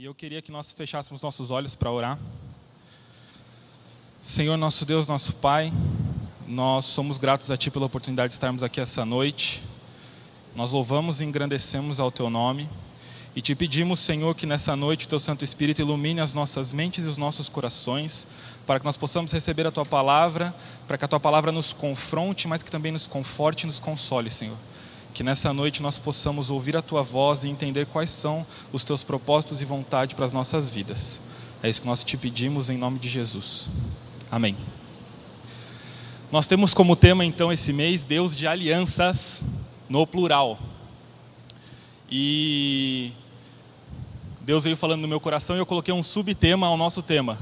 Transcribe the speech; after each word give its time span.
E 0.00 0.06
eu 0.06 0.14
queria 0.14 0.40
que 0.40 0.50
nós 0.50 0.72
fechássemos 0.72 1.20
nossos 1.20 1.50
olhos 1.50 1.76
para 1.76 1.90
orar. 1.90 2.18
Senhor, 4.22 4.56
nosso 4.56 4.86
Deus, 4.86 5.06
nosso 5.06 5.34
Pai, 5.34 5.70
nós 6.48 6.86
somos 6.86 7.18
gratos 7.18 7.50
a 7.50 7.56
Ti 7.58 7.70
pela 7.70 7.84
oportunidade 7.84 8.28
de 8.28 8.32
estarmos 8.32 8.62
aqui 8.62 8.80
essa 8.80 9.04
noite. 9.04 9.62
Nós 10.56 10.72
louvamos 10.72 11.20
e 11.20 11.26
engrandecemos 11.26 12.00
ao 12.00 12.10
Teu 12.10 12.30
nome. 12.30 12.66
E 13.36 13.42
te 13.42 13.54
pedimos, 13.54 14.00
Senhor, 14.00 14.34
que 14.34 14.46
nessa 14.46 14.74
noite 14.74 15.04
o 15.04 15.08
Teu 15.10 15.20
Santo 15.20 15.44
Espírito 15.44 15.82
ilumine 15.82 16.22
as 16.22 16.32
nossas 16.32 16.72
mentes 16.72 17.04
e 17.04 17.08
os 17.08 17.18
nossos 17.18 17.50
corações, 17.50 18.26
para 18.66 18.80
que 18.80 18.86
nós 18.86 18.96
possamos 18.96 19.30
receber 19.32 19.66
a 19.66 19.70
Tua 19.70 19.84
palavra, 19.84 20.54
para 20.88 20.96
que 20.96 21.04
a 21.04 21.08
Tua 21.08 21.20
palavra 21.20 21.52
nos 21.52 21.74
confronte, 21.74 22.48
mas 22.48 22.62
que 22.62 22.70
também 22.70 22.90
nos 22.90 23.06
conforte 23.06 23.64
e 23.64 23.66
nos 23.66 23.78
console, 23.78 24.30
Senhor. 24.30 24.56
Que 25.12 25.22
nessa 25.22 25.52
noite 25.52 25.82
nós 25.82 25.98
possamos 25.98 26.50
ouvir 26.50 26.76
a 26.76 26.82
tua 26.82 27.02
voz 27.02 27.44
e 27.44 27.48
entender 27.48 27.86
quais 27.86 28.10
são 28.10 28.46
os 28.72 28.84
teus 28.84 29.02
propósitos 29.02 29.60
e 29.60 29.64
vontade 29.64 30.14
para 30.14 30.24
as 30.24 30.32
nossas 30.32 30.70
vidas. 30.70 31.20
É 31.62 31.68
isso 31.68 31.82
que 31.82 31.86
nós 31.86 32.02
te 32.02 32.16
pedimos 32.16 32.70
em 32.70 32.78
nome 32.78 32.98
de 32.98 33.08
Jesus. 33.08 33.68
Amém. 34.30 34.56
Nós 36.32 36.46
temos 36.46 36.72
como 36.72 36.94
tema 36.94 37.24
então 37.24 37.52
esse 37.52 37.72
mês 37.72 38.04
Deus 38.04 38.36
de 38.36 38.46
alianças 38.46 39.44
no 39.88 40.06
plural. 40.06 40.58
E 42.10 43.12
Deus 44.40 44.64
veio 44.64 44.76
falando 44.76 45.02
no 45.02 45.08
meu 45.08 45.20
coração 45.20 45.56
e 45.56 45.58
eu 45.58 45.66
coloquei 45.66 45.92
um 45.92 46.02
subtema 46.02 46.66
ao 46.66 46.76
nosso 46.76 47.02
tema, 47.02 47.38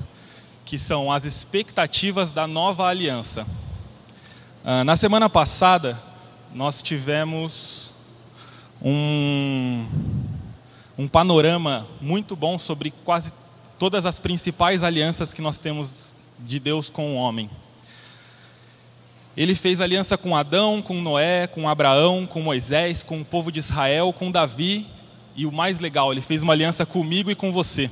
que 0.65 0.79
são 0.79 1.13
as 1.13 1.25
expectativas 1.25 2.33
da 2.33 2.47
nova 2.47 2.87
aliança. 2.87 3.47
Ah, 4.65 4.85
na 4.85 4.97
semana 4.97 5.31
passada, 5.31 5.99
nós 6.55 6.83
tivemos 6.83 7.93
um, 8.83 9.87
um 10.97 11.09
panorama 11.09 11.87
muito 12.01 12.35
bom 12.35 12.59
sobre 12.59 12.91
quase 13.05 13.33
todas 13.79 14.07
as 14.07 14.19
principais 14.19 14.83
alianças 14.83 15.33
que 15.33 15.43
nós 15.43 15.59
temos 15.59 16.15
de 16.39 16.59
Deus 16.59 16.91
com 16.91 17.15
o 17.15 17.17
homem. 17.17 17.49
Ele 19.37 19.55
fez 19.55 19.81
aliança 19.81 20.19
com 20.19 20.37
Adão, 20.37 20.83
com 20.83 21.01
Noé, 21.01 21.47
com 21.47 21.69
Abraão, 21.69 22.27
com 22.27 22.43
Moisés, 22.43 23.03
com 23.03 23.21
o 23.21 23.25
povo 23.25 23.53
de 23.53 23.61
Israel, 23.61 24.13
com 24.13 24.31
Davi 24.31 24.87
e 25.39 25.47
o 25.47 25.53
mais 25.53 25.79
legal, 25.79 26.11
ele 26.11 26.21
fez 26.21 26.43
uma 26.43 26.53
aliança 26.53 26.85
comigo 26.85 27.31
e 27.31 27.35
com 27.37 27.53
você. 27.53 27.89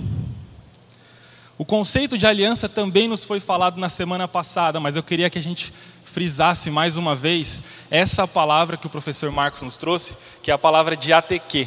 O 1.58 1.64
conceito 1.64 2.18
de 2.18 2.26
aliança 2.26 2.68
também 2.68 3.08
nos 3.08 3.24
foi 3.24 3.40
falado 3.40 3.80
na 3.80 3.88
semana 3.88 4.28
passada, 4.28 4.78
mas 4.78 4.94
eu 4.94 5.02
queria 5.02 5.30
que 5.30 5.38
a 5.38 5.42
gente 5.42 5.72
frisasse 6.04 6.70
mais 6.70 6.98
uma 6.98 7.16
vez 7.16 7.62
essa 7.90 8.28
palavra 8.28 8.76
que 8.76 8.86
o 8.86 8.90
professor 8.90 9.30
Marcos 9.32 9.62
nos 9.62 9.76
trouxe, 9.76 10.14
que 10.42 10.50
é 10.50 10.54
a 10.54 10.58
palavra 10.58 10.94
diateque. 10.94 11.66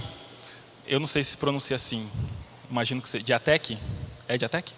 Eu 0.87 0.99
não 0.99 1.07
sei 1.07 1.23
se 1.23 1.35
pronuncia 1.35 1.75
assim. 1.75 2.07
Imagino 2.69 3.01
que 3.01 3.09
seja 3.09 3.23
diateque. 3.23 3.79
É 4.27 4.37
diateque? 4.37 4.73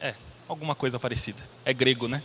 É, 0.00 0.14
alguma 0.48 0.74
coisa 0.74 0.98
parecida. 0.98 1.42
É 1.62 1.74
grego, 1.74 2.08
né? 2.08 2.22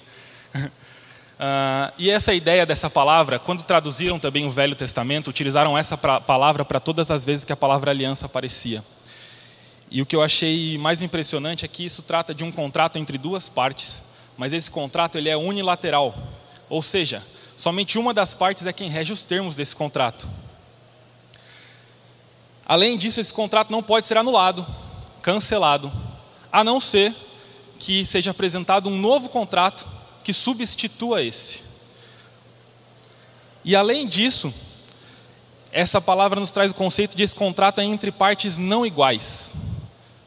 Uh, 0.56 1.92
e 2.00 2.10
essa 2.10 2.34
ideia 2.34 2.66
dessa 2.66 2.90
palavra, 2.90 3.40
quando 3.40 3.64
traduziram 3.64 4.18
também 4.20 4.46
o 4.46 4.50
Velho 4.50 4.76
Testamento, 4.76 5.30
utilizaram 5.30 5.78
essa 5.78 5.98
pra, 5.98 6.22
palavra 6.22 6.64
para 6.64 6.80
todas 6.80 7.12
as 7.12 7.26
vezes 7.26 7.44
que 7.44 7.52
a 7.52 7.58
palavra 7.58 7.92
aliança 7.92 8.26
aparecia. 8.26 8.82
E 9.90 10.02
o 10.02 10.06
que 10.06 10.16
eu 10.16 10.22
achei 10.22 10.78
mais 10.78 11.02
impressionante 11.02 11.64
é 11.64 11.68
que 11.68 11.86
isso 11.86 12.02
trata 12.02 12.34
de 12.34 12.44
um 12.44 12.52
contrato 12.52 12.98
entre 12.98 13.18
duas 13.18 13.48
partes 13.48 14.18
mas 14.38 14.54
esse 14.54 14.70
contrato 14.70 15.18
ele 15.18 15.30
é 15.30 15.36
unilateral, 15.36 16.16
ou 16.70 16.82
seja, 16.82 17.26
somente 17.56 17.98
uma 17.98 18.14
das 18.14 18.36
partes 18.36 18.68
é 18.68 18.72
quem 18.72 18.88
rege 18.88 19.12
os 19.12 19.26
termos 19.26 19.56
desse 19.56 19.76
contrato. 19.76 20.30
Além 22.64 22.98
disso, 22.98 23.20
esse 23.20 23.34
contrato 23.34 23.72
não 23.72 23.82
pode 23.82 24.06
ser 24.06 24.18
anulado, 24.18 24.66
cancelado, 25.24 25.92
a 26.52 26.64
não 26.64 26.80
ser 26.80 27.16
que 27.80 28.06
seja 28.06 28.32
apresentado 28.32 28.90
um 28.90 28.98
novo 28.98 29.30
contrato 29.30 29.88
que 30.24 30.34
substitua 30.34 31.24
esse. 31.24 31.64
E 33.66 33.76
além 33.76 34.08
disso, 34.08 34.54
essa 35.72 36.00
palavra 36.00 36.40
nos 36.40 36.52
traz 36.52 36.72
o 36.72 36.76
conceito 36.76 37.18
de 37.18 37.24
esse 37.24 37.36
contrato 37.36 37.80
é 37.80 37.84
entre 37.84 38.12
partes 38.12 38.58
não 38.58 38.86
iguais. 38.86 39.67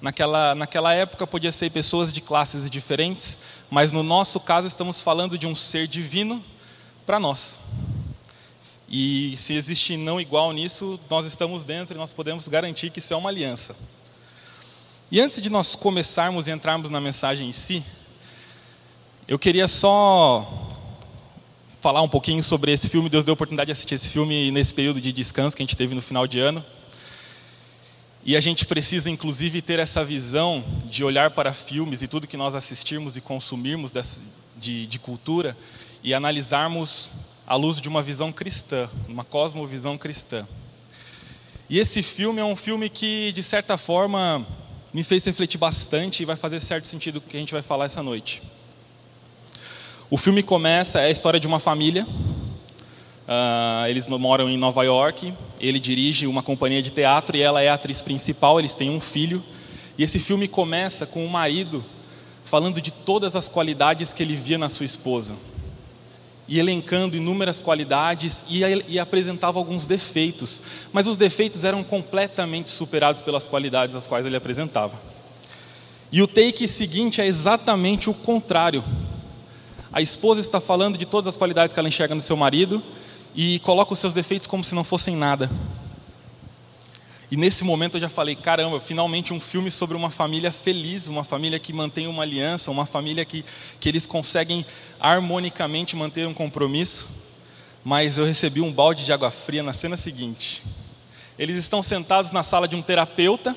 Naquela, 0.01 0.55
naquela 0.55 0.95
época 0.95 1.27
podia 1.27 1.53
ser 1.53 1.71
pessoas 1.71 2.13
de 2.13 2.21
classes 2.21 2.71
diferentes, 2.71 3.39
mas 3.71 3.93
no 3.93 4.03
nosso 4.03 4.41
caso 4.41 4.67
estamos 4.67 5.03
falando 5.03 5.37
de 5.37 5.47
um 5.47 5.55
ser 5.55 5.87
divino 5.87 6.43
para 7.05 7.21
nós. 7.21 7.61
E 8.89 9.35
se 9.37 9.55
existe 9.55 9.97
não 9.97 10.21
igual 10.21 10.53
nisso, 10.53 10.99
nós 11.09 11.27
estamos 11.27 11.65
dentro 11.65 11.95
e 11.95 11.99
nós 11.99 12.13
podemos 12.13 12.49
garantir 12.49 12.91
que 12.91 12.99
isso 12.99 13.13
é 13.13 13.17
uma 13.17 13.29
aliança. 13.29 13.77
E 15.13 15.21
antes 15.21 15.41
de 15.41 15.51
nós 15.51 15.75
começarmos 15.75 16.49
e 16.49 16.51
entrarmos 16.51 16.89
na 16.89 17.01
mensagem 17.01 17.49
em 17.49 17.53
si, 17.53 17.85
eu 19.29 19.39
queria 19.39 19.69
só 19.69 20.69
falar 21.81 22.03
um 22.03 22.09
pouquinho 22.09 22.43
sobre 22.43 22.73
esse 22.73 22.89
filme. 22.89 23.09
Deus 23.09 23.25
deu 23.25 23.33
a 23.33 23.35
oportunidade 23.35 23.67
de 23.67 23.73
assistir 23.73 23.95
esse 23.95 24.09
filme 24.09 24.51
nesse 24.51 24.73
período 24.75 25.01
de 25.01 25.13
descanso 25.13 25.57
que 25.57 25.63
a 25.63 25.67
gente 25.67 25.77
teve 25.77 25.95
no 25.95 26.03
final 26.03 26.27
de 26.27 26.41
ano. 26.41 26.65
E 28.25 28.37
a 28.37 28.41
gente 28.41 28.67
precisa, 28.67 29.09
inclusive, 29.09 29.63
ter 29.63 29.79
essa 29.79 30.05
visão 30.05 30.63
de 30.85 31.03
olhar 31.03 31.31
para 31.31 31.53
filmes 31.53 32.03
e 32.03 32.09
tudo 32.09 32.27
que 32.27 32.37
nós 32.37 32.55
assistirmos 32.55 33.17
e 33.17 33.21
consumirmos 33.21 33.93
de, 34.57 34.87
de 34.87 34.99
cultura 34.99 35.57
e 36.05 36.13
analisarmos 36.13 37.11
à 37.47 37.55
luz 37.57 37.81
de 37.81 37.89
uma 37.89 38.03
visão 38.03 38.31
cristã, 38.31 38.89
uma 39.09 39.25
cosmovisão 39.25 39.97
cristã. 39.97 40.47
E 41.69 41.79
esse 41.79 42.03
filme 42.03 42.41
é 42.41 42.45
um 42.45 42.57
filme 42.57 42.91
que, 42.91 43.33
de 43.33 43.43
certa 43.43 43.79
forma, 43.79 44.47
me 44.93 45.03
fez 45.03 45.25
refletir 45.25 45.57
bastante 45.57 46.23
e 46.23 46.27
vai 46.27 46.37
fazer 46.37 46.61
certo 46.61 46.87
sentido 46.87 47.17
o 47.17 47.21
que 47.21 47.37
a 47.37 47.41
gente 47.41 47.53
vai 47.53 47.63
falar 47.63 47.87
essa 47.87 48.03
noite. 48.03 48.43
O 50.11 50.19
filme 50.19 50.43
começa, 50.43 51.01
é 51.01 51.07
a 51.07 51.11
história 51.11 51.41
de 51.41 51.47
uma 51.47 51.61
família 51.61 52.07
Uh, 53.31 53.87
eles 53.87 54.09
moram 54.09 54.51
em 54.51 54.57
Nova 54.57 54.83
York. 54.83 55.33
Ele 55.61 55.79
dirige 55.79 56.27
uma 56.27 56.43
companhia 56.43 56.83
de 56.83 56.91
teatro 56.91 57.37
e 57.37 57.41
ela 57.41 57.63
é 57.63 57.69
a 57.69 57.75
atriz 57.75 58.03
principal. 58.03 58.59
Eles 58.59 58.75
têm 58.75 58.91
um 58.91 59.01
filho. 59.01 59.41
E 59.97 60.03
esse 60.03 60.19
filme 60.19 60.49
começa 60.49 61.07
com 61.07 61.25
o 61.25 61.31
marido 61.31 61.85
falando 62.45 62.81
de 62.81 62.91
todas 62.91 63.37
as 63.37 63.47
qualidades 63.47 64.13
que 64.13 64.25
ele 64.25 64.35
via 64.35 64.59
na 64.59 64.69
sua 64.69 64.85
esposa. 64.85 65.37
E 66.49 66.59
elencando 66.59 67.17
inúmeras 67.17 67.61
qualidades 67.61 68.43
e, 68.51 68.63
e 68.89 68.99
apresentava 68.99 69.61
alguns 69.61 69.87
defeitos. 69.87 70.61
Mas 70.93 71.07
os 71.07 71.17
defeitos 71.17 71.63
eram 71.63 71.85
completamente 71.85 72.69
superados 72.69 73.23
pelas 73.23 73.47
qualidades 73.47 73.95
as 73.95 74.09
quais 74.09 74.27
ele 74.27 74.35
apresentava. 74.35 75.01
E 76.11 76.21
o 76.21 76.27
take 76.27 76.67
seguinte 76.67 77.21
é 77.21 77.27
exatamente 77.27 78.11
o 78.11 78.15
contrário. 78.15 78.83
A 79.93 80.01
esposa 80.03 80.41
está 80.41 80.61
falando 80.61 80.99
de 80.99 81.07
todas 81.07 81.29
as 81.29 81.37
qualidades 81.37 81.73
que 81.73 81.79
ela 81.79 81.89
enxerga 81.89 82.17
no 82.17 82.21
seu 82.21 82.37
marido, 82.37 82.83
e 83.35 83.59
coloca 83.61 83.93
os 83.93 83.99
seus 83.99 84.15
defeitos 84.15 84.47
como 84.47 84.65
se 84.65 84.75
não 84.75 84.85
fossem 84.85 85.17
nada. 85.17 85.51
E 87.31 87.37
nesse 87.37 87.63
momento 87.63 87.97
eu 87.97 88.01
já 88.01 88.09
falei: 88.09 88.35
caramba, 88.35 88.81
finalmente 88.81 89.33
um 89.33 89.41
filme 89.41 89.71
sobre 89.71 89.97
uma 89.97 90.11
família 90.11 90.51
feliz, 90.51 91.07
uma 91.07 91.23
família 91.23 91.59
que 91.59 91.73
mantém 91.73 92.09
uma 92.09 92.23
aliança, 92.23 92.71
uma 92.71 92.85
família 92.85 93.25
que, 93.25 93.45
que 93.79 93.89
eles 93.89 94.05
conseguem 94.05 94.67
harmonicamente 94.99 95.95
manter 95.95 96.27
um 96.27 96.35
compromisso. 96.35 97.21
Mas 97.85 98.19
eu 98.19 98.25
recebi 98.27 98.61
um 98.61 98.73
balde 98.73 99.05
de 99.07 99.13
água 99.13 99.31
fria 99.31 99.63
na 99.63 99.73
cena 99.73 99.97
seguinte. 99.97 100.63
Eles 101.39 101.57
estão 101.57 101.83
sentados 101.83 102.33
na 102.33 102.43
sala 102.43 102.69
de 102.69 102.77
um 102.77 102.83
terapeuta, 102.83 103.57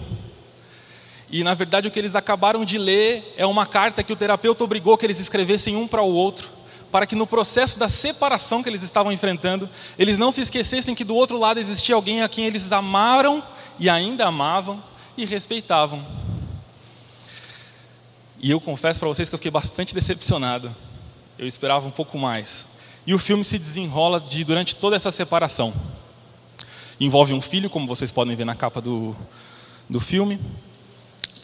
e 1.29 1.43
na 1.43 1.53
verdade 1.53 1.87
o 1.87 1.91
que 1.91 1.99
eles 1.99 2.15
acabaram 2.15 2.63
de 2.63 2.77
ler 2.77 3.33
é 3.35 3.45
uma 3.45 3.65
carta 3.65 4.03
que 4.03 4.13
o 4.13 4.15
terapeuta 4.15 4.63
obrigou 4.63 4.97
que 4.97 5.05
eles 5.05 5.19
escrevessem 5.19 5.75
um 5.75 5.87
para 5.87 6.01
o 6.01 6.13
outro 6.13 6.62
para 6.93 7.07
que 7.07 7.15
no 7.15 7.25
processo 7.25 7.79
da 7.79 7.89
separação 7.89 8.61
que 8.61 8.69
eles 8.69 8.83
estavam 8.83 9.11
enfrentando, 9.11 9.67
eles 9.97 10.15
não 10.15 10.31
se 10.31 10.41
esquecessem 10.41 10.93
que 10.93 11.03
do 11.03 11.15
outro 11.15 11.39
lado 11.39 11.59
existia 11.59 11.95
alguém 11.95 12.21
a 12.21 12.29
quem 12.29 12.45
eles 12.45 12.71
amaram 12.71 13.43
e 13.79 13.89
ainda 13.89 14.27
amavam 14.27 14.81
e 15.17 15.25
respeitavam. 15.25 16.05
E 18.39 18.51
eu 18.51 18.61
confesso 18.61 18.99
para 18.99 19.09
vocês 19.09 19.27
que 19.27 19.33
eu 19.33 19.39
fiquei 19.39 19.49
bastante 19.49 19.91
decepcionado. 19.91 20.69
Eu 21.35 21.47
esperava 21.47 21.87
um 21.87 21.91
pouco 21.91 22.15
mais. 22.15 22.67
E 23.07 23.13
o 23.15 23.17
filme 23.17 23.43
se 23.43 23.57
desenrola 23.57 24.21
de, 24.21 24.43
durante 24.43 24.75
toda 24.75 24.95
essa 24.95 25.11
separação. 25.11 25.73
Envolve 26.99 27.33
um 27.33 27.41
filho, 27.41 27.71
como 27.71 27.87
vocês 27.87 28.11
podem 28.11 28.35
ver 28.35 28.45
na 28.45 28.53
capa 28.53 28.79
do, 28.79 29.15
do 29.89 29.99
filme. 29.99 30.39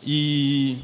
E 0.05 0.77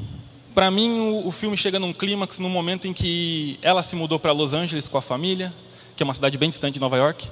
para 0.56 0.70
mim, 0.70 1.20
o, 1.22 1.30
filme 1.30 1.54
chega 1.54 1.78
num 1.78 1.92
clímax 1.92 2.38
no 2.38 2.48
momento 2.48 2.88
em 2.88 2.92
que 2.94 3.58
ela 3.60 3.82
se 3.82 3.94
mudou 3.94 4.18
para 4.18 4.32
Los 4.32 4.54
Angeles 4.54 4.88
com 4.88 4.96
a 4.96 5.02
família, 5.02 5.52
que 5.94 6.02
é 6.02 6.04
uma 6.04 6.14
cidade 6.14 6.38
bem 6.38 6.48
distante 6.48 6.72
de 6.72 6.80
Nova 6.80 6.96
York. 6.96 7.28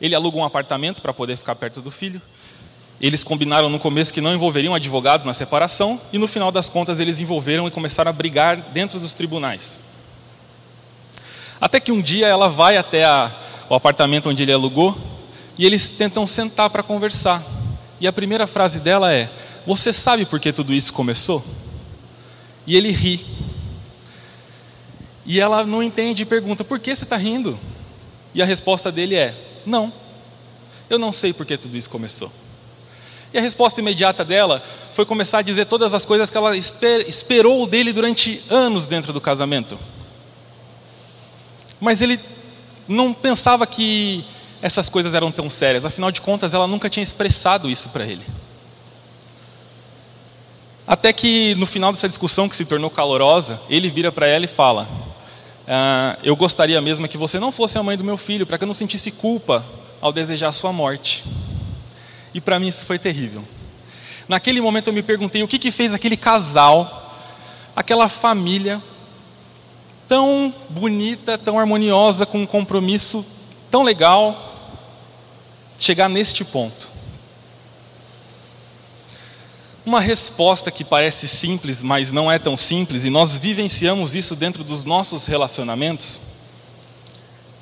Ele 0.00 0.14
aluga 0.14 0.38
um 0.38 0.44
apartamento 0.44 1.02
para 1.02 1.12
poder 1.12 1.36
ficar 1.36 1.56
perto 1.56 1.82
do 1.82 1.90
filho. 1.90 2.22
Eles 3.00 3.24
combinaram 3.24 3.68
no 3.68 3.80
começo 3.80 4.14
que 4.14 4.20
não 4.20 4.32
envolveriam 4.32 4.76
advogados 4.76 5.26
na 5.26 5.32
separação, 5.32 6.00
e 6.12 6.18
no 6.18 6.28
final 6.28 6.52
das 6.52 6.68
contas 6.68 7.00
eles 7.00 7.18
envolveram 7.18 7.66
e 7.66 7.70
começaram 7.72 8.10
a 8.10 8.12
brigar 8.12 8.56
dentro 8.56 9.00
dos 9.00 9.12
tribunais. 9.12 9.80
Até 11.60 11.80
que 11.80 11.90
um 11.90 12.00
dia 12.00 12.28
ela 12.28 12.48
vai 12.48 12.76
até 12.76 13.04
a, 13.04 13.28
o 13.68 13.74
apartamento 13.74 14.30
onde 14.30 14.44
ele 14.44 14.52
alugou, 14.52 14.96
e 15.58 15.66
eles 15.66 15.90
tentam 15.90 16.24
sentar 16.28 16.70
para 16.70 16.84
conversar. 16.84 17.42
E 18.00 18.06
a 18.06 18.12
primeira 18.12 18.46
frase 18.46 18.78
dela 18.78 19.12
é: 19.12 19.28
Você 19.66 19.92
sabe 19.92 20.24
por 20.24 20.38
que 20.38 20.52
tudo 20.52 20.72
isso 20.72 20.92
começou? 20.92 21.44
E 22.66 22.76
ele 22.76 22.90
ri. 22.90 23.24
E 25.24 25.40
ela 25.40 25.64
não 25.64 25.82
entende 25.82 26.22
e 26.22 26.26
pergunta: 26.26 26.64
Por 26.64 26.78
que 26.78 26.94
você 26.94 27.04
está 27.04 27.16
rindo? 27.16 27.58
E 28.34 28.42
a 28.42 28.44
resposta 28.44 28.90
dele 28.90 29.14
é: 29.14 29.34
Não, 29.64 29.92
eu 30.88 30.98
não 30.98 31.12
sei 31.12 31.32
por 31.32 31.44
que 31.46 31.56
tudo 31.56 31.76
isso 31.76 31.90
começou. 31.90 32.30
E 33.32 33.38
a 33.38 33.40
resposta 33.42 33.80
imediata 33.80 34.24
dela 34.24 34.62
foi 34.92 35.04
começar 35.04 35.38
a 35.38 35.42
dizer 35.42 35.66
todas 35.66 35.92
as 35.92 36.04
coisas 36.06 36.30
que 36.30 36.36
ela 36.36 36.56
esper, 36.56 37.06
esperou 37.08 37.66
dele 37.66 37.92
durante 37.92 38.42
anos 38.48 38.86
dentro 38.86 39.12
do 39.12 39.20
casamento. 39.20 39.78
Mas 41.80 42.00
ele 42.00 42.18
não 42.88 43.12
pensava 43.12 43.66
que 43.66 44.24
essas 44.62 44.88
coisas 44.88 45.12
eram 45.12 45.30
tão 45.30 45.50
sérias, 45.50 45.84
afinal 45.84 46.10
de 46.10 46.20
contas, 46.20 46.54
ela 46.54 46.66
nunca 46.66 46.88
tinha 46.88 47.02
expressado 47.02 47.68
isso 47.68 47.90
para 47.90 48.06
ele. 48.06 48.22
Até 50.86 51.12
que 51.12 51.54
no 51.56 51.66
final 51.66 51.90
dessa 51.90 52.08
discussão 52.08 52.48
que 52.48 52.56
se 52.56 52.64
tornou 52.64 52.88
calorosa, 52.88 53.60
ele 53.68 53.90
vira 53.90 54.12
para 54.12 54.26
ela 54.26 54.44
e 54.44 54.48
fala: 54.48 54.88
ah, 55.66 56.16
Eu 56.22 56.36
gostaria 56.36 56.80
mesmo 56.80 57.08
que 57.08 57.18
você 57.18 57.40
não 57.40 57.50
fosse 57.50 57.76
a 57.76 57.82
mãe 57.82 57.96
do 57.96 58.04
meu 58.04 58.16
filho, 58.16 58.46
para 58.46 58.56
que 58.56 58.64
eu 58.64 58.68
não 58.68 58.74
sentisse 58.74 59.10
culpa 59.10 59.64
ao 60.00 60.12
desejar 60.12 60.52
sua 60.52 60.72
morte. 60.72 61.24
E 62.32 62.40
para 62.40 62.60
mim 62.60 62.68
isso 62.68 62.84
foi 62.84 62.98
terrível. 62.98 63.42
Naquele 64.28 64.60
momento 64.60 64.88
eu 64.88 64.92
me 64.92 65.02
perguntei 65.02 65.42
o 65.42 65.48
que, 65.48 65.58
que 65.58 65.70
fez 65.70 65.92
aquele 65.92 66.16
casal, 66.16 67.14
aquela 67.74 68.08
família, 68.08 68.80
tão 70.06 70.54
bonita, 70.68 71.36
tão 71.36 71.58
harmoniosa, 71.58 72.26
com 72.26 72.38
um 72.38 72.46
compromisso 72.46 73.24
tão 73.70 73.82
legal, 73.82 74.54
chegar 75.78 76.08
neste 76.08 76.44
ponto. 76.44 76.95
Uma 79.86 80.00
resposta 80.00 80.68
que 80.68 80.82
parece 80.82 81.28
simples, 81.28 81.80
mas 81.80 82.10
não 82.10 82.30
é 82.30 82.40
tão 82.40 82.56
simples, 82.56 83.04
e 83.04 83.10
nós 83.10 83.38
vivenciamos 83.38 84.16
isso 84.16 84.34
dentro 84.34 84.64
dos 84.64 84.84
nossos 84.84 85.26
relacionamentos, 85.26 86.20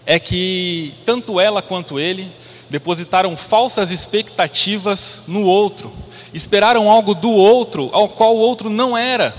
é 0.06 0.18
que 0.18 0.94
tanto 1.04 1.38
ela 1.38 1.60
quanto 1.60 2.00
ele 2.00 2.26
depositaram 2.70 3.36
falsas 3.36 3.90
expectativas 3.90 5.24
no 5.28 5.42
outro, 5.42 5.92
esperaram 6.32 6.90
algo 6.90 7.14
do 7.14 7.30
outro, 7.30 7.90
ao 7.92 8.08
qual 8.08 8.34
o 8.34 8.40
outro 8.40 8.70
não 8.70 8.96
era. 8.96 9.34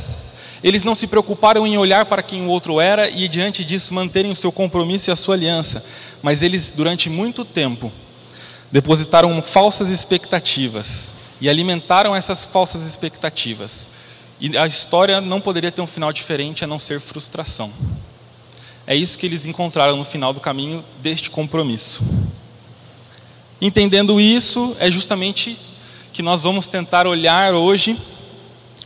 Eles 0.64 0.84
não 0.84 0.94
se 0.94 1.08
preocuparam 1.08 1.66
em 1.66 1.80
olhar 1.80 2.06
para 2.06 2.22
quem 2.22 2.46
o 2.46 2.50
outro 2.50 2.80
era 2.80 3.10
e, 3.10 3.28
diante 3.28 3.64
disso, 3.64 3.96
manterem 3.96 4.30
o 4.30 4.36
seu 4.36 4.52
compromisso 4.52 5.10
e 5.10 5.12
a 5.12 5.16
sua 5.16 5.34
aliança, 5.34 5.84
mas 6.22 6.44
eles, 6.44 6.72
durante 6.72 7.10
muito 7.10 7.44
tempo, 7.44 7.92
depositaram 8.72 9.42
falsas 9.42 9.90
expectativas 9.90 11.15
e 11.42 11.50
alimentaram 11.50 12.16
essas 12.16 12.46
falsas 12.46 12.84
expectativas. 12.84 13.88
E 14.40 14.58
a 14.58 14.68
história 14.68 15.22
não 15.22 15.40
poderia 15.40 15.72
ter 15.72 15.82
um 15.82 15.88
final 15.88 16.12
diferente 16.12 16.64
a 16.64 16.68
não 16.68 16.80
ser 16.80 17.00
frustração. 17.00 17.72
É 18.88 18.96
isso 18.96 19.18
que 19.18 19.26
eles 19.26 19.46
encontraram 19.46 19.96
no 19.96 20.04
final 20.04 20.34
do 20.34 20.40
caminho 20.40 20.84
deste 21.02 21.30
compromisso. 21.30 22.04
Entendendo 23.60 24.20
isso, 24.20 24.76
é 24.80 24.92
justamente 24.92 25.58
que 26.14 26.22
nós 26.22 26.44
vamos 26.44 26.68
tentar 26.68 27.08
olhar 27.08 27.54
hoje 27.54 27.98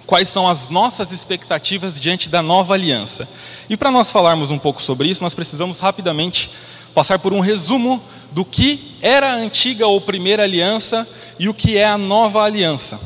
quais 0.06 0.30
são 0.30 0.48
as 0.48 0.70
nossas 0.70 1.12
expectativas 1.12 2.00
diante 2.00 2.30
da 2.30 2.42
nova 2.42 2.74
aliança. 2.74 3.28
E 3.70 3.78
para 3.78 3.92
nós 3.92 4.12
falarmos 4.12 4.50
um 4.50 4.58
pouco 4.58 4.82
sobre 4.82 5.08
isso, 5.08 5.22
nós 5.22 5.36
precisamos 5.36 5.80
rapidamente 5.80 6.50
passar 6.96 7.20
por 7.20 7.34
um 7.34 7.40
resumo 7.40 8.02
do 8.32 8.46
que 8.46 8.80
era 9.02 9.32
a 9.32 9.36
antiga 9.36 9.88
ou 9.88 10.00
primeira 10.00 10.44
aliança 10.44 11.08
e 11.38 11.50
o 11.50 11.54
que 11.54 11.78
é 11.78 11.86
a 11.86 11.98
nova 11.98 12.42
aliança. 12.44 13.00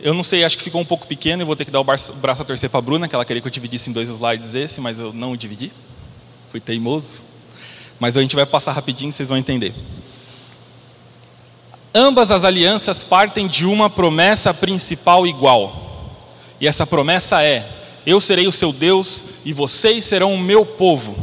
Eu 0.00 0.14
não 0.14 0.22
sei, 0.22 0.44
acho 0.44 0.56
que 0.56 0.62
ficou 0.62 0.80
um 0.80 0.84
pouco 0.84 1.06
pequeno, 1.06 1.42
eu 1.42 1.46
vou 1.46 1.56
ter 1.56 1.64
que 1.64 1.70
dar 1.70 1.80
o 1.80 1.84
braço 1.84 2.12
a 2.22 2.44
torcer 2.44 2.70
para 2.70 2.78
a 2.78 2.82
Bruna, 2.82 3.08
que 3.08 3.14
ela 3.14 3.24
queria 3.24 3.40
que 3.40 3.48
eu 3.48 3.52
dividisse 3.52 3.90
em 3.90 3.92
dois 3.92 4.08
slides 4.08 4.54
esse, 4.54 4.80
mas 4.80 4.98
eu 4.98 5.12
não 5.12 5.36
dividi. 5.36 5.72
Fui 6.48 6.60
teimoso. 6.60 7.22
Mas 7.98 8.16
a 8.16 8.22
gente 8.22 8.36
vai 8.36 8.46
passar 8.46 8.72
rapidinho, 8.72 9.10
vocês 9.10 9.28
vão 9.28 9.38
entender. 9.38 9.74
Ambas 11.94 12.30
as 12.30 12.44
alianças 12.44 13.02
partem 13.02 13.48
de 13.48 13.64
uma 13.64 13.88
promessa 13.88 14.52
principal 14.52 15.26
igual. 15.26 16.14
E 16.60 16.66
essa 16.66 16.86
promessa 16.86 17.42
é: 17.42 17.66
Eu 18.04 18.20
serei 18.20 18.46
o 18.46 18.52
seu 18.52 18.70
Deus 18.70 19.24
e 19.46 19.52
vocês 19.52 20.04
serão 20.04 20.34
o 20.34 20.38
meu 20.38 20.64
povo. 20.64 21.16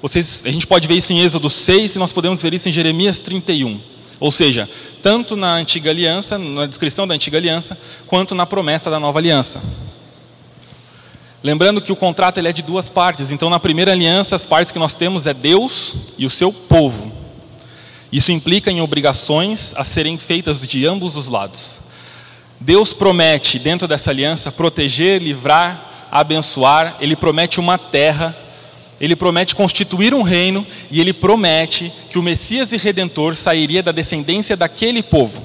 Vocês, 0.00 0.44
a 0.46 0.50
gente 0.50 0.66
pode 0.66 0.86
ver 0.86 0.96
isso 0.96 1.12
em 1.12 1.20
Êxodo 1.20 1.50
6 1.50 1.96
e 1.96 1.98
nós 1.98 2.12
podemos 2.12 2.40
ver 2.40 2.54
isso 2.54 2.68
em 2.68 2.72
Jeremias 2.72 3.20
31. 3.20 3.80
Ou 4.20 4.32
seja, 4.32 4.68
tanto 5.02 5.36
na 5.36 5.54
antiga 5.54 5.90
aliança, 5.90 6.38
na 6.38 6.66
descrição 6.66 7.06
da 7.06 7.14
antiga 7.14 7.38
aliança, 7.38 7.78
quanto 8.06 8.34
na 8.34 8.46
promessa 8.46 8.90
da 8.90 8.98
nova 8.98 9.18
aliança. 9.18 9.60
Lembrando 11.42 11.80
que 11.80 11.92
o 11.92 11.96
contrato 11.96 12.38
ele 12.38 12.48
é 12.48 12.52
de 12.52 12.62
duas 12.62 12.88
partes. 12.88 13.30
Então, 13.30 13.48
na 13.48 13.60
primeira 13.60 13.92
aliança, 13.92 14.34
as 14.34 14.44
partes 14.44 14.72
que 14.72 14.78
nós 14.78 14.94
temos 14.94 15.26
é 15.26 15.34
Deus 15.34 16.14
e 16.18 16.26
o 16.26 16.30
seu 16.30 16.52
povo. 16.52 17.12
Isso 18.10 18.32
implica 18.32 18.70
em 18.70 18.80
obrigações 18.80 19.74
a 19.76 19.84
serem 19.84 20.18
feitas 20.18 20.66
de 20.66 20.86
ambos 20.86 21.16
os 21.16 21.28
lados. 21.28 21.88
Deus 22.58 22.92
promete, 22.92 23.58
dentro 23.58 23.86
dessa 23.86 24.10
aliança, 24.10 24.50
proteger, 24.50 25.22
livrar, 25.22 26.08
abençoar. 26.10 26.96
Ele 27.00 27.14
promete 27.14 27.60
uma 27.60 27.78
terra. 27.78 28.36
Ele 29.00 29.14
promete 29.14 29.54
constituir 29.54 30.12
um 30.12 30.22
reino. 30.22 30.66
E 30.90 31.00
ele 31.00 31.12
promete 31.12 31.92
que 32.10 32.18
o 32.18 32.22
Messias 32.22 32.72
e 32.72 32.76
Redentor 32.76 33.36
sairia 33.36 33.82
da 33.82 33.92
descendência 33.92 34.56
daquele 34.56 35.02
povo. 35.02 35.42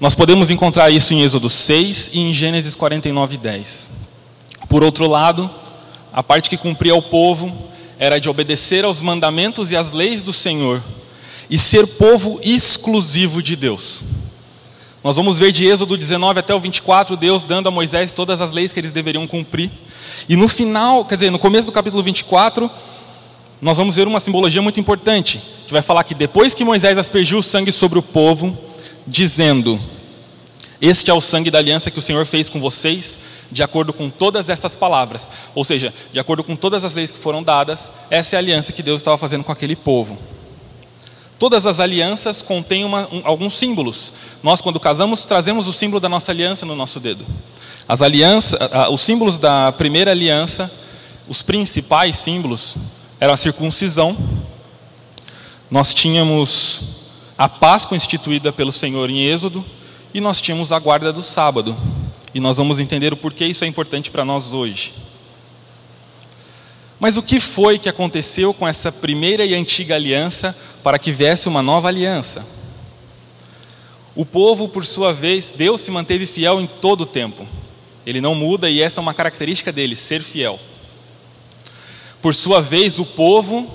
Nós 0.00 0.14
podemos 0.14 0.50
encontrar 0.50 0.90
isso 0.90 1.14
em 1.14 1.22
Êxodo 1.22 1.48
6 1.48 2.10
e 2.12 2.20
em 2.20 2.32
Gênesis 2.32 2.74
49, 2.74 3.38
10. 3.38 3.90
Por 4.68 4.82
outro 4.82 5.06
lado, 5.06 5.50
a 6.12 6.22
parte 6.22 6.50
que 6.50 6.56
cumpria 6.56 6.94
o 6.94 7.02
povo 7.02 7.70
era 7.98 8.18
de 8.18 8.28
obedecer 8.28 8.84
aos 8.84 9.00
mandamentos 9.00 9.70
e 9.70 9.76
às 9.76 9.92
leis 9.92 10.22
do 10.22 10.32
Senhor 10.32 10.82
e 11.48 11.56
ser 11.56 11.86
povo 11.86 12.40
exclusivo 12.42 13.42
de 13.42 13.56
Deus. 13.56 14.02
Nós 15.06 15.14
vamos 15.14 15.38
ver 15.38 15.52
de 15.52 15.64
Êxodo 15.64 15.96
19 15.96 16.40
até 16.40 16.52
o 16.52 16.58
24, 16.58 17.16
Deus 17.16 17.44
dando 17.44 17.68
a 17.68 17.70
Moisés 17.70 18.12
todas 18.12 18.40
as 18.40 18.50
leis 18.50 18.72
que 18.72 18.80
eles 18.80 18.90
deveriam 18.90 19.24
cumprir. 19.24 19.70
E 20.28 20.34
no 20.34 20.48
final, 20.48 21.04
quer 21.04 21.14
dizer, 21.14 21.30
no 21.30 21.38
começo 21.38 21.66
do 21.66 21.72
capítulo 21.72 22.02
24, 22.02 22.68
nós 23.62 23.76
vamos 23.76 23.94
ver 23.94 24.08
uma 24.08 24.18
simbologia 24.18 24.60
muito 24.60 24.80
importante, 24.80 25.40
que 25.64 25.72
vai 25.72 25.80
falar 25.80 26.02
que 26.02 26.12
depois 26.12 26.54
que 26.54 26.64
Moisés 26.64 26.98
aspergiu 26.98 27.38
o 27.38 27.42
sangue 27.42 27.70
sobre 27.70 28.00
o 28.00 28.02
povo, 28.02 28.58
dizendo: 29.06 29.78
Este 30.80 31.08
é 31.08 31.14
o 31.14 31.20
sangue 31.20 31.52
da 31.52 31.58
aliança 31.58 31.88
que 31.88 32.00
o 32.00 32.02
Senhor 32.02 32.26
fez 32.26 32.50
com 32.50 32.58
vocês 32.58 33.46
de 33.52 33.62
acordo 33.62 33.92
com 33.92 34.10
todas 34.10 34.50
essas 34.50 34.74
palavras, 34.74 35.30
ou 35.54 35.64
seja, 35.64 35.94
de 36.12 36.18
acordo 36.18 36.42
com 36.42 36.56
todas 36.56 36.84
as 36.84 36.96
leis 36.96 37.12
que 37.12 37.18
foram 37.18 37.44
dadas, 37.44 37.92
essa 38.10 38.34
é 38.34 38.36
a 38.38 38.40
aliança 38.40 38.72
que 38.72 38.82
Deus 38.82 39.02
estava 39.02 39.16
fazendo 39.16 39.44
com 39.44 39.52
aquele 39.52 39.76
povo. 39.76 40.18
Todas 41.38 41.66
as 41.66 41.80
alianças 41.80 42.40
contêm 42.40 42.84
uma, 42.84 43.06
um, 43.12 43.20
alguns 43.24 43.54
símbolos. 43.54 44.12
Nós, 44.42 44.60
quando 44.60 44.80
casamos, 44.80 45.24
trazemos 45.24 45.66
o 45.68 45.72
símbolo 45.72 46.00
da 46.00 46.08
nossa 46.08 46.32
aliança 46.32 46.64
no 46.64 46.74
nosso 46.74 46.98
dedo. 46.98 47.24
As 47.88 48.02
alianças, 48.02 48.58
os 48.90 49.00
símbolos 49.00 49.38
da 49.38 49.70
primeira 49.72 50.10
aliança, 50.10 50.70
os 51.28 51.42
principais 51.42 52.16
símbolos, 52.16 52.76
eram 53.20 53.34
a 53.34 53.36
circuncisão. 53.36 54.16
Nós 55.70 55.92
tínhamos 55.92 56.96
a 57.36 57.48
Páscoa 57.48 57.96
instituída 57.96 58.52
pelo 58.52 58.72
Senhor 58.72 59.10
em 59.10 59.24
Êxodo 59.24 59.64
e 60.14 60.20
nós 60.20 60.40
tínhamos 60.40 60.72
a 60.72 60.78
guarda 60.78 61.12
do 61.12 61.22
sábado. 61.22 61.76
E 62.34 62.40
nós 62.40 62.56
vamos 62.56 62.80
entender 62.80 63.12
o 63.12 63.16
porquê 63.16 63.46
isso 63.46 63.64
é 63.64 63.68
importante 63.68 64.10
para 64.10 64.24
nós 64.24 64.52
hoje. 64.52 64.92
Mas 66.98 67.16
o 67.16 67.22
que 67.22 67.38
foi 67.38 67.78
que 67.78 67.88
aconteceu 67.88 68.54
com 68.54 68.66
essa 68.66 68.90
primeira 68.90 69.44
e 69.44 69.54
antiga 69.54 69.94
aliança 69.94 70.56
para 70.82 70.98
que 70.98 71.12
viesse 71.12 71.48
uma 71.48 71.62
nova 71.62 71.88
aliança? 71.88 72.46
O 74.14 74.24
povo, 74.24 74.68
por 74.68 74.84
sua 74.86 75.12
vez, 75.12 75.54
Deus 75.56 75.80
se 75.80 75.90
manteve 75.90 76.26
fiel 76.26 76.60
em 76.60 76.66
todo 76.66 77.02
o 77.02 77.06
tempo. 77.06 77.46
Ele 78.06 78.20
não 78.20 78.34
muda 78.34 78.70
e 78.70 78.80
essa 78.80 79.00
é 79.00 79.02
uma 79.02 79.12
característica 79.12 79.70
dele, 79.70 79.94
ser 79.94 80.22
fiel. 80.22 80.58
Por 82.22 82.34
sua 82.34 82.62
vez, 82.62 82.98
o 82.98 83.04
povo 83.04 83.70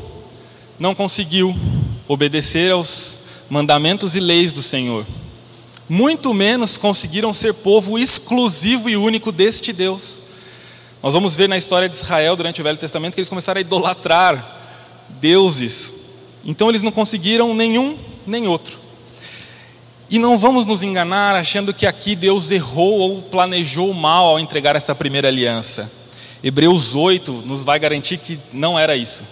não 0.80 0.96
conseguiu 0.96 1.56
obedecer 2.08 2.72
aos 2.72 3.46
mandamentos 3.50 4.16
e 4.16 4.20
leis 4.20 4.52
do 4.52 4.62
Senhor 4.62 5.06
muito 5.92 6.34
menos 6.34 6.78
conseguiram 6.78 7.34
ser 7.34 7.54
povo 7.54 8.00
exclusivo 8.00 8.90
e 8.90 8.96
único 8.96 9.30
deste 9.30 9.74
Deus. 9.74 10.22
Nós 11.04 11.16
vamos 11.16 11.36
ver 11.36 11.50
na 11.50 11.58
história 11.58 11.90
de 11.90 11.96
Israel 11.96 12.36
durante 12.36 12.62
o 12.62 12.64
Velho 12.64 12.78
Testamento 12.78 13.16
que 13.16 13.20
eles 13.20 13.30
começaram 13.30 13.58
a 13.58 13.62
idolatrar 13.62 14.60
deuses. 15.10 15.94
Então 16.46 16.70
eles 16.70 16.84
não 16.84 16.92
conseguiram 16.92 17.56
nenhum 17.56 17.98
nem 18.26 18.48
outro. 18.48 18.80
E 20.12 20.20
não 20.20 20.38
vamos 20.38 20.68
nos 20.68 20.84
enganar 20.84 21.36
achando 21.36 21.74
que 21.74 21.88
aqui 21.88 22.16
Deus 22.16 22.52
errou 22.52 23.00
ou 23.00 23.22
planejou 23.24 23.92
mal 23.96 24.26
ao 24.26 24.40
entregar 24.40 24.76
essa 24.76 24.94
primeira 24.94 25.28
aliança. 25.28 25.92
Hebreus 26.44 26.94
8 26.94 27.32
nos 27.48 27.64
vai 27.64 27.80
garantir 27.80 28.18
que 28.18 28.40
não 28.54 28.78
era 28.78 28.96
isso. 28.96 29.24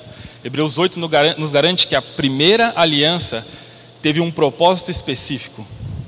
Hebreus 0.44 0.80
8 0.80 0.98
nos 1.38 1.52
garante 1.52 1.86
que 1.86 1.96
a 1.96 2.02
primeira 2.02 2.74
aliança 2.76 3.46
teve 4.02 4.22
um 4.22 4.32
propósito 4.32 4.90
específico 4.90 5.68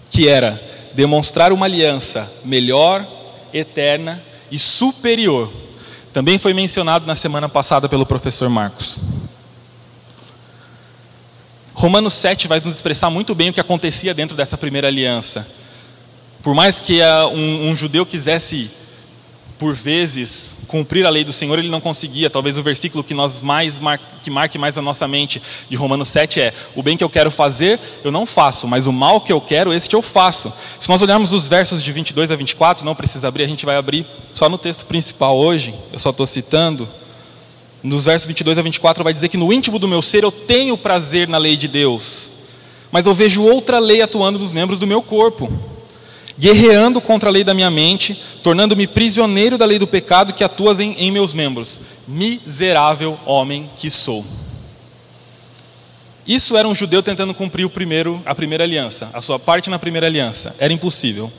que 0.09 0.27
era 0.27 0.59
demonstrar 0.93 1.51
uma 1.51 1.67
aliança 1.67 2.31
melhor, 2.45 3.05
eterna 3.53 4.30
e 4.51 4.59
superior. 4.59 5.51
Também 6.11 6.37
foi 6.37 6.53
mencionado 6.53 7.05
na 7.07 7.15
semana 7.15 7.47
passada 7.47 7.87
pelo 7.87 8.05
professor 8.05 8.49
Marcos. 8.49 8.99
Romanos 11.73 12.13
7 12.13 12.47
vai 12.47 12.59
nos 12.59 12.75
expressar 12.75 13.09
muito 13.09 13.33
bem 13.33 13.49
o 13.49 13.53
que 13.53 13.59
acontecia 13.59 14.13
dentro 14.13 14.35
dessa 14.35 14.57
primeira 14.57 14.87
aliança. 14.87 15.47
Por 16.43 16.53
mais 16.53 16.79
que 16.79 17.01
ah, 17.01 17.27
um, 17.27 17.69
um 17.69 17.75
judeu 17.75 18.05
quisesse 18.05 18.69
por 19.61 19.75
vezes 19.75 20.55
cumprir 20.67 21.05
a 21.05 21.09
lei 21.11 21.23
do 21.23 21.31
Senhor, 21.31 21.59
ele 21.59 21.69
não 21.69 21.79
conseguia. 21.79 22.31
Talvez 22.31 22.57
o 22.57 22.63
versículo 22.63 23.03
que 23.03 23.13
nós 23.13 23.43
mais 23.43 23.77
mar... 23.79 23.99
que 24.23 24.31
marque 24.31 24.57
mais 24.57 24.75
a 24.75 24.81
nossa 24.81 25.07
mente 25.07 25.39
de 25.69 25.75
Romanos 25.75 26.09
7 26.09 26.41
é: 26.41 26.53
o 26.75 26.81
bem 26.81 26.97
que 26.97 27.03
eu 27.03 27.09
quero 27.09 27.29
fazer, 27.29 27.79
eu 28.03 28.11
não 28.11 28.25
faço, 28.25 28.67
mas 28.67 28.87
o 28.87 28.91
mal 28.91 29.21
que 29.21 29.31
eu 29.31 29.39
quero, 29.39 29.71
este 29.71 29.93
eu 29.93 30.01
faço. 30.01 30.51
Se 30.79 30.89
nós 30.89 31.03
olharmos 31.03 31.31
os 31.31 31.47
versos 31.47 31.83
de 31.83 31.91
22 31.91 32.31
a 32.31 32.35
24, 32.35 32.83
não 32.83 32.95
precisa 32.95 33.27
abrir, 33.27 33.43
a 33.43 33.47
gente 33.47 33.63
vai 33.63 33.75
abrir 33.75 34.03
só 34.33 34.49
no 34.49 34.57
texto 34.57 34.85
principal 34.85 35.37
hoje. 35.37 35.75
Eu 35.93 35.99
só 35.99 36.09
estou 36.09 36.25
citando. 36.25 36.89
Nos 37.83 38.05
versos 38.05 38.25
22 38.25 38.57
a 38.57 38.63
24 38.63 39.03
vai 39.03 39.13
dizer 39.13 39.29
que 39.29 39.37
no 39.37 39.53
íntimo 39.53 39.77
do 39.77 39.87
meu 39.87 40.01
ser 40.01 40.23
eu 40.23 40.31
tenho 40.31 40.75
prazer 40.75 41.27
na 41.27 41.37
lei 41.37 41.55
de 41.55 41.67
Deus, 41.67 42.31
mas 42.91 43.05
eu 43.05 43.13
vejo 43.13 43.43
outra 43.43 43.77
lei 43.77 44.01
atuando 44.01 44.39
nos 44.39 44.51
membros 44.51 44.79
do 44.79 44.87
meu 44.87 45.03
corpo 45.03 45.70
guerreando 46.41 46.99
contra 46.99 47.29
a 47.29 47.31
lei 47.31 47.43
da 47.43 47.53
minha 47.53 47.69
mente, 47.69 48.19
tornando-me 48.41 48.87
prisioneiro 48.87 49.59
da 49.59 49.65
lei 49.65 49.77
do 49.77 49.85
pecado 49.85 50.33
que 50.33 50.43
atua 50.43 50.73
em, 50.83 50.93
em 50.93 51.11
meus 51.11 51.35
membros. 51.35 51.79
Miserável 52.07 53.15
homem 53.27 53.69
que 53.77 53.91
sou. 53.91 54.25
Isso 56.25 56.57
era 56.57 56.67
um 56.67 56.73
judeu 56.73 57.03
tentando 57.03 57.31
cumprir 57.31 57.63
o 57.63 57.69
primeiro, 57.69 58.19
a 58.25 58.33
primeira 58.33 58.63
aliança, 58.63 59.11
a 59.13 59.21
sua 59.21 59.37
parte 59.37 59.69
na 59.69 59.77
primeira 59.77 60.07
aliança. 60.07 60.55
Era 60.57 60.73
impossível. 60.73 61.31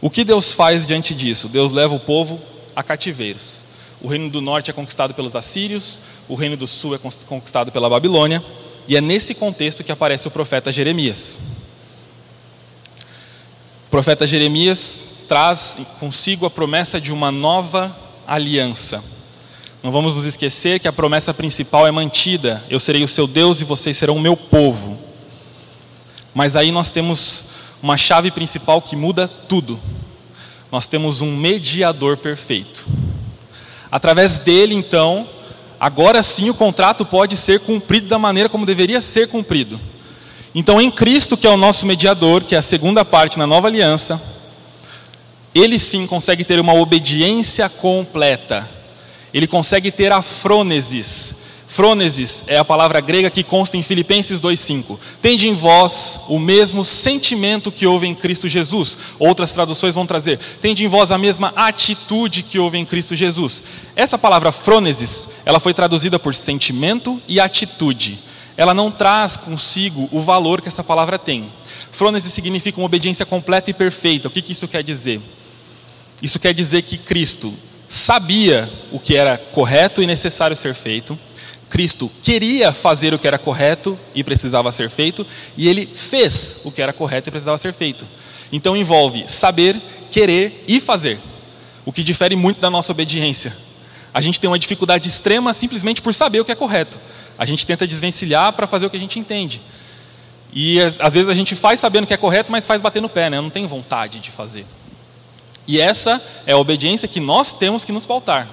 O 0.00 0.08
que 0.08 0.22
Deus 0.22 0.52
faz 0.52 0.86
diante 0.86 1.12
disso? 1.12 1.48
Deus 1.48 1.72
leva 1.72 1.96
o 1.96 2.00
povo 2.00 2.40
a 2.76 2.82
cativeiros. 2.84 3.62
O 4.00 4.06
reino 4.06 4.30
do 4.30 4.40
norte 4.40 4.70
é 4.70 4.72
conquistado 4.72 5.14
pelos 5.14 5.34
assírios, 5.34 5.98
o 6.28 6.36
reino 6.36 6.56
do 6.56 6.68
sul 6.68 6.94
é 6.94 6.98
conquistado 7.26 7.72
pela 7.72 7.90
Babilônia, 7.90 8.40
e 8.86 8.96
é 8.96 9.00
nesse 9.00 9.34
contexto 9.34 9.82
que 9.82 9.90
aparece 9.90 10.28
o 10.28 10.30
profeta 10.30 10.70
Jeremias. 10.70 11.57
O 13.88 13.90
profeta 13.90 14.26
Jeremias 14.26 15.24
traz 15.26 15.78
consigo 15.98 16.44
a 16.44 16.50
promessa 16.50 17.00
de 17.00 17.10
uma 17.10 17.32
nova 17.32 17.90
aliança. 18.26 19.02
Não 19.82 19.90
vamos 19.90 20.14
nos 20.14 20.26
esquecer 20.26 20.78
que 20.78 20.86
a 20.86 20.92
promessa 20.92 21.32
principal 21.32 21.86
é 21.86 21.90
mantida: 21.90 22.62
eu 22.68 22.78
serei 22.78 23.02
o 23.02 23.08
seu 23.08 23.26
Deus 23.26 23.62
e 23.62 23.64
vocês 23.64 23.96
serão 23.96 24.16
o 24.16 24.20
meu 24.20 24.36
povo. 24.36 24.98
Mas 26.34 26.54
aí 26.54 26.70
nós 26.70 26.90
temos 26.90 27.44
uma 27.82 27.96
chave 27.96 28.30
principal 28.30 28.82
que 28.82 28.94
muda 28.94 29.26
tudo. 29.26 29.80
Nós 30.70 30.86
temos 30.86 31.22
um 31.22 31.34
mediador 31.34 32.18
perfeito. 32.18 32.86
Através 33.90 34.40
dele, 34.40 34.74
então, 34.74 35.26
agora 35.80 36.22
sim 36.22 36.50
o 36.50 36.54
contrato 36.54 37.06
pode 37.06 37.38
ser 37.38 37.60
cumprido 37.60 38.06
da 38.06 38.18
maneira 38.18 38.50
como 38.50 38.66
deveria 38.66 39.00
ser 39.00 39.28
cumprido. 39.28 39.80
Então, 40.58 40.80
em 40.80 40.90
Cristo, 40.90 41.36
que 41.36 41.46
é 41.46 41.50
o 41.50 41.56
nosso 41.56 41.86
mediador, 41.86 42.42
que 42.42 42.52
é 42.52 42.58
a 42.58 42.62
segunda 42.62 43.04
parte 43.04 43.38
na 43.38 43.46
nova 43.46 43.68
aliança, 43.68 44.20
ele 45.54 45.78
sim 45.78 46.04
consegue 46.04 46.42
ter 46.42 46.58
uma 46.58 46.74
obediência 46.74 47.68
completa. 47.68 48.68
Ele 49.32 49.46
consegue 49.46 49.92
ter 49.92 50.10
a 50.10 50.20
frônesis. 50.20 51.36
Frônesis 51.68 52.42
é 52.48 52.58
a 52.58 52.64
palavra 52.64 53.00
grega 53.00 53.30
que 53.30 53.44
consta 53.44 53.76
em 53.76 53.84
Filipenses 53.84 54.40
2:5. 54.40 54.98
Tende 55.22 55.48
em 55.48 55.54
vós 55.54 56.22
o 56.26 56.40
mesmo 56.40 56.84
sentimento 56.84 57.70
que 57.70 57.86
houve 57.86 58.08
em 58.08 58.14
Cristo 58.14 58.48
Jesus. 58.48 58.96
Outras 59.16 59.52
traduções 59.52 59.94
vão 59.94 60.06
trazer: 60.06 60.40
tende 60.60 60.84
em 60.84 60.88
vós 60.88 61.12
a 61.12 61.18
mesma 61.18 61.52
atitude 61.54 62.42
que 62.42 62.58
houve 62.58 62.78
em 62.78 62.84
Cristo 62.84 63.14
Jesus. 63.14 63.62
Essa 63.94 64.18
palavra 64.18 64.50
frônesis, 64.50 65.34
ela 65.46 65.60
foi 65.60 65.72
traduzida 65.72 66.18
por 66.18 66.34
sentimento 66.34 67.22
e 67.28 67.38
atitude 67.38 68.26
ela 68.58 68.74
não 68.74 68.90
traz 68.90 69.36
consigo 69.36 70.08
o 70.10 70.20
valor 70.20 70.60
que 70.60 70.66
essa 70.66 70.82
palavra 70.82 71.16
tem. 71.16 71.48
Frônese 71.92 72.28
significa 72.28 72.80
uma 72.80 72.86
obediência 72.86 73.24
completa 73.24 73.70
e 73.70 73.72
perfeita. 73.72 74.26
O 74.26 74.30
que, 74.32 74.42
que 74.42 74.50
isso 74.50 74.66
quer 74.66 74.82
dizer? 74.82 75.20
Isso 76.20 76.40
quer 76.40 76.52
dizer 76.52 76.82
que 76.82 76.98
Cristo 76.98 77.54
sabia 77.88 78.68
o 78.90 78.98
que 78.98 79.14
era 79.14 79.38
correto 79.38 80.02
e 80.02 80.08
necessário 80.08 80.56
ser 80.56 80.74
feito. 80.74 81.16
Cristo 81.70 82.10
queria 82.24 82.72
fazer 82.72 83.14
o 83.14 83.18
que 83.18 83.28
era 83.28 83.38
correto 83.38 83.96
e 84.12 84.24
precisava 84.24 84.72
ser 84.72 84.90
feito, 84.90 85.24
e 85.56 85.68
ele 85.68 85.86
fez 85.86 86.62
o 86.64 86.72
que 86.72 86.82
era 86.82 86.92
correto 86.92 87.28
e 87.28 87.30
precisava 87.30 87.58
ser 87.58 87.72
feito. 87.72 88.04
Então 88.50 88.76
envolve 88.76 89.24
saber, 89.28 89.76
querer 90.10 90.64
e 90.66 90.80
fazer, 90.80 91.16
o 91.84 91.92
que 91.92 92.02
difere 92.02 92.34
muito 92.34 92.60
da 92.60 92.70
nossa 92.70 92.90
obediência. 92.90 93.54
A 94.12 94.20
gente 94.20 94.40
tem 94.40 94.50
uma 94.50 94.58
dificuldade 94.58 95.08
extrema 95.08 95.52
simplesmente 95.52 96.02
por 96.02 96.12
saber 96.12 96.40
o 96.40 96.44
que 96.44 96.50
é 96.50 96.56
correto. 96.56 96.98
A 97.38 97.44
gente 97.44 97.64
tenta 97.64 97.86
desvencilhar 97.86 98.52
para 98.52 98.66
fazer 98.66 98.86
o 98.86 98.90
que 98.90 98.96
a 98.96 99.00
gente 99.00 99.18
entende. 99.18 99.60
E 100.52 100.80
às 100.80 101.14
vezes 101.14 101.28
a 101.28 101.34
gente 101.34 101.54
faz 101.54 101.78
sabendo 101.78 102.06
que 102.06 102.14
é 102.14 102.16
correto, 102.16 102.50
mas 102.50 102.66
faz 102.66 102.80
bater 102.80 103.00
no 103.00 103.08
pé, 103.08 103.30
né? 103.30 103.40
não 103.40 103.50
tem 103.50 103.66
vontade 103.66 104.18
de 104.18 104.30
fazer. 104.30 104.66
E 105.66 105.80
essa 105.80 106.20
é 106.46 106.52
a 106.52 106.58
obediência 106.58 107.06
que 107.06 107.20
nós 107.20 107.52
temos 107.52 107.84
que 107.84 107.92
nos 107.92 108.06
pautar. 108.06 108.48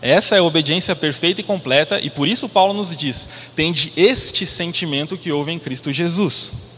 Essa 0.00 0.36
é 0.36 0.38
a 0.38 0.42
obediência 0.42 0.94
perfeita 0.94 1.40
e 1.40 1.44
completa, 1.44 1.98
e 1.98 2.10
por 2.10 2.28
isso 2.28 2.48
Paulo 2.48 2.74
nos 2.74 2.94
diz: 2.94 3.28
tende 3.54 3.92
este 3.96 4.46
sentimento 4.46 5.16
que 5.16 5.32
houve 5.32 5.52
em 5.52 5.58
Cristo 5.58 5.92
Jesus. 5.92 6.74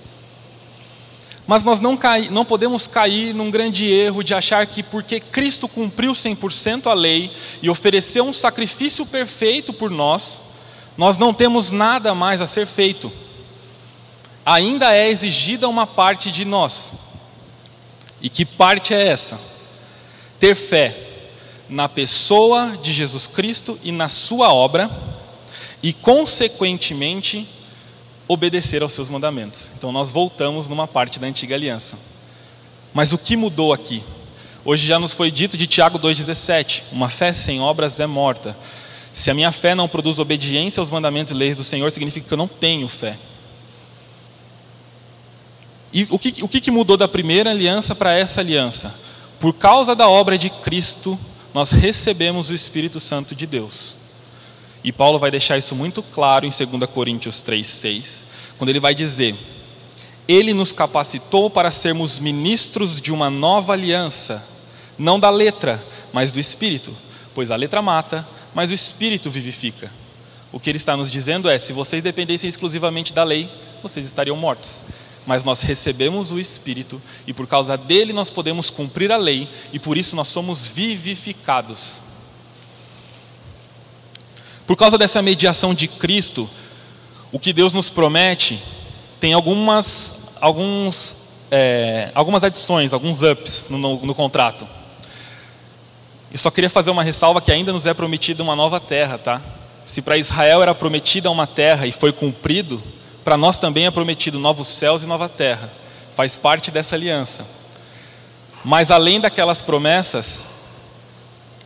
Mas 1.46 1.62
nós 1.62 1.80
não, 1.80 1.96
cai, 1.96 2.28
não 2.30 2.44
podemos 2.44 2.88
cair 2.88 3.32
num 3.32 3.50
grande 3.50 3.86
erro 3.86 4.24
de 4.24 4.34
achar 4.34 4.66
que 4.66 4.82
porque 4.82 5.20
Cristo 5.20 5.68
cumpriu 5.68 6.12
100% 6.12 6.88
a 6.88 6.94
lei 6.94 7.30
e 7.62 7.70
ofereceu 7.70 8.24
um 8.24 8.32
sacrifício 8.32 9.06
perfeito 9.06 9.72
por 9.72 9.88
nós, 9.88 10.42
nós 10.96 11.18
não 11.18 11.32
temos 11.32 11.70
nada 11.70 12.14
mais 12.14 12.40
a 12.40 12.46
ser 12.46 12.66
feito. 12.66 13.12
Ainda 14.44 14.94
é 14.94 15.08
exigida 15.08 15.68
uma 15.68 15.86
parte 15.86 16.30
de 16.30 16.44
nós. 16.44 16.92
E 18.22 18.30
que 18.30 18.44
parte 18.44 18.94
é 18.94 19.08
essa? 19.08 19.38
Ter 20.38 20.54
fé 20.54 21.06
na 21.68 21.88
pessoa 21.88 22.76
de 22.82 22.92
Jesus 22.92 23.26
Cristo 23.26 23.78
e 23.82 23.90
na 23.90 24.08
sua 24.08 24.52
obra, 24.52 24.90
e 25.82 25.92
consequentemente 25.92 27.46
obedecer 28.28 28.82
aos 28.82 28.92
seus 28.92 29.08
mandamentos. 29.08 29.72
Então 29.76 29.92
nós 29.92 30.12
voltamos 30.12 30.68
numa 30.68 30.86
parte 30.86 31.18
da 31.18 31.26
antiga 31.26 31.54
aliança. 31.54 31.96
Mas 32.92 33.12
o 33.12 33.18
que 33.18 33.36
mudou 33.36 33.72
aqui? 33.72 34.02
Hoje 34.64 34.86
já 34.86 34.98
nos 34.98 35.12
foi 35.12 35.30
dito 35.30 35.56
de 35.56 35.66
Tiago 35.66 35.98
2,17: 35.98 36.82
uma 36.92 37.08
fé 37.08 37.32
sem 37.32 37.60
obras 37.60 38.00
é 38.00 38.06
morta. 38.06 38.56
Se 39.16 39.30
a 39.30 39.34
minha 39.34 39.50
fé 39.50 39.74
não 39.74 39.88
produz 39.88 40.18
obediência 40.18 40.78
aos 40.78 40.90
mandamentos 40.90 41.32
e 41.32 41.34
leis 41.34 41.56
do 41.56 41.64
Senhor, 41.64 41.90
significa 41.90 42.28
que 42.28 42.34
eu 42.34 42.36
não 42.36 42.46
tenho 42.46 42.86
fé. 42.86 43.16
E 45.90 46.06
o 46.10 46.18
que, 46.18 46.44
o 46.44 46.48
que 46.48 46.70
mudou 46.70 46.98
da 46.98 47.08
primeira 47.08 47.48
aliança 47.48 47.94
para 47.94 48.12
essa 48.12 48.42
aliança? 48.42 48.94
Por 49.40 49.54
causa 49.54 49.96
da 49.96 50.06
obra 50.06 50.36
de 50.36 50.50
Cristo, 50.50 51.18
nós 51.54 51.70
recebemos 51.70 52.50
o 52.50 52.54
Espírito 52.54 53.00
Santo 53.00 53.34
de 53.34 53.46
Deus. 53.46 53.96
E 54.84 54.92
Paulo 54.92 55.18
vai 55.18 55.30
deixar 55.30 55.56
isso 55.56 55.74
muito 55.74 56.02
claro 56.02 56.44
em 56.44 56.50
2 56.50 56.90
Coríntios 56.90 57.36
3,6, 57.36 58.24
quando 58.58 58.68
ele 58.68 58.80
vai 58.80 58.94
dizer: 58.94 59.34
Ele 60.28 60.52
nos 60.52 60.74
capacitou 60.74 61.48
para 61.48 61.70
sermos 61.70 62.18
ministros 62.18 63.00
de 63.00 63.14
uma 63.14 63.30
nova 63.30 63.72
aliança, 63.72 64.46
não 64.98 65.18
da 65.18 65.30
letra, 65.30 65.82
mas 66.12 66.32
do 66.32 66.38
Espírito, 66.38 66.94
pois 67.34 67.50
a 67.50 67.56
letra 67.56 67.80
mata, 67.80 68.35
mas 68.56 68.70
o 68.70 68.74
Espírito 68.74 69.30
vivifica. 69.30 69.92
O 70.50 70.58
que 70.58 70.70
ele 70.70 70.78
está 70.78 70.96
nos 70.96 71.12
dizendo 71.12 71.46
é: 71.46 71.58
se 71.58 71.74
vocês 71.74 72.02
dependessem 72.02 72.48
exclusivamente 72.48 73.12
da 73.12 73.22
lei, 73.22 73.50
vocês 73.82 74.06
estariam 74.06 74.34
mortos. 74.34 74.84
Mas 75.26 75.44
nós 75.44 75.60
recebemos 75.60 76.32
o 76.32 76.40
Espírito 76.40 77.00
e 77.26 77.34
por 77.34 77.46
causa 77.46 77.76
dele 77.76 78.14
nós 78.14 78.30
podemos 78.30 78.70
cumprir 78.70 79.12
a 79.12 79.18
lei 79.18 79.46
e 79.74 79.78
por 79.78 79.98
isso 79.98 80.16
nós 80.16 80.28
somos 80.28 80.68
vivificados. 80.68 82.00
Por 84.66 84.74
causa 84.74 84.96
dessa 84.96 85.20
mediação 85.20 85.74
de 85.74 85.86
Cristo, 85.86 86.48
o 87.30 87.38
que 87.38 87.52
Deus 87.52 87.74
nos 87.74 87.90
promete 87.90 88.58
tem 89.20 89.34
algumas, 89.34 90.38
alguns, 90.40 91.48
é, 91.50 92.10
algumas 92.14 92.42
adições, 92.42 92.94
alguns 92.94 93.20
ups 93.20 93.66
no, 93.68 93.76
no, 93.76 94.06
no 94.06 94.14
contrato. 94.14 94.66
E 96.30 96.38
só 96.38 96.50
queria 96.50 96.70
fazer 96.70 96.90
uma 96.90 97.02
ressalva 97.02 97.40
que 97.40 97.52
ainda 97.52 97.72
nos 97.72 97.86
é 97.86 97.94
prometida 97.94 98.42
uma 98.42 98.56
nova 98.56 98.80
terra, 98.80 99.18
tá? 99.18 99.40
Se 99.84 100.02
para 100.02 100.18
Israel 100.18 100.62
era 100.62 100.74
prometida 100.74 101.30
uma 101.30 101.46
terra 101.46 101.86
e 101.86 101.92
foi 101.92 102.12
cumprido, 102.12 102.82
para 103.24 103.36
nós 103.36 103.58
também 103.58 103.86
é 103.86 103.90
prometido 103.90 104.38
novos 104.38 104.68
céus 104.68 105.02
e 105.02 105.06
nova 105.06 105.28
terra. 105.28 105.70
Faz 106.14 106.36
parte 106.36 106.70
dessa 106.70 106.96
aliança. 106.96 107.46
Mas 108.64 108.90
além 108.90 109.20
daquelas 109.20 109.62
promessas, 109.62 110.46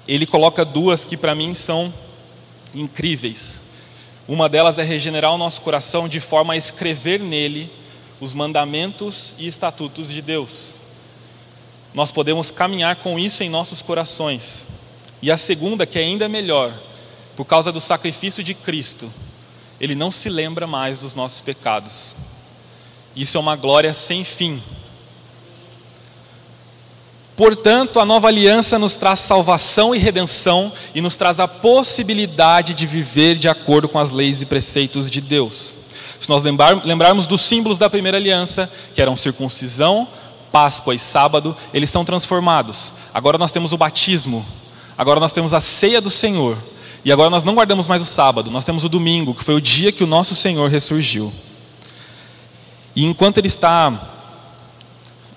ele 0.06 0.26
coloca 0.26 0.64
duas 0.64 1.04
que 1.04 1.16
para 1.16 1.34
mim 1.34 1.54
são 1.54 1.92
incríveis. 2.74 3.70
Uma 4.28 4.48
delas 4.48 4.78
é 4.78 4.82
regenerar 4.82 5.32
o 5.32 5.38
nosso 5.38 5.60
coração 5.62 6.08
de 6.08 6.20
forma 6.20 6.52
a 6.52 6.56
escrever 6.56 7.20
nele 7.20 7.72
os 8.20 8.34
mandamentos 8.34 9.34
e 9.38 9.46
estatutos 9.46 10.08
de 10.08 10.20
Deus. 10.20 10.79
Nós 11.92 12.10
podemos 12.10 12.50
caminhar 12.50 12.96
com 12.96 13.18
isso 13.18 13.42
em 13.42 13.50
nossos 13.50 13.82
corações. 13.82 14.68
E 15.22 15.30
a 15.30 15.36
segunda, 15.36 15.86
que 15.86 15.98
é 15.98 16.02
ainda 16.02 16.28
melhor, 16.28 16.72
por 17.36 17.44
causa 17.44 17.72
do 17.72 17.80
sacrifício 17.80 18.44
de 18.44 18.54
Cristo, 18.54 19.12
Ele 19.80 19.94
não 19.94 20.10
se 20.10 20.28
lembra 20.28 20.66
mais 20.66 21.00
dos 21.00 21.14
nossos 21.14 21.40
pecados. 21.40 22.16
Isso 23.14 23.36
é 23.36 23.40
uma 23.40 23.56
glória 23.56 23.92
sem 23.92 24.24
fim. 24.24 24.62
Portanto, 27.36 27.98
a 27.98 28.04
nova 28.04 28.28
aliança 28.28 28.78
nos 28.78 28.96
traz 28.96 29.18
salvação 29.20 29.94
e 29.94 29.98
redenção 29.98 30.70
e 30.94 31.00
nos 31.00 31.16
traz 31.16 31.40
a 31.40 31.48
possibilidade 31.48 32.74
de 32.74 32.86
viver 32.86 33.36
de 33.36 33.48
acordo 33.48 33.88
com 33.88 33.98
as 33.98 34.10
leis 34.10 34.42
e 34.42 34.46
preceitos 34.46 35.10
de 35.10 35.22
Deus. 35.22 35.74
Se 36.20 36.28
nós 36.28 36.42
lembrarmos 36.84 37.26
dos 37.26 37.40
símbolos 37.40 37.78
da 37.78 37.88
primeira 37.88 38.18
aliança, 38.18 38.70
que 38.94 39.00
eram 39.00 39.16
circuncisão, 39.16 40.06
Páscoa 40.52 40.94
e 40.94 40.98
sábado, 40.98 41.56
eles 41.72 41.90
são 41.90 42.04
transformados. 42.04 42.92
Agora 43.14 43.38
nós 43.38 43.52
temos 43.52 43.72
o 43.72 43.78
batismo, 43.78 44.44
agora 44.96 45.20
nós 45.20 45.32
temos 45.32 45.54
a 45.54 45.60
ceia 45.60 46.00
do 46.00 46.10
Senhor. 46.10 46.56
E 47.04 47.10
agora 47.10 47.30
nós 47.30 47.44
não 47.44 47.54
guardamos 47.54 47.88
mais 47.88 48.02
o 48.02 48.06
sábado, 48.06 48.50
nós 48.50 48.64
temos 48.64 48.84
o 48.84 48.88
domingo, 48.88 49.34
que 49.34 49.42
foi 49.42 49.54
o 49.54 49.60
dia 49.60 49.90
que 49.90 50.04
o 50.04 50.06
nosso 50.06 50.36
Senhor 50.36 50.68
ressurgiu. 50.68 51.32
E 52.94 53.04
enquanto 53.04 53.38
ele 53.38 53.46
está 53.46 53.92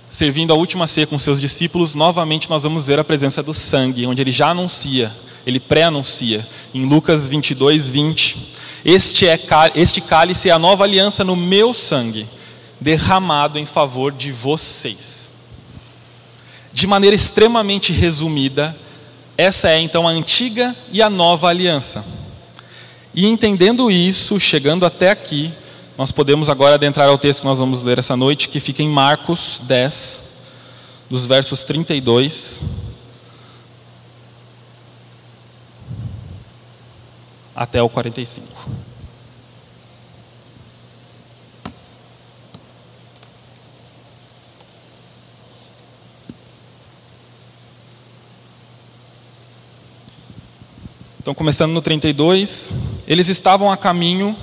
servindo 0.10 0.52
a 0.52 0.56
última 0.56 0.86
ceia 0.86 1.08
com 1.08 1.18
seus 1.18 1.40
discípulos, 1.40 1.96
novamente 1.96 2.50
nós 2.50 2.64
vamos 2.64 2.88
ver 2.88 3.00
a 3.00 3.04
presença 3.04 3.42
do 3.42 3.54
sangue, 3.54 4.06
onde 4.06 4.22
ele 4.22 4.32
já 4.32 4.50
anuncia, 4.50 5.12
ele 5.46 5.60
pré-anuncia, 5.60 6.46
em 6.74 6.86
Lucas 6.86 7.30
22, 7.30 7.90
20. 7.90 8.38
Este, 8.86 9.28
é, 9.28 9.40
este 9.76 10.02
cálice 10.02 10.50
é 10.50 10.52
a 10.52 10.60
nova 10.60 10.84
aliança 10.84 11.24
no 11.24 11.36
meu 11.36 11.74
sangue, 11.74 12.28
derramado 12.84 13.58
em 13.58 13.66
favor 13.66 14.12
de 14.12 14.32
vocês. 14.32 15.32
De 16.74 16.86
maneira 16.86 17.16
extremamente 17.16 17.94
resumida, 17.94 18.76
essa 19.38 19.70
é 19.70 19.80
então 19.80 20.08
a 20.08 20.12
antiga 20.12 20.76
e 20.92 21.02
a 21.02 21.10
nova 21.10 21.48
aliança. 21.48 22.06
E 23.16 23.26
entendendo 23.26 23.90
isso, 23.90 24.40
chegando 24.40 24.86
até 24.86 25.12
aqui, 25.12 25.52
nós 25.98 26.12
podemos 26.12 26.50
agora 26.50 26.76
adentrar 26.76 27.08
ao 27.08 27.18
texto 27.18 27.42
que 27.42 27.46
nós 27.46 27.60
vamos 27.60 27.84
ler 27.84 28.00
essa 28.00 28.18
noite, 28.18 28.50
que 28.50 28.60
fica 28.60 28.84
em 28.84 28.90
Marcos 28.90 29.62
10, 29.64 30.24
dos 31.10 31.26
versos 31.26 31.64
32 31.64 32.66
até 37.56 37.82
o 37.82 37.88
45. 37.88 38.93
Então, 51.24 51.34
começando 51.34 51.72
no 51.72 51.82
32, 51.82 52.74
eles 53.08 53.30
estavam 53.30 53.72
a 53.72 53.78
caminho 53.78 54.36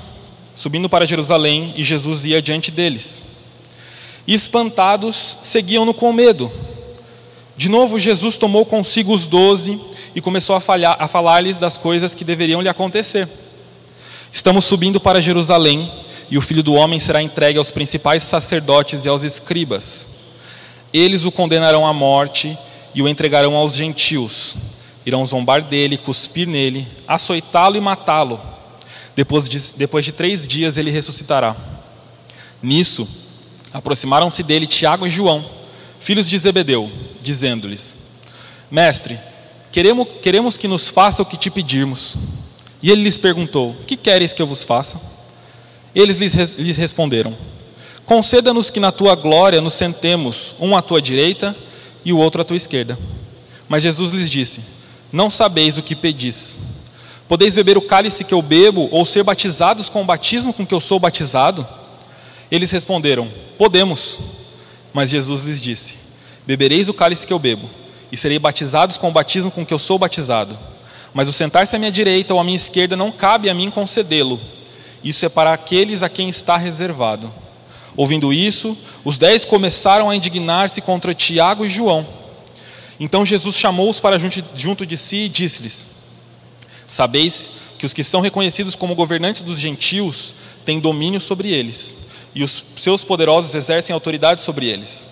subindo 0.55 0.89
para 0.89 1.05
Jerusalém, 1.05 1.75
e 1.77 1.85
Jesus 1.85 2.25
ia 2.25 2.41
diante 2.41 2.71
deles. 2.71 3.23
E 4.27 4.33
espantados, 4.33 5.37
seguiam-no 5.43 5.93
com 5.93 6.11
medo. 6.11 6.51
De 7.55 7.69
novo, 7.69 8.01
Jesus 8.01 8.39
tomou 8.39 8.65
consigo 8.65 9.13
os 9.13 9.27
doze 9.27 9.79
e 10.15 10.23
começou 10.23 10.57
a, 10.57 10.63
a 10.99 11.07
falar-lhes 11.07 11.59
das 11.59 11.77
coisas 11.77 12.15
que 12.15 12.25
deveriam 12.25 12.63
lhe 12.63 12.69
acontecer. 12.71 13.29
Estamos 14.33 14.65
subindo 14.65 14.99
para 14.99 15.21
Jerusalém, 15.21 15.93
e 16.31 16.39
o 16.39 16.43
filho 16.43 16.63
do 16.63 16.73
homem 16.73 16.99
será 16.99 17.21
entregue 17.21 17.59
aos 17.59 17.71
principais 17.71 18.23
sacerdotes 18.23 19.05
e 19.05 19.09
aos 19.09 19.23
escribas. 19.23 20.09
Eles 20.95 21.25
o 21.25 21.31
condenarão 21.31 21.87
à 21.87 21.93
morte 21.93 22.57
e 22.95 23.03
o 23.03 23.09
entregarão 23.09 23.55
aos 23.55 23.75
gentios. 23.75 24.70
Irão 25.11 25.27
zombar 25.27 25.63
dele, 25.63 25.97
cuspir 25.97 26.47
nele, 26.47 26.87
açoitá-lo 27.07 27.77
e 27.77 27.81
matá-lo 27.81 28.41
depois 29.17 29.49
de, 29.49 29.59
depois 29.77 30.05
de 30.05 30.13
três 30.13 30.47
dias 30.47 30.77
ele 30.77 30.91
ressuscitará. 30.91 31.57
Nisso, 32.63 33.09
aproximaram-se 33.73 34.43
dele 34.43 34.67
Tiago 34.67 35.07
e 35.07 35.11
João, 35.11 35.45
filhos 35.99 36.29
de 36.29 36.39
Zebedeu, 36.39 36.91
dizendo-lhes: 37.21 37.97
Mestre, 38.71 39.19
queremos, 39.73 40.07
queremos 40.23 40.57
que 40.57 40.69
nos 40.69 40.89
faça 40.89 41.23
o 41.23 41.27
que 41.27 41.37
te 41.37 41.51
pedirmos. 41.51 42.17
E 42.83 42.91
ele 42.91 43.03
lhes 43.03 43.19
perguntou: 43.19 43.77
Que 43.87 43.97
queres 43.97 44.33
que 44.33 44.41
eu 44.41 44.47
vos 44.47 44.63
faça? 44.63 45.01
Eles 45.95 46.19
lhes, 46.19 46.35
lhes 46.57 46.77
responderam: 46.77 47.37
Conceda-nos 48.07 48.71
que 48.71 48.81
na 48.81 48.93
tua 48.93 49.15
glória 49.15 49.61
nos 49.61 49.75
sentemos, 49.75 50.55
um 50.61 50.77
à 50.77 50.81
tua 50.81 51.03
direita 51.03 51.55
e 52.05 52.13
o 52.13 52.19
outro 52.19 52.41
à 52.41 52.45
tua 52.45 52.57
esquerda. 52.57 52.99
Mas 53.69 53.83
Jesus 53.83 54.13
lhes 54.13 54.31
disse: 54.31 54.80
Não 55.13 55.29
sabeis 55.29 55.77
o 55.77 55.83
que 55.83 55.95
pedis. 55.95 56.59
Podeis 57.29 57.55
beber 57.55 57.79
o 57.79 57.83
cálice 57.83 58.25
que 58.25 58.35
eu 58.35 58.43
bebo, 58.43 58.89
ou 58.91 59.07
ser 59.07 59.23
batizados 59.23 59.89
com 59.89 60.03
o 60.03 60.05
batismo 60.05 60.53
com 60.53 60.67
que 60.67 60.75
eu 60.75 60.81
sou 60.81 60.99
batizado? 60.99 61.67
Eles 62.51 62.71
responderam: 62.71 63.29
Podemos. 63.57 64.19
Mas 64.93 65.11
Jesus 65.11 65.43
lhes 65.43 65.61
disse: 65.61 65.97
Bebereis 66.47 66.89
o 66.89 66.95
cálice 66.95 67.27
que 67.27 67.33
eu 67.33 67.39
bebo, 67.39 67.69
e 68.11 68.17
serei 68.17 68.39
batizados 68.39 68.97
com 68.97 69.09
o 69.09 69.13
batismo 69.13 69.51
com 69.51 69.65
que 69.65 69.73
eu 69.73 69.79
sou 69.79 69.99
batizado. 69.99 70.59
Mas 71.15 71.29
o 71.29 71.33
sentar-se 71.33 71.75
à 71.75 71.79
minha 71.79 71.93
direita 71.93 72.35
ou 72.35 72.41
à 72.41 72.45
minha 72.45 72.57
esquerda 72.57 72.97
não 72.97 73.13
cabe 73.13 73.49
a 73.49 73.55
mim 73.55 73.71
concedê-lo. 73.71 74.41
Isso 75.03 75.25
é 75.25 75.29
para 75.29 75.53
aqueles 75.53 76.03
a 76.03 76.09
quem 76.09 76.29
está 76.29 76.57
reservado. 76.57 77.33
Ouvindo 77.97 78.33
isso, 78.33 78.77
os 79.05 79.19
dez 79.19 79.45
começaram 79.45 80.11
a 80.11 80.17
indignar-se 80.17 80.81
contra 80.81 81.15
Tiago 81.15 81.65
e 81.65 81.71
João. 81.71 82.07
Então 83.01 83.25
Jesus 83.25 83.57
chamou-os 83.57 83.99
para 83.99 84.19
junto 84.19 84.85
de 84.85 84.97
si 84.99 85.17
e 85.25 85.29
disse-lhes: 85.31 85.87
Sabeis 86.87 87.51
que 87.79 87.87
os 87.87 87.95
que 87.95 88.05
são 88.05 88.21
reconhecidos 88.21 88.75
como 88.75 88.95
governantes 88.95 89.41
dos 89.41 89.59
gentios 89.59 90.35
têm 90.67 90.79
domínio 90.79 91.19
sobre 91.19 91.51
eles, 91.51 92.09
e 92.35 92.45
os 92.45 92.63
seus 92.79 93.03
poderosos 93.03 93.55
exercem 93.55 93.95
autoridade 93.95 94.43
sobre 94.43 94.67
eles. 94.67 95.09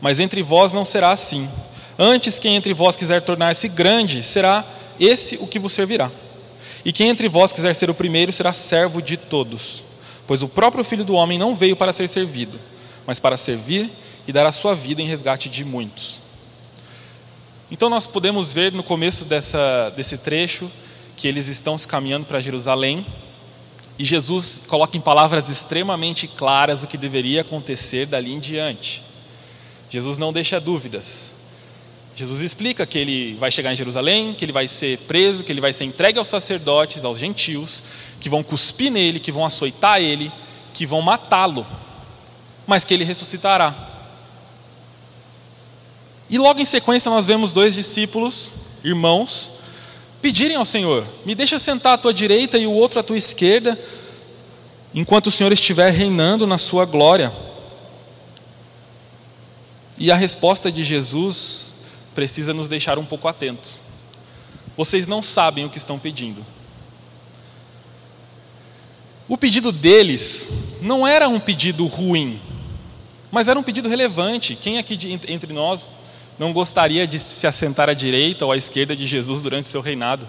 Mas 0.00 0.18
entre 0.18 0.42
vós 0.42 0.72
não 0.72 0.84
será 0.84 1.12
assim. 1.12 1.48
Antes, 1.96 2.38
quem 2.38 2.56
entre 2.56 2.74
vós 2.74 2.96
quiser 2.96 3.22
tornar-se 3.22 3.68
grande, 3.68 4.22
será 4.22 4.64
esse 4.98 5.36
o 5.36 5.46
que 5.46 5.58
vos 5.58 5.72
servirá. 5.72 6.10
E 6.84 6.92
quem 6.92 7.10
entre 7.10 7.28
vós 7.28 7.52
quiser 7.52 7.74
ser 7.74 7.90
o 7.90 7.94
primeiro, 7.94 8.32
será 8.32 8.52
servo 8.52 9.00
de 9.00 9.16
todos. 9.16 9.84
Pois 10.26 10.42
o 10.42 10.48
próprio 10.48 10.82
Filho 10.82 11.04
do 11.04 11.14
Homem 11.14 11.38
não 11.38 11.54
veio 11.54 11.76
para 11.76 11.92
ser 11.92 12.08
servido, 12.08 12.58
mas 13.06 13.20
para 13.20 13.36
servir 13.36 13.88
e 14.26 14.32
dar 14.32 14.46
a 14.46 14.52
sua 14.52 14.74
vida 14.74 15.00
em 15.02 15.06
resgate 15.06 15.48
de 15.48 15.64
muitos. 15.64 16.29
Então, 17.70 17.88
nós 17.88 18.06
podemos 18.06 18.52
ver 18.52 18.72
no 18.72 18.82
começo 18.82 19.26
dessa, 19.26 19.90
desse 19.96 20.18
trecho 20.18 20.70
que 21.16 21.28
eles 21.28 21.48
estão 21.48 21.78
se 21.78 21.86
caminhando 21.86 22.26
para 22.26 22.40
Jerusalém 22.40 23.06
e 23.98 24.04
Jesus 24.04 24.62
coloca 24.66 24.96
em 24.96 25.00
palavras 25.00 25.50
extremamente 25.50 26.26
claras 26.26 26.82
o 26.82 26.86
que 26.86 26.96
deveria 26.96 27.42
acontecer 27.42 28.06
dali 28.06 28.32
em 28.32 28.40
diante. 28.40 29.02
Jesus 29.90 30.16
não 30.16 30.32
deixa 30.32 30.58
dúvidas. 30.58 31.34
Jesus 32.16 32.40
explica 32.40 32.86
que 32.86 32.98
ele 32.98 33.34
vai 33.34 33.50
chegar 33.50 33.72
em 33.72 33.76
Jerusalém, 33.76 34.32
que 34.32 34.44
ele 34.44 34.52
vai 34.52 34.66
ser 34.66 34.98
preso, 35.00 35.44
que 35.44 35.52
ele 35.52 35.60
vai 35.60 35.72
ser 35.72 35.84
entregue 35.84 36.18
aos 36.18 36.28
sacerdotes, 36.28 37.04
aos 37.04 37.18
gentios, 37.18 37.82
que 38.18 38.30
vão 38.30 38.42
cuspir 38.42 38.90
nele, 38.90 39.20
que 39.20 39.30
vão 39.30 39.44
açoitar 39.44 40.00
ele, 40.00 40.32
que 40.72 40.86
vão 40.86 41.02
matá-lo, 41.02 41.66
mas 42.66 42.84
que 42.84 42.94
ele 42.94 43.04
ressuscitará. 43.04 43.89
E 46.30 46.38
logo 46.38 46.60
em 46.60 46.64
sequência 46.64 47.10
nós 47.10 47.26
vemos 47.26 47.52
dois 47.52 47.74
discípulos, 47.74 48.52
irmãos, 48.84 49.50
pedirem 50.22 50.56
ao 50.56 50.64
Senhor: 50.64 51.04
me 51.26 51.34
deixa 51.34 51.58
sentar 51.58 51.94
à 51.94 51.98
tua 51.98 52.14
direita 52.14 52.56
e 52.56 52.66
o 52.66 52.72
outro 52.72 53.00
à 53.00 53.02
tua 53.02 53.18
esquerda, 53.18 53.76
enquanto 54.94 55.26
o 55.26 55.30
Senhor 55.30 55.52
estiver 55.52 55.90
reinando 55.90 56.46
na 56.46 56.56
sua 56.56 56.84
glória. 56.84 57.32
E 59.98 60.10
a 60.10 60.14
resposta 60.14 60.70
de 60.70 60.84
Jesus 60.84 61.74
precisa 62.14 62.54
nos 62.54 62.68
deixar 62.68 62.96
um 62.96 63.04
pouco 63.04 63.26
atentos. 63.26 63.82
Vocês 64.76 65.08
não 65.08 65.20
sabem 65.20 65.64
o 65.64 65.68
que 65.68 65.78
estão 65.78 65.98
pedindo. 65.98 66.46
O 69.28 69.36
pedido 69.36 69.72
deles 69.72 70.48
não 70.80 71.06
era 71.06 71.28
um 71.28 71.38
pedido 71.38 71.86
ruim, 71.86 72.40
mas 73.30 73.48
era 73.48 73.58
um 73.58 73.62
pedido 73.62 73.88
relevante. 73.88 74.54
Quem 74.54 74.78
aqui 74.78 74.98
entre 75.28 75.52
nós 75.52 75.90
não 76.40 76.54
gostaria 76.54 77.06
de 77.06 77.18
se 77.18 77.46
assentar 77.46 77.90
à 77.90 77.92
direita 77.92 78.46
ou 78.46 78.52
à 78.52 78.56
esquerda 78.56 78.96
de 78.96 79.06
Jesus 79.06 79.42
durante 79.42 79.68
seu 79.68 79.82
reinado. 79.82 80.26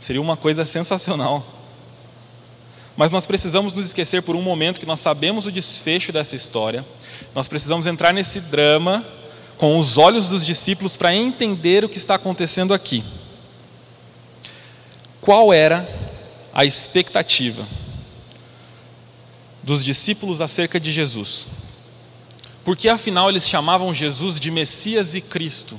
Seria 0.00 0.20
uma 0.20 0.36
coisa 0.36 0.66
sensacional. 0.66 1.46
Mas 2.96 3.12
nós 3.12 3.24
precisamos 3.24 3.72
nos 3.72 3.86
esquecer 3.86 4.20
por 4.22 4.34
um 4.34 4.42
momento 4.42 4.80
que 4.80 4.86
nós 4.86 4.98
sabemos 4.98 5.46
o 5.46 5.52
desfecho 5.52 6.10
dessa 6.10 6.34
história. 6.34 6.84
Nós 7.36 7.46
precisamos 7.46 7.86
entrar 7.86 8.12
nesse 8.12 8.40
drama 8.40 9.06
com 9.56 9.78
os 9.78 9.96
olhos 9.96 10.30
dos 10.30 10.44
discípulos 10.44 10.96
para 10.96 11.14
entender 11.14 11.84
o 11.84 11.88
que 11.88 11.98
está 11.98 12.16
acontecendo 12.16 12.74
aqui. 12.74 13.04
Qual 15.20 15.52
era 15.52 15.88
a 16.52 16.64
expectativa 16.64 17.64
dos 19.62 19.84
discípulos 19.84 20.40
acerca 20.40 20.80
de 20.80 20.90
Jesus? 20.90 21.46
Porque 22.64 22.88
afinal 22.88 23.28
eles 23.28 23.48
chamavam 23.48 23.92
Jesus 23.92 24.40
de 24.40 24.50
Messias 24.50 25.14
e 25.14 25.20
Cristo. 25.20 25.78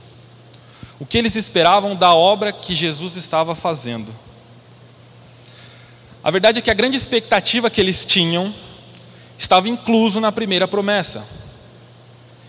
O 1.00 1.06
que 1.06 1.18
eles 1.18 1.36
esperavam 1.36 1.96
da 1.96 2.14
obra 2.14 2.54
que 2.54 2.76
Jesus 2.76 3.16
estava 3.16 3.56
fazendo. 3.56 4.14
A 6.24 6.32
verdade 6.32 6.60
é 6.60 6.62
que 6.62 6.72
a 6.72 6.76
grande 6.76 6.96
expectativa 6.96 7.70
que 7.70 7.82
eles 7.82 8.06
tinham 8.06 8.54
estava 9.38 9.68
incluso 9.68 10.20
na 10.20 10.32
primeira 10.32 10.68
promessa. 10.68 11.28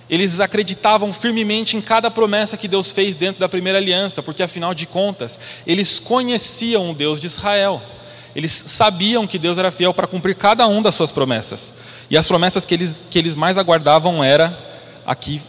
Eles 0.09 0.39
acreditavam 0.39 1.13
firmemente 1.13 1.77
em 1.77 1.81
cada 1.81 2.11
promessa 2.11 2.57
que 2.57 2.69
Deus 2.69 2.93
fez 2.93 3.17
dentro 3.17 3.41
da 3.41 3.49
primeira 3.49 3.79
aliança, 3.79 4.23
porque 4.23 4.43
afinal 4.43 4.73
de 4.73 4.87
contas, 4.87 5.39
eles 5.67 5.99
conheciam 5.99 6.91
o 6.91 6.95
Deus 6.95 7.21
de 7.21 7.27
Israel. 7.27 7.83
Eles 8.37 8.53
sabiam 8.53 9.27
que 9.27 9.39
Deus 9.39 9.57
era 9.57 9.71
fiel 9.71 9.95
para 9.95 10.07
cumprir 10.07 10.35
cada 10.35 10.67
uma 10.67 10.83
das 10.83 10.95
suas 10.95 11.11
promessas. 11.11 11.77
E 12.11 12.19
as 12.19 12.27
promessas 12.27 12.67
que 12.67 12.75
eles, 12.75 13.01
que 13.11 13.19
eles 13.19 13.35
mais 13.35 13.57
aguardavam 13.57 14.23
era 14.23 14.55
aqui, 15.07 15.41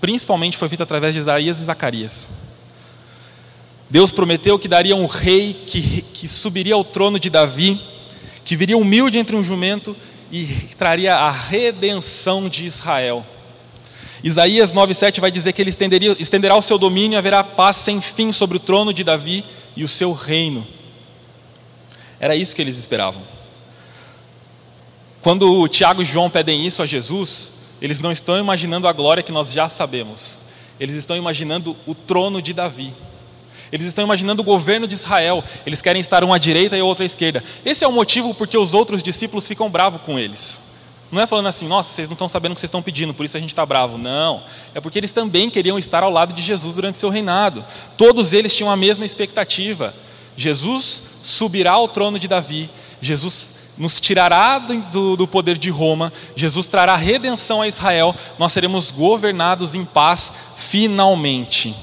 principalmente 0.00 0.56
foi 0.56 0.68
feita 0.68 0.82
através 0.82 1.14
de 1.14 1.20
Isaías 1.20 1.60
e 1.60 1.64
Zacarias. 1.64 2.30
Deus 3.88 4.10
prometeu 4.10 4.58
que 4.58 4.66
daria 4.66 4.96
um 4.96 5.06
rei 5.06 5.54
que, 5.54 6.02
que 6.02 6.26
subiria 6.26 6.74
ao 6.74 6.82
trono 6.82 7.16
de 7.16 7.30
Davi, 7.30 7.80
que 8.44 8.56
viria 8.56 8.76
humilde 8.76 9.18
entre 9.18 9.36
um 9.36 9.44
jumento 9.44 9.96
e 10.32 10.44
traria 10.76 11.14
a 11.14 11.30
redenção 11.30 12.48
de 12.48 12.66
Israel. 12.66 13.24
Isaías 14.24 14.74
9,7 14.74 15.20
vai 15.20 15.30
dizer 15.30 15.52
que 15.52 15.62
ele 15.62 15.70
estenderá 16.18 16.56
o 16.56 16.62
seu 16.62 16.76
domínio 16.76 17.14
e 17.14 17.18
haverá 17.18 17.44
paz 17.44 17.76
sem 17.76 18.00
fim 18.00 18.32
sobre 18.32 18.56
o 18.56 18.60
trono 18.60 18.92
de 18.92 19.04
Davi 19.04 19.44
e 19.76 19.84
o 19.84 19.88
seu 19.88 20.12
reino. 20.12 20.66
Era 22.22 22.36
isso 22.36 22.54
que 22.54 22.62
eles 22.62 22.78
esperavam. 22.78 23.20
Quando 25.20 25.66
Tiago 25.66 26.02
e 26.02 26.04
João 26.04 26.30
pedem 26.30 26.64
isso 26.64 26.80
a 26.80 26.86
Jesus, 26.86 27.52
eles 27.82 27.98
não 27.98 28.12
estão 28.12 28.38
imaginando 28.38 28.86
a 28.86 28.92
glória 28.92 29.24
que 29.24 29.32
nós 29.32 29.52
já 29.52 29.68
sabemos, 29.68 30.42
eles 30.78 30.94
estão 30.94 31.16
imaginando 31.16 31.76
o 31.84 31.96
trono 31.96 32.40
de 32.40 32.52
Davi. 32.52 32.94
Eles 33.72 33.86
estão 33.86 34.04
imaginando 34.04 34.42
o 34.42 34.44
governo 34.44 34.86
de 34.86 34.94
Israel. 34.94 35.42
Eles 35.66 35.82
querem 35.82 35.98
estar 35.98 36.22
um 36.22 36.32
à 36.32 36.38
direita 36.38 36.76
e 36.76 36.82
outro 36.82 37.02
à 37.02 37.06
esquerda. 37.06 37.42
Esse 37.64 37.84
é 37.84 37.88
o 37.88 37.92
motivo 37.92 38.34
porque 38.34 38.56
os 38.56 38.72
outros 38.72 39.02
discípulos 39.02 39.48
ficam 39.48 39.68
bravos 39.68 40.02
com 40.02 40.18
eles. 40.18 40.60
Não 41.10 41.20
é 41.20 41.26
falando 41.26 41.46
assim, 41.46 41.66
nossa, 41.66 41.90
vocês 41.90 42.06
não 42.06 42.12
estão 42.12 42.28
sabendo 42.28 42.52
o 42.52 42.54
que 42.54 42.60
vocês 42.60 42.68
estão 42.68 42.82
pedindo, 42.82 43.14
por 43.14 43.24
isso 43.24 43.36
a 43.36 43.40
gente 43.40 43.50
está 43.50 43.66
bravo. 43.66 43.98
Não. 43.98 44.42
É 44.74 44.80
porque 44.80 44.98
eles 44.98 45.10
também 45.10 45.50
queriam 45.50 45.78
estar 45.78 46.02
ao 46.02 46.10
lado 46.10 46.32
de 46.34 46.42
Jesus 46.42 46.74
durante 46.74 46.98
seu 46.98 47.08
reinado. 47.08 47.64
Todos 47.96 48.32
eles 48.32 48.54
tinham 48.54 48.70
a 48.70 48.76
mesma 48.76 49.04
expectativa. 49.04 49.92
Jesus 50.36 51.02
subirá 51.22 51.72
ao 51.72 51.88
trono 51.88 52.18
de 52.18 52.28
Davi. 52.28 52.70
Jesus 53.00 53.74
nos 53.78 54.00
tirará 54.00 54.58
do, 54.58 55.16
do 55.16 55.26
poder 55.26 55.58
de 55.58 55.70
Roma. 55.70 56.12
Jesus 56.36 56.68
trará 56.68 56.96
redenção 56.96 57.62
a 57.62 57.68
Israel. 57.68 58.14
Nós 58.38 58.52
seremos 58.52 58.90
governados 58.90 59.74
em 59.74 59.84
paz 59.84 60.32
finalmente. 60.56 61.74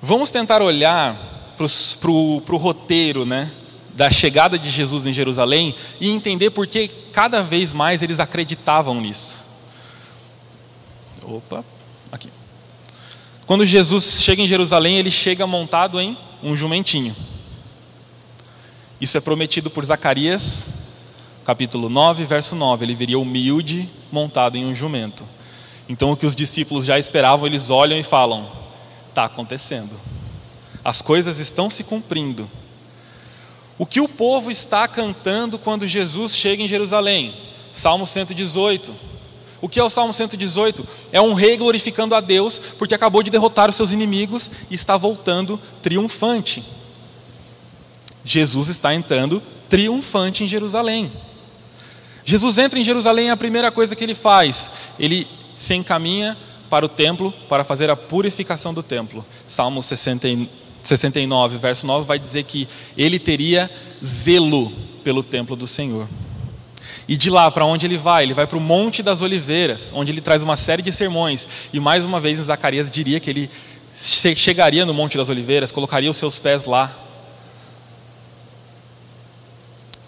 Vamos 0.00 0.30
tentar 0.30 0.62
olhar 0.62 1.16
para 1.56 2.10
o 2.10 2.56
roteiro, 2.56 3.24
né? 3.26 3.50
da 3.98 4.08
chegada 4.12 4.56
de 4.56 4.70
Jesus 4.70 5.06
em 5.06 5.12
Jerusalém 5.12 5.74
e 6.00 6.08
entender 6.08 6.50
por 6.50 6.68
que 6.68 6.86
cada 7.12 7.42
vez 7.42 7.74
mais 7.74 8.00
eles 8.00 8.20
acreditavam 8.20 9.00
nisso. 9.00 9.44
Opa. 11.20 11.64
Quando 13.48 13.64
Jesus 13.64 14.20
chega 14.20 14.42
em 14.42 14.46
Jerusalém, 14.46 14.98
ele 14.98 15.10
chega 15.10 15.46
montado 15.46 15.98
em 15.98 16.14
um 16.42 16.54
jumentinho. 16.54 17.16
Isso 19.00 19.16
é 19.16 19.22
prometido 19.22 19.70
por 19.70 19.82
Zacarias, 19.86 20.66
capítulo 21.46 21.88
9, 21.88 22.26
verso 22.26 22.54
9. 22.54 22.84
Ele 22.84 22.94
viria 22.94 23.18
humilde, 23.18 23.88
montado 24.12 24.56
em 24.56 24.66
um 24.66 24.74
jumento. 24.74 25.24
Então, 25.88 26.10
o 26.10 26.16
que 26.16 26.26
os 26.26 26.36
discípulos 26.36 26.84
já 26.84 26.98
esperavam, 26.98 27.46
eles 27.46 27.70
olham 27.70 27.98
e 27.98 28.02
falam: 28.02 28.46
está 29.08 29.24
acontecendo. 29.24 29.98
As 30.84 31.00
coisas 31.00 31.38
estão 31.38 31.70
se 31.70 31.84
cumprindo. 31.84 32.48
O 33.78 33.86
que 33.86 33.98
o 33.98 34.08
povo 34.08 34.50
está 34.50 34.86
cantando 34.86 35.58
quando 35.58 35.86
Jesus 35.86 36.36
chega 36.36 36.62
em 36.62 36.68
Jerusalém? 36.68 37.32
Salmo 37.72 38.06
118. 38.06 39.17
O 39.60 39.68
que 39.68 39.80
é 39.80 39.82
o 39.82 39.88
Salmo 39.88 40.12
118? 40.12 40.86
É 41.12 41.20
um 41.20 41.34
rei 41.34 41.56
glorificando 41.56 42.14
a 42.14 42.20
Deus 42.20 42.60
porque 42.78 42.94
acabou 42.94 43.22
de 43.22 43.30
derrotar 43.30 43.68
os 43.68 43.76
seus 43.76 43.90
inimigos 43.90 44.50
e 44.70 44.74
está 44.74 44.96
voltando 44.96 45.60
triunfante. 45.82 46.62
Jesus 48.24 48.68
está 48.68 48.94
entrando 48.94 49.42
triunfante 49.68 50.44
em 50.44 50.48
Jerusalém. 50.48 51.10
Jesus 52.24 52.58
entra 52.58 52.78
em 52.78 52.84
Jerusalém 52.84 53.28
e 53.28 53.30
a 53.30 53.36
primeira 53.36 53.70
coisa 53.70 53.96
que 53.96 54.04
ele 54.04 54.14
faz, 54.14 54.70
ele 54.98 55.26
se 55.56 55.74
encaminha 55.74 56.36
para 56.68 56.84
o 56.84 56.88
templo 56.88 57.32
para 57.48 57.64
fazer 57.64 57.88
a 57.90 57.96
purificação 57.96 58.74
do 58.74 58.82
templo. 58.82 59.24
Salmo 59.46 59.82
69. 59.82 60.68
69, 60.88 61.58
verso 61.58 61.86
9, 61.86 62.06
vai 62.06 62.18
dizer 62.18 62.44
que 62.44 62.66
ele 62.96 63.18
teria 63.18 63.70
zelo 64.04 64.72
pelo 65.04 65.22
templo 65.22 65.54
do 65.56 65.66
Senhor. 65.66 66.08
E 67.08 67.16
de 67.16 67.30
lá, 67.30 67.50
para 67.50 67.64
onde 67.64 67.86
ele 67.86 67.96
vai? 67.96 68.22
Ele 68.22 68.34
vai 68.34 68.46
para 68.46 68.58
o 68.58 68.60
Monte 68.60 69.02
das 69.02 69.22
Oliveiras, 69.22 69.92
onde 69.94 70.12
ele 70.12 70.20
traz 70.20 70.42
uma 70.42 70.56
série 70.56 70.82
de 70.82 70.92
sermões. 70.92 71.48
E 71.72 71.80
mais 71.80 72.04
uma 72.04 72.20
vez, 72.20 72.38
Zacarias 72.38 72.90
diria 72.90 73.18
que 73.18 73.30
ele 73.30 73.50
chegaria 73.96 74.84
no 74.84 74.92
Monte 74.92 75.16
das 75.16 75.30
Oliveiras, 75.30 75.72
colocaria 75.72 76.10
os 76.10 76.18
seus 76.18 76.38
pés 76.38 76.66
lá. 76.66 76.94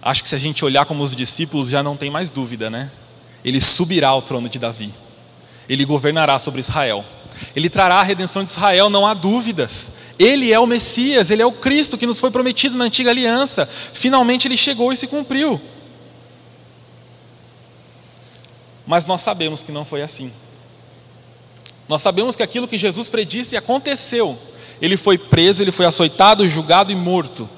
Acho 0.02 0.22
que 0.22 0.28
se 0.28 0.34
a 0.34 0.38
gente 0.38 0.64
olhar 0.64 0.84
como 0.84 1.02
os 1.02 1.16
discípulos, 1.16 1.70
já 1.70 1.82
não 1.82 1.96
tem 1.96 2.10
mais 2.10 2.30
dúvida, 2.30 2.68
né? 2.68 2.90
Ele 3.42 3.60
subirá 3.60 4.08
ao 4.08 4.20
trono 4.20 4.48
de 4.48 4.58
Davi, 4.58 4.92
ele 5.68 5.86
governará 5.86 6.38
sobre 6.38 6.60
Israel, 6.60 7.04
ele 7.56 7.70
trará 7.70 7.96
a 7.96 8.02
redenção 8.02 8.42
de 8.42 8.50
Israel, 8.50 8.90
não 8.90 9.06
há 9.06 9.14
dúvidas. 9.14 9.92
Ele 10.18 10.52
é 10.52 10.60
o 10.60 10.66
Messias, 10.66 11.30
ele 11.30 11.40
é 11.40 11.46
o 11.46 11.52
Cristo 11.52 11.96
que 11.96 12.06
nos 12.06 12.20
foi 12.20 12.30
prometido 12.30 12.76
na 12.76 12.84
antiga 12.84 13.08
aliança. 13.08 13.66
Finalmente 13.66 14.46
ele 14.46 14.56
chegou 14.56 14.92
e 14.92 14.96
se 14.96 15.06
cumpriu. 15.06 15.58
Mas 18.90 19.06
nós 19.06 19.20
sabemos 19.20 19.62
que 19.62 19.70
não 19.70 19.84
foi 19.84 20.02
assim. 20.02 20.32
Nós 21.88 22.02
sabemos 22.02 22.34
que 22.34 22.42
aquilo 22.42 22.66
que 22.66 22.76
Jesus 22.76 23.08
predisse 23.08 23.56
aconteceu. 23.56 24.36
Ele 24.82 24.96
foi 24.96 25.16
preso, 25.16 25.62
ele 25.62 25.70
foi 25.70 25.86
açoitado, 25.86 26.48
julgado 26.48 26.90
e 26.90 26.96
morto. 26.96 27.48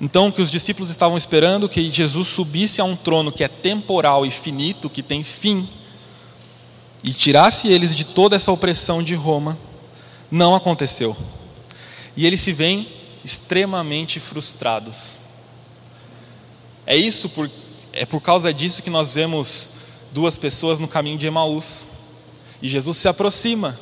Então, 0.00 0.32
que 0.32 0.40
os 0.40 0.50
discípulos 0.50 0.88
estavam 0.88 1.18
esperando 1.18 1.68
que 1.68 1.90
Jesus 1.90 2.28
subisse 2.28 2.80
a 2.80 2.84
um 2.84 2.96
trono 2.96 3.30
que 3.30 3.44
é 3.44 3.48
temporal 3.48 4.24
e 4.24 4.30
finito, 4.30 4.88
que 4.88 5.02
tem 5.02 5.22
fim, 5.22 5.68
e 7.04 7.12
tirasse 7.12 7.68
eles 7.68 7.94
de 7.94 8.06
toda 8.06 8.36
essa 8.36 8.50
opressão 8.50 9.02
de 9.02 9.14
Roma, 9.14 9.58
não 10.30 10.54
aconteceu. 10.54 11.14
E 12.16 12.24
eles 12.24 12.40
se 12.40 12.52
veem 12.52 12.88
extremamente 13.22 14.18
frustrados. 14.18 15.20
É 16.86 16.96
isso 16.96 17.28
por, 17.28 17.50
é 18.02 18.06
por 18.06 18.20
causa 18.20 18.52
disso 18.52 18.82
que 18.82 18.90
nós 18.90 19.14
vemos 19.14 19.70
duas 20.12 20.36
pessoas 20.36 20.80
no 20.80 20.88
caminho 20.88 21.18
de 21.18 21.26
Emaús. 21.26 21.88
E 22.60 22.68
Jesus 22.68 22.96
se 22.96 23.08
aproxima 23.08 23.78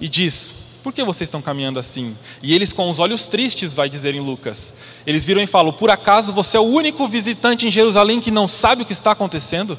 e 0.00 0.08
diz: 0.08 0.54
Por 0.82 0.92
que 0.92 1.04
vocês 1.04 1.28
estão 1.28 1.40
caminhando 1.40 1.78
assim? 1.78 2.16
E 2.42 2.54
eles, 2.54 2.72
com 2.72 2.88
os 2.90 2.98
olhos 2.98 3.26
tristes, 3.26 3.74
vai 3.74 3.88
dizer 3.88 4.14
em 4.14 4.20
Lucas. 4.20 4.74
Eles 5.06 5.24
viram 5.24 5.42
e 5.42 5.46
falam: 5.46 5.72
Por 5.72 5.90
acaso 5.90 6.32
você 6.32 6.56
é 6.56 6.60
o 6.60 6.64
único 6.64 7.06
visitante 7.08 7.66
em 7.66 7.70
Jerusalém 7.70 8.20
que 8.20 8.30
não 8.30 8.46
sabe 8.46 8.82
o 8.82 8.86
que 8.86 8.92
está 8.92 9.12
acontecendo? 9.12 9.78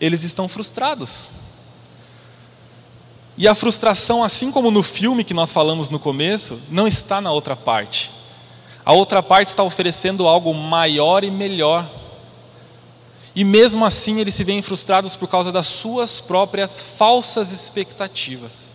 eles 0.00 0.22
estão 0.22 0.48
frustrados. 0.48 1.28
E 3.36 3.48
a 3.48 3.54
frustração, 3.54 4.22
assim 4.22 4.52
como 4.52 4.70
no 4.70 4.82
filme 4.82 5.24
que 5.24 5.34
nós 5.34 5.52
falamos 5.52 5.90
no 5.90 5.98
começo, 5.98 6.60
não 6.70 6.86
está 6.86 7.20
na 7.20 7.32
outra 7.32 7.56
parte. 7.56 8.10
A 8.84 8.92
outra 8.92 9.22
parte 9.22 9.48
está 9.48 9.62
oferecendo 9.62 10.28
algo 10.28 10.52
maior 10.52 11.24
e 11.24 11.30
melhor. 11.30 11.88
E 13.34 13.44
mesmo 13.44 13.84
assim 13.84 14.20
eles 14.20 14.34
se 14.34 14.44
veem 14.44 14.62
frustrados 14.62 15.16
por 15.16 15.28
causa 15.28 15.50
das 15.50 15.66
suas 15.66 16.20
próprias 16.20 16.82
falsas 16.96 17.50
expectativas. 17.50 18.72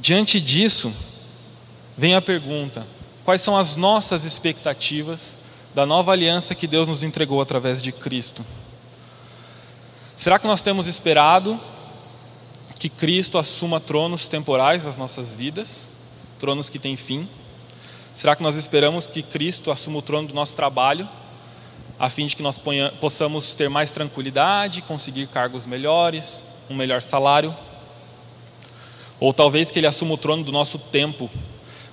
Diante 0.00 0.40
disso, 0.40 0.94
vem 1.96 2.14
a 2.14 2.22
pergunta: 2.22 2.86
quais 3.24 3.42
são 3.42 3.56
as 3.56 3.76
nossas 3.76 4.24
expectativas 4.24 5.44
da 5.74 5.84
nova 5.84 6.12
aliança 6.12 6.54
que 6.54 6.68
Deus 6.68 6.86
nos 6.86 7.02
entregou 7.02 7.40
através 7.40 7.82
de 7.82 7.90
Cristo. 7.90 8.44
Será 10.14 10.38
que 10.38 10.46
nós 10.46 10.62
temos 10.62 10.86
esperado 10.86 11.60
que 12.78 12.88
Cristo 12.88 13.38
assuma 13.38 13.80
tronos 13.80 14.28
temporais 14.28 14.84
nas 14.84 14.96
nossas 14.96 15.34
vidas, 15.34 15.88
tronos 16.38 16.68
que 16.68 16.78
têm 16.78 16.96
fim? 16.96 17.28
Será 18.14 18.36
que 18.36 18.42
nós 18.42 18.54
esperamos 18.56 19.06
que 19.06 19.22
Cristo 19.22 19.70
assuma 19.70 19.98
o 19.98 20.02
trono 20.02 20.28
do 20.28 20.34
nosso 20.34 20.54
trabalho, 20.54 21.08
a 21.98 22.08
fim 22.08 22.26
de 22.26 22.36
que 22.36 22.42
nós 22.42 22.56
ponha, 22.56 22.90
possamos 23.00 23.54
ter 23.54 23.68
mais 23.68 23.90
tranquilidade, 23.90 24.82
conseguir 24.82 25.26
cargos 25.26 25.66
melhores, 25.66 26.64
um 26.70 26.74
melhor 26.74 27.02
salário? 27.02 27.54
Ou 29.18 29.32
talvez 29.32 29.70
que 29.70 29.78
Ele 29.80 29.86
assuma 29.86 30.14
o 30.14 30.18
trono 30.18 30.44
do 30.44 30.52
nosso 30.52 30.78
tempo, 30.78 31.30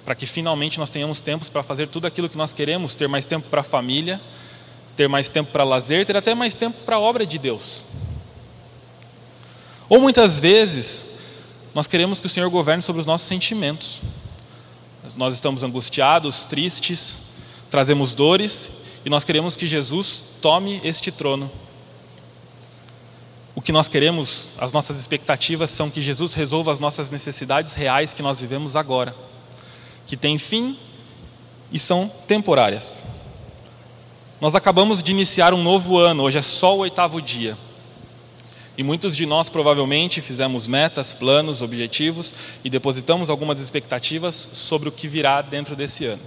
para 0.06 0.14
que 0.14 0.26
finalmente 0.26 0.80
nós 0.80 0.90
tenhamos 0.90 1.22
tempos 1.22 1.50
para 1.50 1.64
fazer 1.64 1.88
tudo 1.88 2.06
aquilo 2.06 2.30
que 2.30 2.38
nós 2.38 2.54
queremos, 2.54 2.94
ter 2.94 3.08
mais 3.08 3.26
tempo 3.26 3.50
para 3.50 3.62
a 3.62 3.64
família, 3.64 4.22
ter 4.96 5.08
mais 5.08 5.30
tempo 5.30 5.52
para 5.52 5.64
lazer, 5.64 6.06
ter 6.06 6.18
até 6.18 6.36
mais 6.36 6.54
tempo 6.54 6.78
para 6.86 6.98
a 6.98 7.00
obra 7.00 7.26
de 7.26 7.40
Deus. 7.40 7.84
Ou 9.90 10.00
muitas 10.00 10.40
vezes, 10.40 11.08
nós 11.74 11.88
queremos 11.88 12.20
que 12.20 12.28
o 12.28 12.30
Senhor 12.30 12.50
governe 12.50 12.82
sobre 12.82 13.00
os 13.00 13.06
nossos 13.06 13.28
sentimentos. 13.28 14.02
Nós 15.18 15.34
estamos 15.34 15.64
angustiados, 15.64 16.44
tristes, 16.44 17.32
trazemos 17.70 18.14
dores 18.14 18.82
e 19.04 19.10
nós 19.10 19.24
queremos 19.24 19.56
que 19.56 19.68
Jesus 19.68 20.24
tome 20.42 20.80
este 20.84 21.12
trono. 21.12 21.50
O 23.56 23.62
que 23.62 23.72
nós 23.72 23.88
queremos, 23.88 24.52
as 24.60 24.72
nossas 24.72 24.98
expectativas 24.98 25.72
são 25.72 25.90
que 25.90 26.02
Jesus 26.02 26.34
resolva 26.34 26.72
as 26.72 26.80
nossas 26.80 27.10
necessidades 27.10 27.74
reais 27.74 28.14
que 28.14 28.22
nós 28.22 28.40
vivemos 28.40 28.76
agora, 28.76 29.14
que 30.06 30.16
têm 30.16 30.38
fim 30.38 30.78
e 31.72 31.80
são 31.80 32.10
temporárias. 32.28 33.04
Nós 34.40 34.56
acabamos 34.56 35.04
de 35.04 35.12
iniciar 35.12 35.54
um 35.54 35.62
novo 35.62 35.98
ano, 35.98 36.24
hoje 36.24 36.38
é 36.38 36.42
só 36.42 36.76
o 36.76 36.80
oitavo 36.80 37.22
dia. 37.22 37.58
E 38.78 38.84
muitos 38.84 39.16
de 39.18 39.26
nós 39.26 39.50
provavelmente 39.50 40.22
fizemos 40.22 40.66
metas, 40.66 41.14
planos, 41.14 41.62
objetivos 41.62 42.34
e 42.64 42.70
depositamos 42.70 43.30
algumas 43.30 43.60
expectativas 43.60 44.36
sobre 44.36 44.88
o 44.88 44.92
que 44.92 45.08
virá 45.08 45.42
dentro 45.42 45.76
desse 45.76 46.06
ano. 46.06 46.22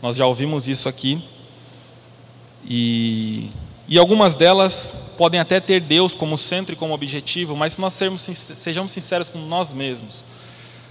Nós 0.00 0.16
já 0.16 0.26
ouvimos 0.26 0.68
isso 0.68 0.88
aqui. 0.88 1.22
E, 2.68 3.50
e 3.86 3.98
algumas 3.98 4.34
delas 4.34 5.14
podem 5.16 5.38
até 5.38 5.60
ter 5.60 5.80
Deus 5.80 6.14
como 6.14 6.36
centro 6.36 6.72
e 6.72 6.76
como 6.76 6.94
objetivo, 6.94 7.54
mas 7.54 7.74
se 7.74 7.80
nós 7.80 7.92
sermos, 7.94 8.22
sejamos 8.22 8.92
sinceros 8.92 9.30
com 9.30 9.38
nós 9.46 9.72
mesmos, 9.72 10.24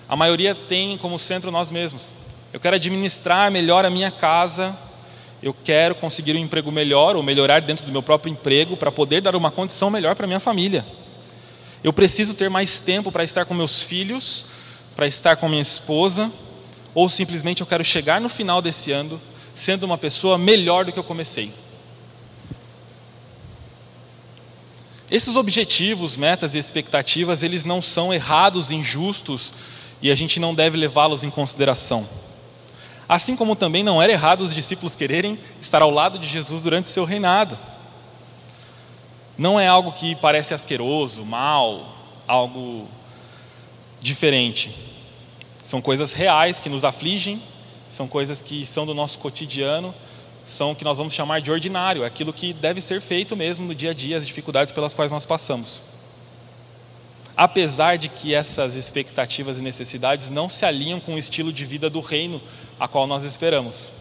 a 0.07 0.15
maioria 0.15 0.55
tem 0.55 0.97
como 0.97 1.19
centro 1.19 1.51
nós 1.51 1.71
mesmos. 1.71 2.13
Eu 2.53 2.59
quero 2.59 2.75
administrar 2.75 3.51
melhor 3.51 3.83
a 3.83 3.89
minha 3.89 4.09
casa, 4.09 4.77
eu 5.45 5.55
quero 5.63 5.93
conseguir 5.93 6.35
um 6.35 6.39
emprego 6.39 6.71
melhor 6.71 7.15
ou 7.15 7.21
melhorar 7.21 7.61
dentro 7.61 7.85
do 7.85 7.91
meu 7.91 8.01
próprio 8.01 8.31
emprego 8.31 8.75
para 8.75 8.91
poder 8.91 9.21
dar 9.21 9.35
uma 9.35 9.51
condição 9.51 9.91
melhor 9.91 10.15
para 10.15 10.25
minha 10.25 10.39
família. 10.39 10.83
Eu 11.83 11.93
preciso 11.93 12.33
ter 12.33 12.49
mais 12.49 12.79
tempo 12.79 13.11
para 13.11 13.23
estar 13.23 13.45
com 13.45 13.53
meus 13.53 13.83
filhos, 13.83 14.47
para 14.95 15.05
estar 15.05 15.35
com 15.35 15.47
minha 15.47 15.61
esposa, 15.61 16.31
ou 16.95 17.07
simplesmente 17.07 17.61
eu 17.61 17.67
quero 17.67 17.85
chegar 17.85 18.19
no 18.19 18.27
final 18.27 18.59
desse 18.59 18.91
ano 18.91 19.21
sendo 19.53 19.83
uma 19.83 19.99
pessoa 19.99 20.35
melhor 20.35 20.83
do 20.83 20.91
que 20.91 20.97
eu 20.97 21.03
comecei. 21.03 21.51
Esses 25.11 25.35
objetivos, 25.35 26.17
metas 26.17 26.55
e 26.55 26.57
expectativas, 26.57 27.43
eles 27.43 27.63
não 27.63 27.83
são 27.83 28.11
errados, 28.11 28.71
injustos, 28.71 29.53
e 30.01 30.09
a 30.09 30.15
gente 30.15 30.39
não 30.39 30.55
deve 30.55 30.75
levá-los 30.75 31.23
em 31.23 31.29
consideração. 31.29 32.24
Assim 33.07 33.35
como 33.35 33.55
também 33.55 33.83
não 33.83 34.01
era 34.01 34.11
errado 34.11 34.41
os 34.41 34.53
discípulos 34.53 34.95
quererem 34.95 35.37
estar 35.61 35.81
ao 35.81 35.91
lado 35.91 36.17
de 36.17 36.27
Jesus 36.27 36.61
durante 36.61 36.87
seu 36.87 37.05
reinado. 37.05 37.57
Não 39.37 39.59
é 39.59 39.67
algo 39.67 39.91
que 39.91 40.15
parece 40.15 40.53
asqueroso, 40.53 41.23
mal, 41.23 41.95
algo 42.27 42.87
diferente. 43.99 44.73
São 45.61 45.81
coisas 45.81 46.13
reais 46.13 46.59
que 46.59 46.69
nos 46.69 46.85
afligem, 46.85 47.41
são 47.87 48.07
coisas 48.07 48.41
que 48.41 48.65
são 48.65 48.85
do 48.85 48.93
nosso 48.93 49.19
cotidiano, 49.19 49.93
são 50.45 50.71
o 50.71 50.75
que 50.75 50.83
nós 50.83 50.97
vamos 50.97 51.13
chamar 51.13 51.41
de 51.41 51.51
ordinário, 51.51 52.05
aquilo 52.05 52.31
que 52.31 52.53
deve 52.53 52.79
ser 52.79 53.01
feito 53.01 53.35
mesmo 53.35 53.65
no 53.65 53.75
dia 53.75 53.91
a 53.91 53.93
dia, 53.93 54.17
as 54.17 54.25
dificuldades 54.25 54.71
pelas 54.71 54.93
quais 54.93 55.11
nós 55.11 55.25
passamos. 55.25 55.94
Apesar 57.37 57.97
de 57.97 58.07
que 58.07 58.33
essas 58.33 58.75
expectativas 58.75 59.57
e 59.57 59.61
necessidades 59.61 60.29
não 60.29 60.47
se 60.47 60.65
alinham 60.65 60.99
com 60.99 61.15
o 61.15 61.17
estilo 61.17 61.51
de 61.51 61.65
vida 61.65 61.89
do 61.89 61.99
reino 61.99 62.41
a 62.79 62.87
qual 62.87 63.05
nós 63.05 63.23
esperamos. 63.23 63.93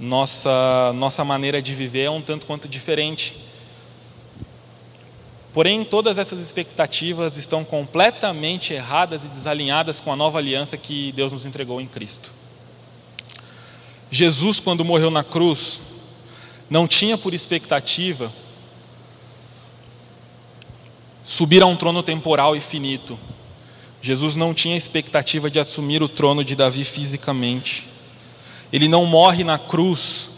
Nossa, 0.00 0.92
nossa 0.94 1.24
maneira 1.24 1.60
de 1.60 1.74
viver 1.74 2.04
é 2.04 2.10
um 2.10 2.22
tanto 2.22 2.46
quanto 2.46 2.68
diferente. 2.68 3.48
Porém, 5.52 5.84
todas 5.84 6.18
essas 6.18 6.40
expectativas 6.40 7.36
estão 7.36 7.64
completamente 7.64 8.74
erradas 8.74 9.24
e 9.24 9.28
desalinhadas 9.28 10.00
com 10.00 10.12
a 10.12 10.16
nova 10.16 10.38
aliança 10.38 10.76
que 10.76 11.10
Deus 11.12 11.32
nos 11.32 11.44
entregou 11.44 11.80
em 11.80 11.86
Cristo. 11.86 12.30
Jesus, 14.10 14.60
quando 14.60 14.84
morreu 14.84 15.10
na 15.10 15.24
cruz, 15.24 15.80
não 16.70 16.86
tinha 16.86 17.18
por 17.18 17.34
expectativa 17.34 18.32
subir 21.28 21.62
a 21.62 21.66
um 21.66 21.76
trono 21.76 22.02
temporal 22.02 22.56
e 22.56 22.60
finito, 22.60 23.18
Jesus 24.00 24.34
não 24.34 24.54
tinha 24.54 24.78
expectativa 24.78 25.50
de 25.50 25.60
assumir 25.60 26.02
o 26.02 26.08
trono 26.08 26.42
de 26.42 26.56
Davi 26.56 26.84
fisicamente. 26.84 27.86
Ele 28.72 28.88
não 28.88 29.04
morre 29.04 29.44
na 29.44 29.58
cruz 29.58 30.30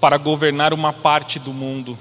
para 0.00 0.16
governar 0.16 0.72
uma 0.72 0.92
parte 0.92 1.40
do 1.40 1.52
mundo. 1.52 1.98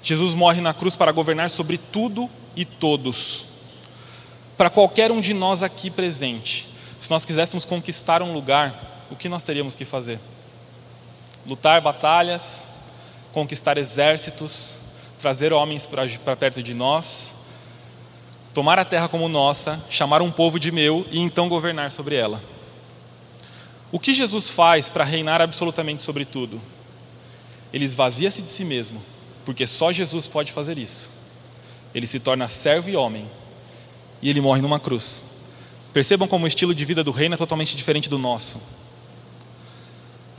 Jesus 0.00 0.32
morre 0.32 0.60
na 0.60 0.72
cruz 0.72 0.94
para 0.94 1.10
governar 1.10 1.50
sobre 1.50 1.76
tudo 1.76 2.30
e 2.54 2.64
todos. 2.64 3.46
Para 4.56 4.70
qualquer 4.70 5.10
um 5.10 5.20
de 5.20 5.34
nós 5.34 5.64
aqui 5.64 5.90
presente, 5.90 6.68
se 7.00 7.10
nós 7.10 7.24
quiséssemos 7.24 7.64
conquistar 7.64 8.22
um 8.22 8.32
lugar, 8.32 9.02
o 9.10 9.16
que 9.16 9.28
nós 9.28 9.42
teríamos 9.42 9.74
que 9.74 9.84
fazer? 9.84 10.20
Lutar 11.44 11.80
batalhas, 11.80 12.68
conquistar 13.32 13.76
exércitos, 13.76 14.78
trazer 15.20 15.52
homens 15.52 15.84
para 15.84 16.36
perto 16.36 16.62
de 16.62 16.72
nós, 16.72 17.35
tomar 18.56 18.78
a 18.78 18.86
terra 18.86 19.06
como 19.06 19.28
nossa, 19.28 19.78
chamar 19.90 20.22
um 20.22 20.30
povo 20.30 20.58
de 20.58 20.72
meu 20.72 21.06
e 21.12 21.20
então 21.20 21.46
governar 21.46 21.90
sobre 21.90 22.14
ela. 22.14 22.42
O 23.92 24.00
que 24.00 24.14
Jesus 24.14 24.48
faz 24.48 24.88
para 24.88 25.04
reinar 25.04 25.42
absolutamente 25.42 26.00
sobre 26.00 26.24
tudo? 26.24 26.58
Ele 27.70 27.84
esvazia-se 27.84 28.40
de 28.40 28.48
si 28.48 28.64
mesmo, 28.64 29.02
porque 29.44 29.66
só 29.66 29.92
Jesus 29.92 30.26
pode 30.26 30.52
fazer 30.52 30.78
isso. 30.78 31.10
Ele 31.94 32.06
se 32.06 32.18
torna 32.18 32.48
servo 32.48 32.88
e 32.88 32.96
homem, 32.96 33.30
e 34.22 34.30
ele 34.30 34.40
morre 34.40 34.62
numa 34.62 34.80
cruz. 34.80 35.24
Percebam 35.92 36.26
como 36.26 36.46
o 36.46 36.48
estilo 36.48 36.74
de 36.74 36.84
vida 36.86 37.04
do 37.04 37.10
reino 37.10 37.34
é 37.34 37.36
totalmente 37.36 37.76
diferente 37.76 38.08
do 38.08 38.16
nosso. 38.16 38.58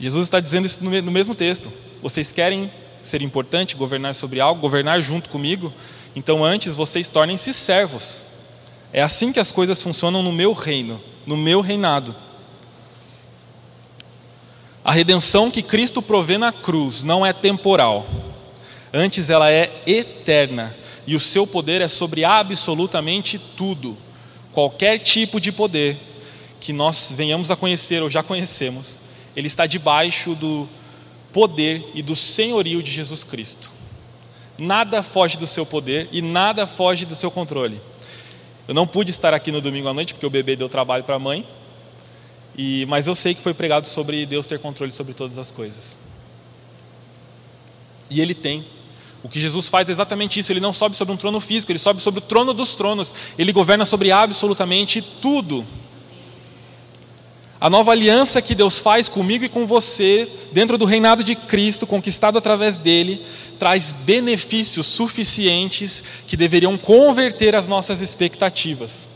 Jesus 0.00 0.24
está 0.24 0.40
dizendo 0.40 0.66
isso 0.66 0.82
no 0.82 1.12
mesmo 1.12 1.36
texto. 1.36 1.72
Vocês 2.02 2.32
querem 2.32 2.68
ser 3.00 3.22
importante, 3.22 3.76
governar 3.76 4.12
sobre 4.12 4.40
algo, 4.40 4.60
governar 4.60 5.00
junto 5.00 5.30
comigo? 5.30 5.72
Então, 6.18 6.44
antes 6.44 6.74
vocês 6.74 7.08
tornem-se 7.08 7.54
servos. 7.54 8.24
É 8.92 9.00
assim 9.00 9.32
que 9.32 9.38
as 9.38 9.52
coisas 9.52 9.80
funcionam 9.80 10.20
no 10.20 10.32
meu 10.32 10.52
reino, 10.52 11.00
no 11.24 11.36
meu 11.36 11.60
reinado. 11.60 12.12
A 14.84 14.90
redenção 14.90 15.48
que 15.48 15.62
Cristo 15.62 16.02
provê 16.02 16.36
na 16.36 16.50
cruz 16.50 17.04
não 17.04 17.24
é 17.24 17.32
temporal, 17.32 18.04
antes 18.92 19.30
ela 19.30 19.48
é 19.48 19.70
eterna, 19.86 20.76
e 21.06 21.14
o 21.14 21.20
seu 21.20 21.46
poder 21.46 21.82
é 21.82 21.86
sobre 21.86 22.24
absolutamente 22.24 23.38
tudo. 23.56 23.96
Qualquer 24.52 24.98
tipo 24.98 25.40
de 25.40 25.52
poder 25.52 25.96
que 26.58 26.72
nós 26.72 27.14
venhamos 27.16 27.52
a 27.52 27.56
conhecer 27.56 28.02
ou 28.02 28.10
já 28.10 28.24
conhecemos, 28.24 29.02
ele 29.36 29.46
está 29.46 29.66
debaixo 29.66 30.34
do 30.34 30.68
poder 31.32 31.88
e 31.94 32.02
do 32.02 32.16
senhorio 32.16 32.82
de 32.82 32.90
Jesus 32.90 33.22
Cristo. 33.22 33.77
Nada 34.58 35.02
foge 35.02 35.38
do 35.38 35.46
seu 35.46 35.64
poder 35.64 36.08
e 36.10 36.20
nada 36.20 36.66
foge 36.66 37.06
do 37.06 37.14
seu 37.14 37.30
controle. 37.30 37.80
Eu 38.66 38.74
não 38.74 38.86
pude 38.86 39.10
estar 39.10 39.32
aqui 39.32 39.52
no 39.52 39.60
domingo 39.60 39.88
à 39.88 39.94
noite 39.94 40.12
porque 40.12 40.26
o 40.26 40.30
bebê 40.30 40.56
deu 40.56 40.68
trabalho 40.68 41.04
para 41.04 41.14
a 41.14 41.18
mãe, 41.18 41.46
e, 42.56 42.84
mas 42.86 43.06
eu 43.06 43.14
sei 43.14 43.34
que 43.34 43.40
foi 43.40 43.54
pregado 43.54 43.86
sobre 43.86 44.26
Deus 44.26 44.48
ter 44.48 44.58
controle 44.58 44.90
sobre 44.90 45.14
todas 45.14 45.38
as 45.38 45.52
coisas. 45.52 45.98
E 48.10 48.20
Ele 48.20 48.34
tem. 48.34 48.64
O 49.22 49.28
que 49.28 49.40
Jesus 49.40 49.68
faz 49.68 49.88
é 49.88 49.92
exatamente 49.92 50.40
isso. 50.40 50.52
Ele 50.52 50.60
não 50.60 50.72
sobe 50.72 50.96
sobre 50.96 51.14
um 51.14 51.16
trono 51.16 51.40
físico, 51.40 51.70
ele 51.72 51.78
sobe 51.78 52.00
sobre 52.00 52.18
o 52.18 52.22
trono 52.22 52.52
dos 52.52 52.74
tronos. 52.74 53.14
Ele 53.38 53.52
governa 53.52 53.84
sobre 53.84 54.10
absolutamente 54.10 55.02
tudo. 55.02 55.66
A 57.60 57.68
nova 57.68 57.90
aliança 57.90 58.40
que 58.40 58.54
Deus 58.54 58.78
faz 58.78 59.08
comigo 59.08 59.44
e 59.44 59.48
com 59.48 59.66
você, 59.66 60.28
dentro 60.52 60.78
do 60.78 60.84
reinado 60.84 61.24
de 61.24 61.34
Cristo, 61.34 61.88
conquistado 61.88 62.38
através 62.38 62.76
dele, 62.76 63.20
traz 63.58 63.92
benefícios 63.92 64.86
suficientes 64.86 66.02
que 66.26 66.36
deveriam 66.36 66.78
converter 66.78 67.56
as 67.56 67.66
nossas 67.66 68.00
expectativas. 68.00 69.08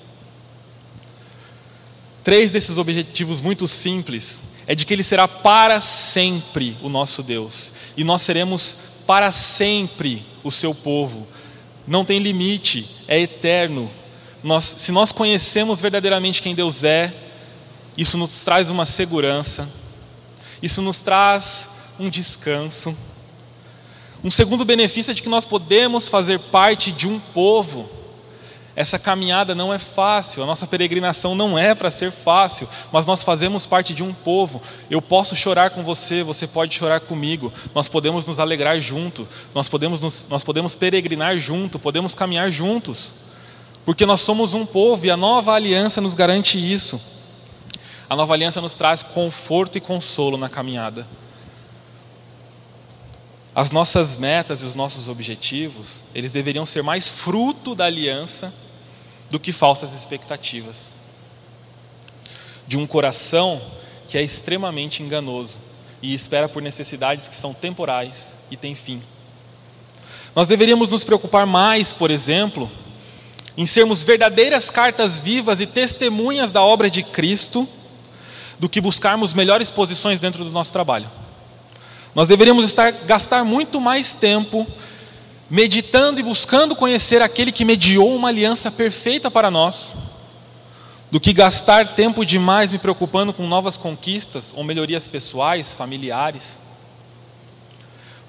Três 2.25 2.51
desses 2.51 2.79
objetivos 2.79 3.41
muito 3.41 3.67
simples 3.67 4.53
é 4.67 4.75
de 4.75 4.85
que 4.87 4.93
Ele 4.93 5.03
será 5.03 5.27
para 5.27 5.81
sempre 5.81 6.77
o 6.83 6.89
nosso 6.89 7.23
Deus 7.23 7.73
e 7.97 8.05
nós 8.05 8.23
seremos 8.23 8.93
para 9.07 9.31
sempre 9.31 10.25
o 10.45 10.51
seu 10.51 10.75
povo. 10.75 11.27
Não 11.87 12.05
tem 12.05 12.21
limite, 12.21 12.89
é 13.09 13.21
eterno. 13.21 13.91
Nós, 14.43 14.65
se 14.65 14.93
nós 14.93 15.13
conhecemos 15.13 15.81
verdadeiramente 15.81 16.43
quem 16.43 16.55
Deus 16.55 16.85
é, 16.85 17.13
isso 17.97 18.17
nos 18.17 18.45
traz 18.45 18.71
uma 18.71 18.87
segurança, 18.87 19.69
isso 20.63 20.81
nos 20.81 21.01
traz 21.01 21.69
um 21.99 22.09
descanso 22.09 22.97
um 24.25 24.31
segundo 24.31 24.65
benefício 24.65 25.11
é 25.11 25.15
de 25.15 25.23
que 25.23 25.29
nós 25.29 25.45
podemos 25.45 26.09
fazer 26.09 26.39
parte 26.39 26.93
de 26.93 27.09
um 27.09 27.19
povo. 27.19 27.89
Essa 28.75 28.99
caminhada 28.99 29.55
não 29.55 29.73
é 29.73 29.79
fácil, 29.79 30.43
a 30.43 30.47
nossa 30.47 30.67
peregrinação 30.67 31.35
não 31.35 31.59
é 31.59 31.75
para 31.75 31.91
ser 31.91 32.11
fácil, 32.11 32.67
mas 32.91 33.05
nós 33.05 33.23
fazemos 33.23 33.67
parte 33.67 33.93
de 33.93 34.03
um 34.03 34.15
povo. 34.15 34.63
Eu 34.89 35.03
posso 35.03 35.37
chorar 35.37 35.71
com 35.71 35.83
você, 35.83 36.23
você 36.23 36.47
pode 36.47 36.75
chorar 36.75 37.01
comigo. 37.01 37.53
Nós 37.75 37.87
podemos 37.87 38.27
nos 38.27 38.41
alegrar 38.41 38.81
junto, 38.81 39.29
nós 39.55 39.69
podemos, 39.69 40.01
nos, 40.01 40.27
nós 40.31 40.43
podemos 40.43 40.75
peregrinar 40.75 41.37
junto, 41.37 41.79
podemos 41.79 42.15
caminhar 42.15 42.51
juntos, 42.51 43.15
porque 43.85 44.07
nós 44.07 44.23
somos 44.23 44.55
um 44.55 44.65
povo 44.65 45.05
e 45.05 45.11
a 45.11 45.19
nova 45.19 45.53
aliança 45.53 46.01
nos 46.01 46.15
garante 46.15 46.57
isso. 46.57 46.99
A 48.09 48.17
nova 48.17 48.33
aliança 48.33 48.61
nos 48.61 48.73
traz 48.73 49.03
conforto 49.03 49.77
e 49.77 49.81
consolo 49.83 50.39
na 50.39 50.49
caminhada. 50.49 51.07
As 53.55 53.71
nossas 53.71 54.17
metas 54.17 54.63
e 54.63 54.65
os 54.65 54.75
nossos 54.75 55.09
objetivos, 55.09 56.05
eles 56.15 56.31
deveriam 56.31 56.65
ser 56.65 56.83
mais 56.83 57.11
fruto 57.11 57.75
da 57.75 57.85
aliança 57.85 58.53
do 59.29 59.39
que 59.39 59.53
falsas 59.53 59.93
expectativas. 59.93 60.95
De 62.67 62.79
um 62.79 62.87
coração 62.87 63.61
que 64.09 64.17
é 64.17 64.23
extremamente 64.23 65.03
enganoso 65.03 65.59
e 66.01 66.15
espera 66.15 66.49
por 66.49 66.63
necessidades 66.63 67.29
que 67.29 67.37
são 67.37 67.53
temporais 67.53 68.39
e 68.51 68.57
têm 68.57 68.75
fim. 68.75 69.03
Nós 70.35 70.47
deveríamos 70.47 70.89
nos 70.89 71.05
preocupar 71.05 71.47
mais, 71.47 71.93
por 71.93 72.11
exemplo, 72.11 72.71
em 73.57 73.67
sermos 73.67 74.03
verdadeiras 74.03 74.71
cartas 74.71 75.19
vivas 75.19 75.61
e 75.61 75.67
testemunhas 75.67 76.51
da 76.51 76.63
obra 76.63 76.89
de 76.89 77.03
Cristo, 77.03 77.69
do 78.59 78.69
que 78.69 78.81
buscarmos 78.81 79.35
melhores 79.35 79.71
posições 79.71 80.19
dentro 80.19 80.43
do 80.43 80.51
nosso 80.51 80.73
trabalho. 80.73 81.11
Nós 82.15 82.29
deveríamos 82.29 82.65
estar, 82.67 82.91
gastar 82.91 83.45
muito 83.45 83.81
mais 83.81 84.15
tempo 84.15 84.67
meditando 85.49 86.21
e 86.21 86.23
buscando 86.23 86.77
conhecer 86.77 87.23
aquele 87.23 87.53
que 87.53 87.65
mediou 87.65 88.15
uma 88.15 88.29
aliança 88.29 88.71
perfeita 88.71 89.31
para 89.31 89.51
nós, 89.51 89.95
do 91.11 91.21
que 91.21 91.33
gastar 91.33 91.95
tempo 91.95 92.25
demais 92.25 92.73
me 92.73 92.79
preocupando 92.79 93.33
com 93.33 93.47
novas 93.47 93.77
conquistas 93.77 94.53
ou 94.57 94.65
melhorias 94.65 95.07
pessoais, 95.07 95.75
familiares. 95.75 96.61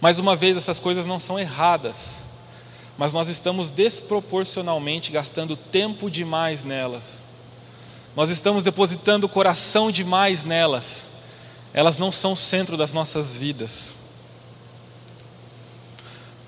Mais 0.02 0.20
uma 0.20 0.36
vez, 0.36 0.58
essas 0.58 0.80
coisas 0.80 1.06
não 1.06 1.20
são 1.20 1.40
erradas, 1.40 2.26
mas 2.98 3.14
nós 3.14 3.28
estamos 3.28 3.70
desproporcionalmente 3.70 5.12
gastando 5.12 5.56
tempo 5.56 6.10
demais 6.10 6.64
nelas. 6.64 7.26
Nós 8.16 8.30
estamos 8.30 8.64
depositando 8.64 9.30
coração 9.30 9.92
demais 9.92 10.46
nelas 10.46 11.13
elas 11.74 11.98
não 11.98 12.12
são 12.12 12.34
o 12.34 12.38
centro 12.38 12.78
das 12.78 12.94
nossas 12.94 13.38
vidas. 13.38 13.96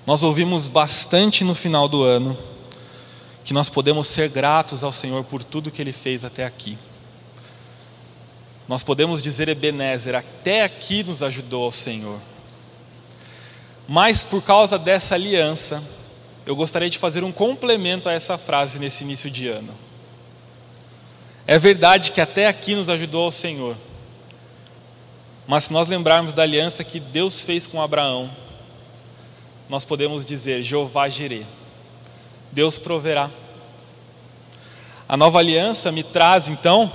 Nós 0.06 0.22
ouvimos 0.22 0.68
bastante 0.68 1.42
no 1.42 1.54
final 1.54 1.88
do 1.88 2.04
ano 2.04 2.38
que 3.44 3.52
nós 3.52 3.68
podemos 3.68 4.06
ser 4.08 4.28
gratos 4.28 4.82
ao 4.82 4.92
Senhor 4.92 5.24
por 5.24 5.42
tudo 5.42 5.70
que 5.70 5.82
Ele 5.82 5.92
fez 5.92 6.24
até 6.24 6.44
aqui. 6.44 6.78
Nós 8.68 8.82
podemos 8.82 9.22
dizer 9.22 9.48
Ebenezer, 9.48 10.14
até 10.14 10.62
aqui 10.62 11.04
nos 11.04 11.22
ajudou 11.22 11.68
o 11.68 11.72
Senhor. 11.72 12.18
Mas 13.86 14.22
por 14.22 14.42
causa 14.42 14.76
dessa 14.78 15.14
aliança, 15.14 15.82
eu 16.44 16.56
gostaria 16.56 16.90
de 16.90 16.98
fazer 16.98 17.22
um 17.22 17.30
complemento 17.30 18.08
a 18.08 18.12
essa 18.12 18.36
frase 18.36 18.78
nesse 18.78 19.04
início 19.04 19.30
de 19.30 19.48
ano. 19.48 19.72
É 21.46 21.58
verdade 21.58 22.10
que 22.10 22.20
até 22.20 22.48
aqui 22.48 22.74
nos 22.74 22.88
ajudou 22.88 23.28
o 23.28 23.32
Senhor, 23.32 23.76
mas 25.46 25.64
se 25.64 25.72
nós 25.72 25.88
lembrarmos 25.88 26.34
da 26.34 26.42
aliança 26.42 26.82
que 26.82 26.98
Deus 26.98 27.42
fez 27.42 27.66
com 27.66 27.80
Abraão, 27.80 28.28
nós 29.68 29.84
podemos 29.84 30.24
dizer: 30.24 30.62
Jeová 30.62 31.08
Jireh, 31.08 31.46
Deus 32.50 32.78
proverá. 32.78 33.30
A 35.08 35.16
nova 35.16 35.38
aliança 35.38 35.92
me 35.92 36.02
traz 36.02 36.48
então 36.48 36.90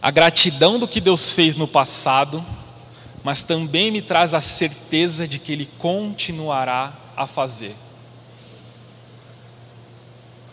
a 0.00 0.10
gratidão 0.10 0.80
do 0.80 0.88
que 0.88 1.00
Deus 1.00 1.30
fez 1.30 1.56
no 1.56 1.68
passado, 1.68 2.44
mas 3.22 3.44
também 3.44 3.92
me 3.92 4.02
traz 4.02 4.34
a 4.34 4.40
certeza 4.40 5.28
de 5.28 5.38
que 5.38 5.52
Ele 5.52 5.66
continuará 5.78 6.92
a 7.16 7.24
fazer. 7.24 7.76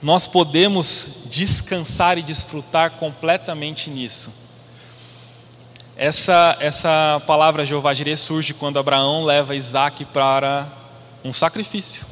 Nós 0.03 0.27
podemos 0.27 1.29
descansar 1.31 2.19
e 2.19 2.21
desfrutar 2.21 2.91
completamente 2.91 3.89
nisso 3.89 4.48
essa, 5.99 6.55
essa 6.61 7.21
palavra 7.27 7.65
Jeová 7.65 7.93
Jireh 7.93 8.15
surge 8.15 8.53
quando 8.53 8.79
Abraão 8.79 9.25
leva 9.25 9.53
Isaac 9.53 10.05
para 10.05 10.65
um 11.25 11.33
sacrifício. 11.33 12.05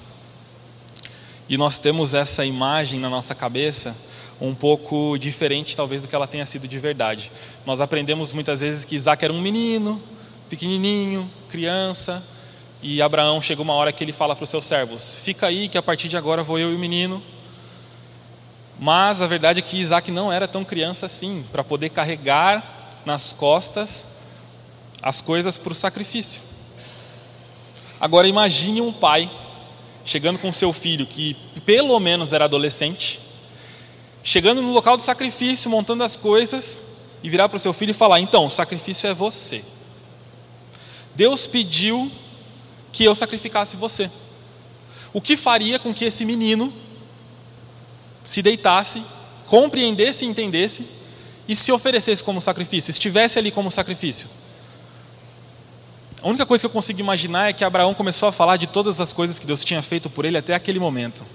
E 1.48 1.58
nós 1.58 1.80
temos 1.80 2.14
essa 2.14 2.44
imagem 2.44 3.00
na 3.00 3.10
nossa 3.10 3.34
cabeça 3.34 3.96
um 4.42 4.54
pouco 4.54 5.18
diferente, 5.18 5.74
talvez, 5.74 6.02
do 6.02 6.10
que 6.10 6.16
ela 6.16 6.28
tenha 6.28 6.46
sido 6.46 6.68
de 6.68 6.78
verdade. 6.78 7.32
Nós 7.66 7.80
aprendemos 7.80 8.34
muitas 8.34 8.60
vezes 8.60 8.84
que 8.84 8.94
Isaac 8.94 9.24
era 9.24 9.34
um 9.34 9.40
menino, 9.40 10.04
pequenininho, 10.50 11.28
criança, 11.48 12.22
e 12.84 13.02
Abraão 13.02 13.42
chega 13.42 13.62
uma 13.62 13.74
hora 13.74 13.94
que 13.94 14.04
ele 14.04 14.12
fala 14.12 14.36
para 14.36 14.44
os 14.44 14.50
seus 14.50 14.66
servos: 14.66 15.16
Fica 15.24 15.48
aí, 15.48 15.70
que 15.70 15.78
a 15.78 15.82
partir 15.82 16.10
de 16.10 16.18
agora 16.18 16.44
vou 16.44 16.60
eu 16.60 16.74
e 16.74 16.76
o 16.76 16.80
menino. 16.80 17.24
Mas 18.78 19.22
a 19.22 19.28
verdade 19.28 19.60
é 19.60 19.62
que 19.64 19.80
Isaac 19.80 20.12
não 20.12 20.30
era 20.32 20.46
tão 20.46 20.66
criança 20.66 21.06
assim, 21.06 21.46
para 21.54 21.64
poder 21.64 21.88
carregar 21.88 22.77
nas 23.08 23.32
costas 23.32 24.18
as 25.02 25.22
coisas 25.22 25.58
para 25.58 25.72
o 25.72 25.76
sacrifício. 25.76 26.42
Agora 28.00 28.28
imagine 28.28 28.82
um 28.82 28.92
pai 28.92 29.32
chegando 30.04 30.38
com 30.38 30.52
seu 30.52 30.74
filho, 30.74 31.06
que 31.06 31.36
pelo 31.66 31.98
menos 32.00 32.34
era 32.34 32.46
adolescente, 32.46 33.20
chegando 34.22 34.62
no 34.62 34.74
local 34.74 34.98
do 34.98 35.04
sacrifício, 35.04 35.72
montando 35.72 36.04
as 36.04 36.18
coisas, 36.18 36.82
e 37.24 37.30
virar 37.30 37.48
para 37.48 37.56
o 37.56 37.60
seu 37.60 37.74
filho 37.74 37.92
e 37.92 37.94
falar: 37.94 38.20
Então, 38.20 38.46
o 38.46 38.50
sacrifício 38.50 39.10
é 39.10 39.14
você. 39.14 39.64
Deus 41.16 41.48
pediu 41.48 42.12
que 42.92 43.06
eu 43.06 43.16
sacrificasse 43.16 43.78
você. 43.78 44.12
O 45.14 45.22
que 45.22 45.38
faria 45.38 45.80
com 45.80 45.94
que 45.94 46.06
esse 46.06 46.26
menino 46.26 46.72
se 48.24 48.42
deitasse, 48.42 49.02
compreendesse 49.48 50.26
e 50.26 50.28
entendesse 50.28 50.97
e 51.48 51.56
se 51.56 51.72
oferecesse 51.72 52.24
como 52.24 52.42
sacrifício, 52.42 52.92
estivesse 52.92 53.40
ali 53.40 53.52
como 53.52 53.72
sacrifício. 53.72 54.28
A 56.22 56.28
única 56.28 56.46
coisa 56.46 56.62
que 56.62 56.66
eu 56.66 56.72
consigo 56.72 57.00
imaginar 57.00 57.50
é 57.50 57.54
que 57.54 57.64
Abraão 57.64 57.94
começou 57.94 58.28
a 58.28 58.32
falar 58.32 58.58
de 58.58 58.68
todas 58.68 59.00
as 59.00 59.14
coisas 59.14 59.38
que 59.40 59.46
Deus 59.46 59.64
tinha 59.64 59.82
feito 59.82 60.10
por 60.10 60.26
ele 60.26 60.38
até 60.38 60.54
aquele 60.54 60.80
momento. 60.80 61.26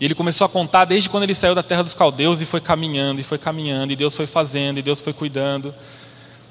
E 0.00 0.04
ele 0.04 0.14
começou 0.14 0.44
a 0.44 0.48
contar 0.48 0.86
desde 0.86 1.10
quando 1.10 1.24
ele 1.24 1.34
saiu 1.34 1.54
da 1.54 1.62
terra 1.62 1.82
dos 1.82 1.92
caldeus 1.92 2.40
e 2.40 2.46
foi 2.46 2.60
caminhando, 2.60 3.20
e 3.20 3.24
foi 3.24 3.36
caminhando, 3.36 3.92
e 3.92 3.96
Deus 3.96 4.14
foi 4.14 4.26
fazendo, 4.26 4.78
e 4.78 4.82
Deus 4.82 5.02
foi 5.02 5.12
cuidando. 5.12 5.74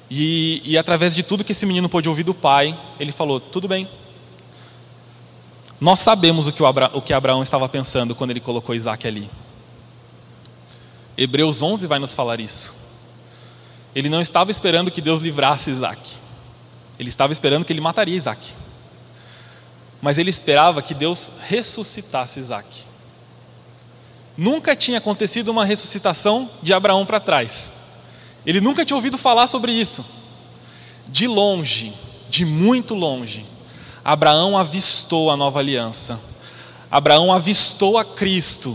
E, 0.08 0.62
e 0.64 0.78
através 0.78 1.14
de 1.14 1.22
tudo 1.22 1.42
que 1.42 1.52
esse 1.52 1.66
menino 1.66 1.88
pôde 1.88 2.08
ouvir 2.08 2.22
do 2.22 2.34
pai, 2.34 2.78
ele 3.00 3.10
falou: 3.10 3.40
Tudo 3.40 3.66
bem. 3.66 3.88
Nós 5.80 5.98
sabemos 6.00 6.46
o 6.46 6.52
que, 6.52 6.62
Abra, 6.64 6.90
o 6.92 7.00
que 7.00 7.12
Abraão 7.12 7.42
estava 7.42 7.68
pensando 7.68 8.14
quando 8.14 8.30
ele 8.30 8.40
colocou 8.40 8.74
Isaac 8.74 9.08
ali. 9.08 9.28
Hebreus 11.20 11.60
11 11.60 11.86
vai 11.86 11.98
nos 11.98 12.14
falar 12.14 12.40
isso. 12.40 12.72
Ele 13.94 14.08
não 14.08 14.22
estava 14.22 14.50
esperando 14.50 14.90
que 14.90 15.02
Deus 15.02 15.20
livrasse 15.20 15.70
Isaac. 15.70 16.16
Ele 16.98 17.10
estava 17.10 17.30
esperando 17.30 17.62
que 17.62 17.74
ele 17.74 17.80
mataria 17.82 18.16
Isaac. 18.16 18.54
Mas 20.00 20.16
ele 20.16 20.30
esperava 20.30 20.80
que 20.80 20.94
Deus 20.94 21.32
ressuscitasse 21.46 22.40
Isaac. 22.40 22.66
Nunca 24.34 24.74
tinha 24.74 24.96
acontecido 24.96 25.50
uma 25.50 25.62
ressuscitação 25.62 26.48
de 26.62 26.72
Abraão 26.72 27.04
para 27.04 27.20
trás. 27.20 27.68
Ele 28.46 28.62
nunca 28.62 28.82
tinha 28.82 28.96
ouvido 28.96 29.18
falar 29.18 29.46
sobre 29.46 29.72
isso. 29.72 30.02
De 31.06 31.26
longe, 31.26 31.92
de 32.30 32.46
muito 32.46 32.94
longe, 32.94 33.44
Abraão 34.02 34.56
avistou 34.56 35.30
a 35.30 35.36
nova 35.36 35.58
aliança. 35.58 36.18
Abraão 36.90 37.30
avistou 37.30 37.98
a 37.98 38.06
Cristo 38.06 38.74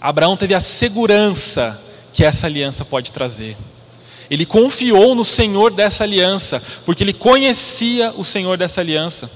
Abraão 0.00 0.36
teve 0.36 0.54
a 0.54 0.60
segurança 0.60 1.80
que 2.12 2.24
essa 2.24 2.46
aliança 2.46 2.84
pode 2.84 3.12
trazer. 3.12 3.56
Ele 4.30 4.44
confiou 4.44 5.14
no 5.14 5.24
Senhor 5.24 5.72
dessa 5.72 6.04
aliança, 6.04 6.62
porque 6.84 7.04
ele 7.04 7.12
conhecia 7.12 8.12
o 8.16 8.24
Senhor 8.24 8.56
dessa 8.58 8.80
aliança. 8.80 9.30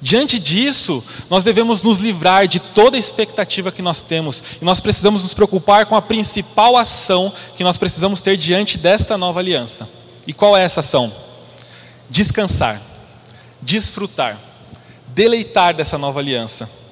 Diante 0.00 0.38
disso, 0.38 1.02
nós 1.30 1.44
devemos 1.44 1.82
nos 1.82 1.98
livrar 1.98 2.46
de 2.46 2.60
toda 2.60 2.98
expectativa 2.98 3.72
que 3.72 3.80
nós 3.80 4.02
temos, 4.02 4.42
e 4.60 4.64
nós 4.64 4.80
precisamos 4.80 5.22
nos 5.22 5.32
preocupar 5.32 5.86
com 5.86 5.96
a 5.96 6.02
principal 6.02 6.76
ação 6.76 7.32
que 7.56 7.64
nós 7.64 7.78
precisamos 7.78 8.20
ter 8.20 8.36
diante 8.36 8.76
desta 8.76 9.16
nova 9.16 9.40
aliança. 9.40 9.88
E 10.26 10.32
qual 10.32 10.56
é 10.56 10.62
essa 10.62 10.80
ação? 10.80 11.10
Descansar, 12.10 12.80
desfrutar, 13.62 14.38
deleitar 15.08 15.74
dessa 15.74 15.96
nova 15.96 16.20
aliança. 16.20 16.83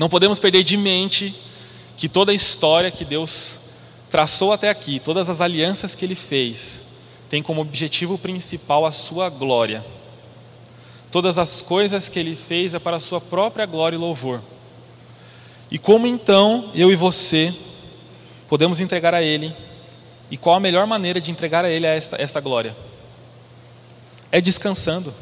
Não 0.00 0.08
podemos 0.08 0.38
perder 0.38 0.62
de 0.62 0.78
mente 0.78 1.34
que 1.94 2.08
toda 2.08 2.32
a 2.32 2.34
história 2.34 2.90
que 2.90 3.04
Deus 3.04 3.58
traçou 4.10 4.50
até 4.50 4.70
aqui, 4.70 4.98
todas 4.98 5.28
as 5.28 5.42
alianças 5.42 5.94
que 5.94 6.06
Ele 6.06 6.14
fez, 6.14 6.84
tem 7.28 7.42
como 7.42 7.60
objetivo 7.60 8.16
principal 8.16 8.86
a 8.86 8.90
sua 8.90 9.28
glória. 9.28 9.84
Todas 11.10 11.36
as 11.36 11.60
coisas 11.60 12.08
que 12.08 12.18
ele 12.18 12.34
fez 12.34 12.72
é 12.72 12.78
para 12.78 12.96
a 12.96 13.00
sua 13.00 13.20
própria 13.20 13.66
glória 13.66 13.94
e 13.94 13.98
louvor. 13.98 14.40
E 15.70 15.78
como 15.78 16.06
então 16.06 16.70
eu 16.74 16.90
e 16.90 16.96
você 16.96 17.52
podemos 18.48 18.80
entregar 18.80 19.14
a 19.14 19.20
ele? 19.20 19.54
E 20.30 20.36
qual 20.38 20.56
a 20.56 20.60
melhor 20.60 20.86
maneira 20.86 21.20
de 21.20 21.30
entregar 21.30 21.62
a 21.62 21.68
ele 21.68 21.84
esta, 21.84 22.16
esta 22.18 22.40
glória? 22.40 22.74
É 24.32 24.40
descansando, 24.40 25.12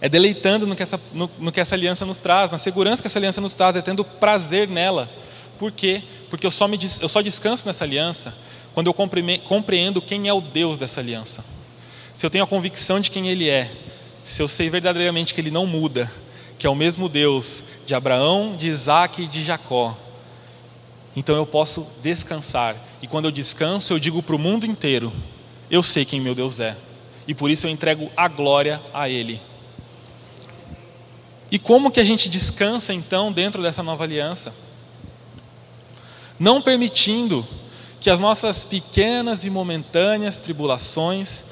é 0.00 0.08
deleitando 0.08 0.66
no 0.66 0.74
que, 0.74 0.82
essa, 0.82 0.98
no, 1.12 1.30
no 1.38 1.52
que 1.52 1.60
essa 1.60 1.74
aliança 1.74 2.06
nos 2.06 2.18
traz, 2.18 2.50
na 2.50 2.58
segurança 2.58 3.02
que 3.02 3.06
essa 3.06 3.18
aliança 3.18 3.40
nos 3.40 3.54
traz, 3.54 3.76
é 3.76 3.82
tendo 3.82 4.04
prazer 4.04 4.66
nela. 4.68 5.10
Por 5.58 5.70
quê? 5.70 6.02
Porque 6.30 6.46
eu 6.46 6.50
só, 6.50 6.66
me, 6.66 6.78
eu 7.00 7.08
só 7.08 7.20
descanso 7.20 7.66
nessa 7.66 7.84
aliança 7.84 8.34
quando 8.72 8.86
eu 8.86 8.94
compreendo 8.94 10.00
quem 10.00 10.28
é 10.28 10.32
o 10.32 10.40
Deus 10.40 10.78
dessa 10.78 11.00
aliança. 11.00 11.44
Se 12.14 12.24
eu 12.24 12.30
tenho 12.30 12.44
a 12.44 12.46
convicção 12.46 13.00
de 13.00 13.10
quem 13.10 13.28
Ele 13.28 13.48
é, 13.48 13.70
se 14.22 14.42
eu 14.42 14.48
sei 14.48 14.70
verdadeiramente 14.70 15.34
que 15.34 15.40
Ele 15.40 15.50
não 15.50 15.66
muda, 15.66 16.10
que 16.58 16.66
é 16.66 16.70
o 16.70 16.74
mesmo 16.74 17.08
Deus 17.08 17.64
de 17.86 17.94
Abraão, 17.94 18.56
de 18.56 18.68
Isaac 18.68 19.22
e 19.22 19.26
de 19.26 19.42
Jacó, 19.42 19.96
então 21.16 21.36
eu 21.36 21.44
posso 21.44 21.86
descansar. 22.02 22.76
E 23.02 23.06
quando 23.06 23.24
eu 23.26 23.30
descanso, 23.30 23.92
eu 23.92 23.98
digo 23.98 24.22
para 24.22 24.36
o 24.36 24.38
mundo 24.38 24.64
inteiro: 24.64 25.12
eu 25.70 25.82
sei 25.82 26.04
quem 26.04 26.20
meu 26.20 26.34
Deus 26.34 26.60
é. 26.60 26.76
E 27.26 27.34
por 27.34 27.50
isso 27.50 27.66
eu 27.66 27.70
entrego 27.70 28.10
a 28.16 28.28
glória 28.28 28.80
a 28.94 29.08
Ele. 29.08 29.40
E 31.50 31.58
como 31.58 31.90
que 31.90 32.00
a 32.00 32.04
gente 32.04 32.28
descansa 32.28 32.94
então 32.94 33.32
dentro 33.32 33.60
dessa 33.62 33.82
nova 33.82 34.04
aliança? 34.04 34.52
Não 36.38 36.62
permitindo 36.62 37.46
que 38.00 38.08
as 38.08 38.20
nossas 38.20 38.64
pequenas 38.64 39.44
e 39.44 39.50
momentâneas 39.50 40.38
tribulações 40.38 41.44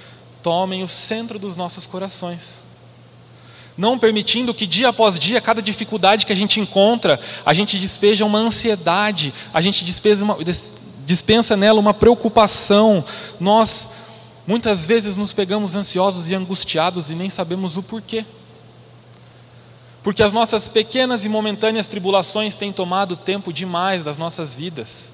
tomem 0.43 0.83
o 0.83 0.89
centro 0.89 1.39
dos 1.39 1.57
nossos 1.57 1.87
corações. 1.87 2.63
Não 3.77 3.99
permitindo 3.99 4.55
que 4.55 4.67
dia 4.67 4.89
após 4.89 5.19
dia, 5.19 5.41
cada 5.41 5.61
dificuldade 5.61 6.27
que 6.27 6.33
a 6.33 6.37
gente 6.37 6.59
encontra, 6.59 7.21
a 7.45 7.53
gente 7.53 7.79
despeja 7.79 8.25
uma 8.25 8.39
ansiedade, 8.39 9.33
a 9.53 9.61
gente 9.61 9.85
uma, 10.23 10.37
dispensa 11.05 11.57
nela 11.57 11.79
uma 11.79 11.95
preocupação. 11.95 13.05
Nós 13.39 13.91
muitas 14.47 14.87
vezes 14.87 15.17
nos 15.17 15.33
pegamos 15.33 15.77
ansiosos 15.77 16.31
e 16.31 16.35
angustiados 16.35 17.11
e 17.11 17.15
nem 17.15 17.29
sabemos 17.29 17.77
o 17.77 17.83
porquê. 17.83 18.25
Porque 20.09 20.23
as 20.23 20.33
nossas 20.33 20.71
pequenas 20.71 21.27
e 21.27 21.29
momentâneas 21.29 21.87
tribulações 21.87 22.55
têm 22.55 22.73
tomado 22.73 23.15
tempo 23.15 23.53
demais 23.53 24.03
das 24.03 24.17
nossas 24.17 24.55
vidas. 24.55 25.13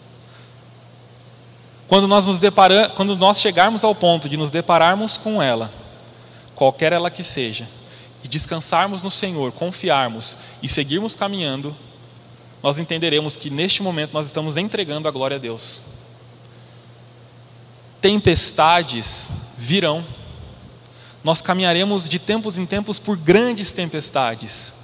Quando 1.88 2.06
nós, 2.06 2.26
nos 2.28 2.38
deparamos, 2.38 2.94
quando 2.94 3.16
nós 3.16 3.40
chegarmos 3.40 3.82
ao 3.82 3.92
ponto 3.92 4.28
de 4.28 4.36
nos 4.36 4.52
depararmos 4.52 5.16
com 5.16 5.42
ela, 5.42 5.68
qualquer 6.54 6.92
ela 6.92 7.10
que 7.10 7.24
seja, 7.24 7.68
e 8.22 8.28
descansarmos 8.28 9.02
no 9.02 9.10
Senhor, 9.10 9.50
confiarmos 9.50 10.36
e 10.62 10.68
seguirmos 10.68 11.16
caminhando, 11.16 11.76
nós 12.62 12.78
entenderemos 12.78 13.34
que 13.34 13.50
neste 13.50 13.82
momento 13.82 14.12
nós 14.12 14.26
estamos 14.26 14.56
entregando 14.56 15.08
a 15.08 15.10
glória 15.10 15.38
a 15.38 15.40
Deus. 15.40 15.82
Tempestades 18.00 19.54
virão, 19.58 20.04
nós 21.24 21.42
caminharemos 21.42 22.08
de 22.08 22.20
tempos 22.20 22.58
em 22.58 22.64
tempos 22.64 23.00
por 23.00 23.16
grandes 23.16 23.72
tempestades. 23.72 24.83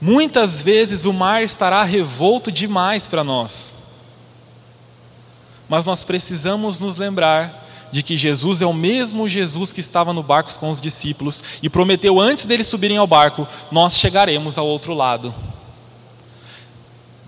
Muitas 0.00 0.62
vezes 0.62 1.04
o 1.04 1.12
mar 1.12 1.42
estará 1.42 1.82
revolto 1.82 2.52
demais 2.52 3.06
para 3.06 3.24
nós 3.24 3.76
mas 5.68 5.84
nós 5.84 6.04
precisamos 6.04 6.78
nos 6.78 6.96
lembrar 6.96 7.64
de 7.90 8.02
que 8.02 8.16
Jesus 8.16 8.62
é 8.62 8.66
o 8.66 8.74
mesmo 8.74 9.28
Jesus 9.28 9.72
que 9.72 9.80
estava 9.80 10.12
no 10.12 10.22
barco 10.22 10.52
com 10.58 10.70
os 10.70 10.80
discípulos 10.80 11.42
e 11.62 11.68
prometeu 11.68 12.20
antes 12.20 12.44
deles 12.44 12.66
subirem 12.66 12.96
ao 12.96 13.06
barco: 13.06 13.46
nós 13.70 13.96
chegaremos 13.96 14.58
ao 14.58 14.66
outro 14.66 14.94
lado. 14.94 15.34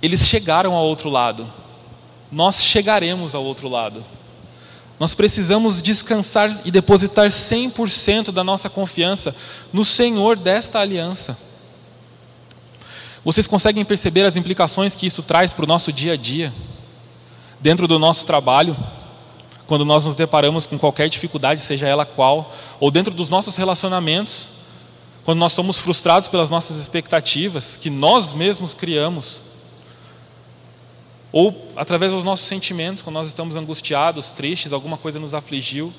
Eles 0.01 0.27
chegaram 0.27 0.75
ao 0.75 0.85
outro 0.85 1.11
lado, 1.11 1.51
nós 2.31 2.62
chegaremos 2.62 3.35
ao 3.35 3.45
outro 3.45 3.69
lado. 3.69 4.05
Nós 5.01 5.14
precisamos 5.14 5.81
descansar 5.81 6.51
e 6.64 6.73
depositar 6.73 7.29
100% 7.29 8.33
da 8.33 8.43
nossa 8.43 8.69
confiança 8.69 9.35
no 9.73 9.85
Senhor 9.85 10.37
desta 10.37 10.81
aliança. 10.81 11.39
Vocês 13.29 13.47
conseguem 13.47 13.85
perceber 13.85 14.24
as 14.24 14.37
implicações 14.39 14.95
que 14.95 15.07
isso 15.07 15.22
traz 15.22 15.53
para 15.53 15.64
o 15.64 15.68
nosso 15.68 15.93
dia 15.93 16.14
a 16.14 16.16
dia? 16.16 16.51
dentro 17.61 17.89
do 17.89 17.99
nosso 17.99 18.26
trabalho, 18.26 18.76
quando 19.66 19.85
nós 19.85 20.05
nos 20.05 20.16
deparamos 20.16 20.66
com 20.66 20.79
qualquer 20.79 21.09
dificuldade, 21.09 21.61
seja 21.61 21.87
ela 21.87 22.07
qual, 22.07 22.53
ou 22.81 22.91
dentro 22.91 23.12
dos 23.12 23.29
nossos 23.29 23.57
relacionamentos, 23.57 24.49
quando 25.24 25.39
nós 25.39 25.53
somos 25.53 25.79
frustrados 25.79 26.29
pelas 26.29 26.51
nossas 26.51 26.79
expectativas 26.79 27.76
que 27.76 27.91
nós 27.91 28.33
mesmos 28.33 28.72
criamos, 28.72 29.43
ou 31.31 31.70
através 31.76 32.12
dos 32.12 32.24
nossos 32.24 32.47
sentimentos, 32.47 33.03
quando 33.03 33.14
nós 33.14 33.29
estamos 33.29 33.57
angustiados, 33.57 34.33
tristes, 34.33 34.72
alguma 34.72 34.97
coisa 34.97 35.18
nos 35.18 35.35
afligiu, 35.35 35.93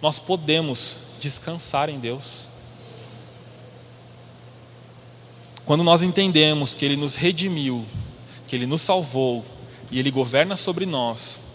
nós 0.00 0.18
podemos 0.18 0.98
descansar 1.20 1.90
em 1.90 1.98
Deus. 1.98 2.51
Quando 5.64 5.84
nós 5.84 6.02
entendemos 6.02 6.74
que 6.74 6.84
Ele 6.84 6.96
nos 6.96 7.16
redimiu, 7.16 7.84
que 8.48 8.56
Ele 8.56 8.66
nos 8.66 8.82
salvou, 8.82 9.44
e 9.90 9.98
Ele 9.98 10.10
governa 10.10 10.56
sobre 10.56 10.86
nós 10.86 11.52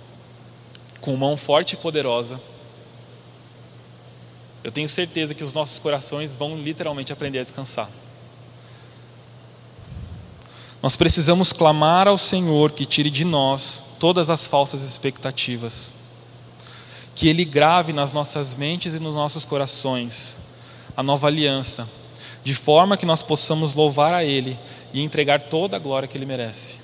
com 1.02 1.16
mão 1.16 1.36
forte 1.36 1.74
e 1.74 1.78
poderosa, 1.78 2.40
eu 4.64 4.72
tenho 4.72 4.88
certeza 4.88 5.34
que 5.34 5.44
os 5.44 5.54
nossos 5.54 5.80
corações 5.80 6.36
vão 6.36 6.58
literalmente 6.58 7.14
aprender 7.14 7.40
a 7.40 7.44
descansar. 7.44 7.90
Nós 10.82 10.96
precisamos 10.96 11.52
clamar 11.52 12.08
ao 12.08 12.18
Senhor 12.18 12.72
que 12.72 12.86
tire 12.86 13.10
de 13.10 13.26
nós 13.26 13.84
todas 14.00 14.30
as 14.30 14.46
falsas 14.46 14.84
expectativas, 14.84 15.96
que 17.16 17.28
Ele 17.28 17.44
grave 17.44 17.94
nas 17.94 18.14
nossas 18.14 18.56
mentes 18.56 18.94
e 18.94 19.00
nos 19.00 19.16
nossos 19.16 19.44
corações 19.44 20.38
a 20.96 21.02
nova 21.02 21.28
aliança, 21.28 21.88
de 22.48 22.56
forma 22.56 22.96
que 22.96 23.06
nós 23.06 23.22
possamos 23.22 23.74
louvar 23.74 24.14
a 24.14 24.24
Ele 24.24 24.58
e 24.94 25.02
entregar 25.02 25.42
toda 25.42 25.76
a 25.76 25.80
glória 25.80 26.08
que 26.08 26.18
Ele 26.18 26.26
merece. 26.26 26.78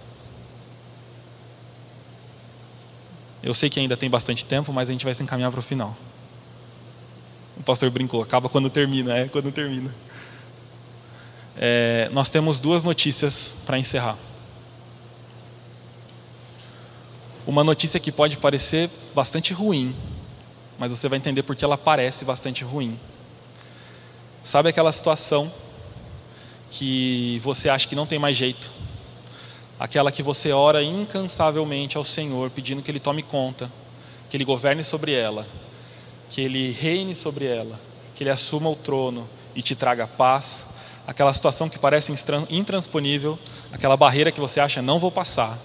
Eu 3.42 3.54
sei 3.54 3.70
que 3.70 3.80
ainda 3.80 3.96
tem 3.96 4.10
bastante 4.10 4.44
tempo, 4.44 4.74
mas 4.74 4.90
a 4.90 4.92
gente 4.92 5.06
vai 5.06 5.16
se 5.16 5.24
encaminhar 5.24 5.50
para 5.52 5.62
o 5.62 5.64
final. 5.64 5.96
O 7.56 7.64
pastor 7.64 7.90
brincou, 7.90 8.22
acaba 8.22 8.50
quando 8.50 8.70
termina, 8.70 9.18
é 9.18 9.30
quando 9.30 9.54
termina. 9.54 9.90
É, 11.56 12.10
nós 12.12 12.30
temos 12.30 12.60
duas 12.60 12.84
notícias 12.84 13.60
para 13.66 13.80
encerrar. 13.80 14.18
Uma 17.48 17.64
notícia 17.64 18.02
que 18.02 18.12
pode 18.12 18.36
parecer 18.36 18.90
bastante 19.16 19.54
ruim, 19.54 19.96
mas 20.78 20.92
você 20.92 21.08
vai 21.08 21.20
entender 21.20 21.44
porque 21.44 21.64
ela 21.64 21.78
parece 21.78 22.26
bastante 22.26 22.66
ruim. 22.66 23.00
Sabe 24.44 24.68
aquela 24.68 24.92
situação 24.92 25.50
que 26.70 27.40
você 27.42 27.70
acha 27.70 27.88
que 27.88 27.96
não 27.96 28.06
tem 28.06 28.20
mais 28.20 28.36
jeito, 28.36 28.70
aquela 29.80 30.12
que 30.12 30.22
você 30.22 30.52
ora 30.52 30.84
incansavelmente 30.84 31.96
ao 31.96 32.04
Senhor, 32.04 32.50
pedindo 32.50 32.82
que 32.82 32.92
Ele 32.92 33.00
tome 33.00 33.24
conta, 33.24 33.72
que 34.30 34.36
Ele 34.36 34.44
governe 34.44 34.84
sobre 34.84 35.14
ela, 35.14 35.48
que 36.30 36.42
Ele 36.42 36.72
reine 36.72 37.16
sobre 37.16 37.46
ela, 37.46 37.80
que 38.14 38.22
Ele 38.22 38.32
assuma 38.32 38.70
o 38.70 38.76
trono 38.76 39.30
e 39.56 39.62
te 39.62 39.76
traga 39.76 40.06
paz, 40.08 40.74
aquela 41.08 41.32
situação 41.32 41.70
que 41.70 41.80
parece 41.80 42.14
intransponível, 42.50 43.40
aquela 43.72 43.96
barreira 43.96 44.30
que 44.30 44.42
você 44.42 44.60
acha 44.60 44.82
não 44.82 45.00
vou 45.00 45.10
passar, 45.10 45.58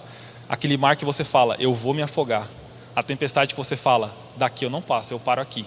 aquele 0.47 0.77
mar 0.77 0.95
que 0.95 1.03
você 1.03 1.25
fala 1.25 1.57
eu 1.59 1.73
vou 1.73 1.93
me 1.93 2.01
afogar, 2.01 2.47
a 2.95 3.03
tempestade 3.03 3.53
que 3.53 3.59
você 3.59 3.75
fala 3.75 4.15
daqui 4.37 4.63
eu 4.63 4.69
não 4.69 4.81
passo, 4.81 5.13
eu 5.13 5.19
paro 5.19 5.41
aqui. 5.41 5.65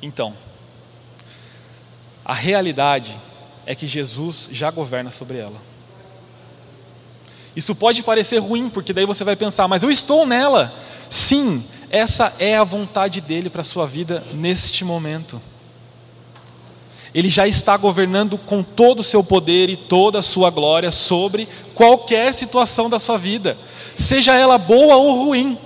Então, 0.00 0.34
a 2.24 2.34
realidade 2.34 3.14
é 3.66 3.74
que 3.74 3.86
Jesus 3.86 4.48
já 4.52 4.70
governa 4.70 5.10
sobre 5.10 5.38
ela. 5.38 5.72
Isso 7.54 7.74
pode 7.74 8.02
parecer 8.02 8.38
ruim, 8.38 8.68
porque 8.70 8.92
daí 8.92 9.04
você 9.04 9.24
vai 9.24 9.36
pensar, 9.36 9.68
mas 9.68 9.82
eu 9.82 9.90
estou 9.90 10.26
nela. 10.26 10.72
Sim, 11.10 11.62
essa 11.90 12.32
é 12.38 12.56
a 12.56 12.64
vontade 12.64 13.20
dele 13.20 13.50
para 13.50 13.60
a 13.60 13.64
sua 13.64 13.86
vida 13.86 14.22
neste 14.34 14.84
momento. 14.84 15.40
Ele 17.14 17.28
já 17.28 17.46
está 17.46 17.76
governando 17.76 18.38
com 18.38 18.62
todo 18.62 19.00
o 19.00 19.04
seu 19.04 19.22
poder 19.22 19.68
e 19.68 19.76
toda 19.76 20.20
a 20.20 20.22
sua 20.22 20.48
glória 20.48 20.90
sobre 20.90 21.46
qualquer 21.74 22.32
situação 22.32 22.88
da 22.88 22.98
sua 22.98 23.18
vida, 23.18 23.56
seja 23.94 24.34
ela 24.34 24.56
boa 24.56 24.96
ou 24.96 25.26
ruim. 25.26 25.58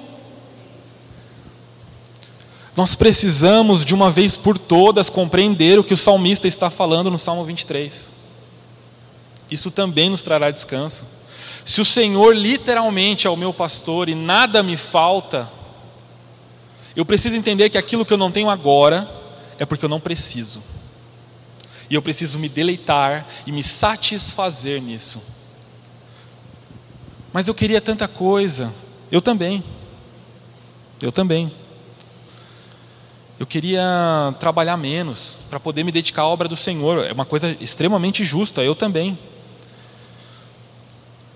Nós 2.77 2.95
precisamos, 2.95 3.85
de 3.85 3.95
uma 3.95 4.11
vez 4.11 4.37
por 4.37 4.59
todas, 4.59 5.09
compreender 5.09 5.79
o 5.79 5.85
que 5.85 5.95
o 5.95 5.97
salmista 5.97 6.47
está 6.47 6.68
falando 6.68 7.11
no 7.11 7.18
Salmo 7.18 7.43
23. 7.43 8.12
Isso 9.51 9.70
também 9.70 10.11
nos 10.11 10.22
trará 10.22 10.51
descanso. 10.51 11.05
Se 11.64 11.81
o 11.81 11.85
Senhor 11.85 12.37
literalmente 12.37 13.27
é 13.27 13.31
o 13.31 13.37
meu 13.37 13.53
pastor 13.53 14.11
e 14.11 14.14
nada 14.14 14.62
me 14.62 14.77
falta, 14.77 15.51
eu 16.95 17.05
preciso 17.05 17.37
entender 17.37 17.70
que 17.70 17.79
aquilo 17.79 18.05
que 18.05 18.12
eu 18.12 18.18
não 18.18 18.31
tenho 18.31 18.51
agora 18.51 19.09
é 19.59 19.64
porque 19.64 19.85
eu 19.85 19.89
não 19.89 19.99
preciso. 19.99 20.62
E 21.89 21.95
eu 21.95 22.03
preciso 22.03 22.39
me 22.39 22.49
deleitar 22.49 23.27
e 23.47 23.53
me 23.53 23.62
satisfazer 23.62 24.83
nisso. 24.83 25.22
Mas 27.33 27.49
eu 27.49 27.55
queria 27.55 27.81
tanta 27.81 28.07
coisa. 28.07 28.72
Eu 29.11 29.22
também. 29.22 29.64
Eu 31.01 31.11
também. 31.11 31.53
Eu 33.39 33.47
queria 33.47 33.82
trabalhar 34.41 34.76
menos 34.78 35.41
para 35.51 35.61
poder 35.61 35.84
me 35.84 35.93
dedicar 35.93 36.22
à 36.22 36.26
obra 36.26 36.49
do 36.49 36.57
Senhor. 36.57 37.05
É 37.05 37.12
uma 37.12 37.26
coisa 37.26 37.55
extremamente 37.61 38.24
justa. 38.24 38.62
Eu 38.62 38.74
também. 38.74 39.18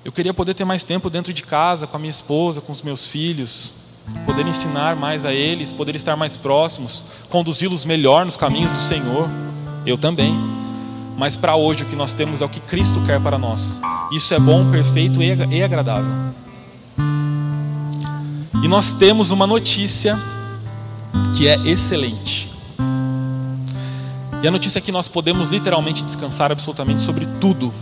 Eu 0.03 0.11
queria 0.11 0.33
poder 0.33 0.55
ter 0.55 0.65
mais 0.65 0.83
tempo 0.83 1.11
dentro 1.11 1.31
de 1.33 1.43
casa, 1.43 1.87
com 1.87 1.97
a 1.97 2.01
minha 2.01 2.11
esposa, 2.11 2.63
com 2.63 2.73
os 2.73 2.81
meus 2.81 3.07
filhos, 3.07 3.75
poder 4.25 4.47
ensinar 4.47 4.97
mais 4.97 5.27
a 5.27 5.33
eles, 5.33 5.75
poder 5.75 5.95
estar 5.95 6.17
mais 6.17 6.39
próximos, 6.39 7.05
conduzi-los 7.29 7.85
melhor 7.85 8.25
nos 8.25 8.39
caminhos 8.39 8.71
do 8.71 8.81
Senhor. 8.81 9.29
Eu 9.85 9.99
também. 9.99 10.35
Mas 11.19 11.37
para 11.37 11.55
hoje 11.55 11.83
o 11.83 11.87
que 11.87 11.95
nós 11.95 12.15
temos 12.15 12.41
é 12.41 12.47
o 12.47 12.49
que 12.49 12.61
Cristo 12.61 12.99
quer 13.05 13.21
para 13.21 13.37
nós. 13.37 13.79
Isso 14.11 14.33
é 14.33 14.41
bom, 14.41 14.71
perfeito 14.71 15.21
e 15.23 15.63
agradável. 15.63 16.11
E 18.63 18.69
nós 18.69 18.95
temos 18.95 19.31
uma 19.31 19.47
notícia 19.47 20.19
que 21.37 21.49
é 21.49 21.57
excelente. 21.65 22.51
E 24.43 24.49
a 24.49 24.51
notícia 24.51 24.79
é 24.79 24.83
que 24.83 24.93
nós 24.93 25.07
podemos 25.09 25.49
literalmente 25.49 26.03
descansar 26.03 26.51
absolutamente 26.51 27.03
sobre 27.03 27.27
tudo. 27.41 27.73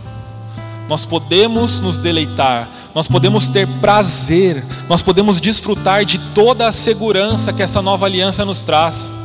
Nós 0.89 1.05
podemos 1.05 1.79
nos 1.79 1.99
deleitar, 1.99 2.67
nós 2.95 3.07
podemos 3.07 3.47
ter 3.47 3.67
prazer, 3.79 4.63
nós 4.89 5.01
podemos 5.03 5.39
desfrutar 5.39 6.03
de 6.03 6.17
toda 6.33 6.67
a 6.67 6.71
segurança 6.71 7.53
que 7.53 7.61
essa 7.61 7.81
nova 7.81 8.07
aliança 8.07 8.43
nos 8.43 8.63
traz. 8.63 9.15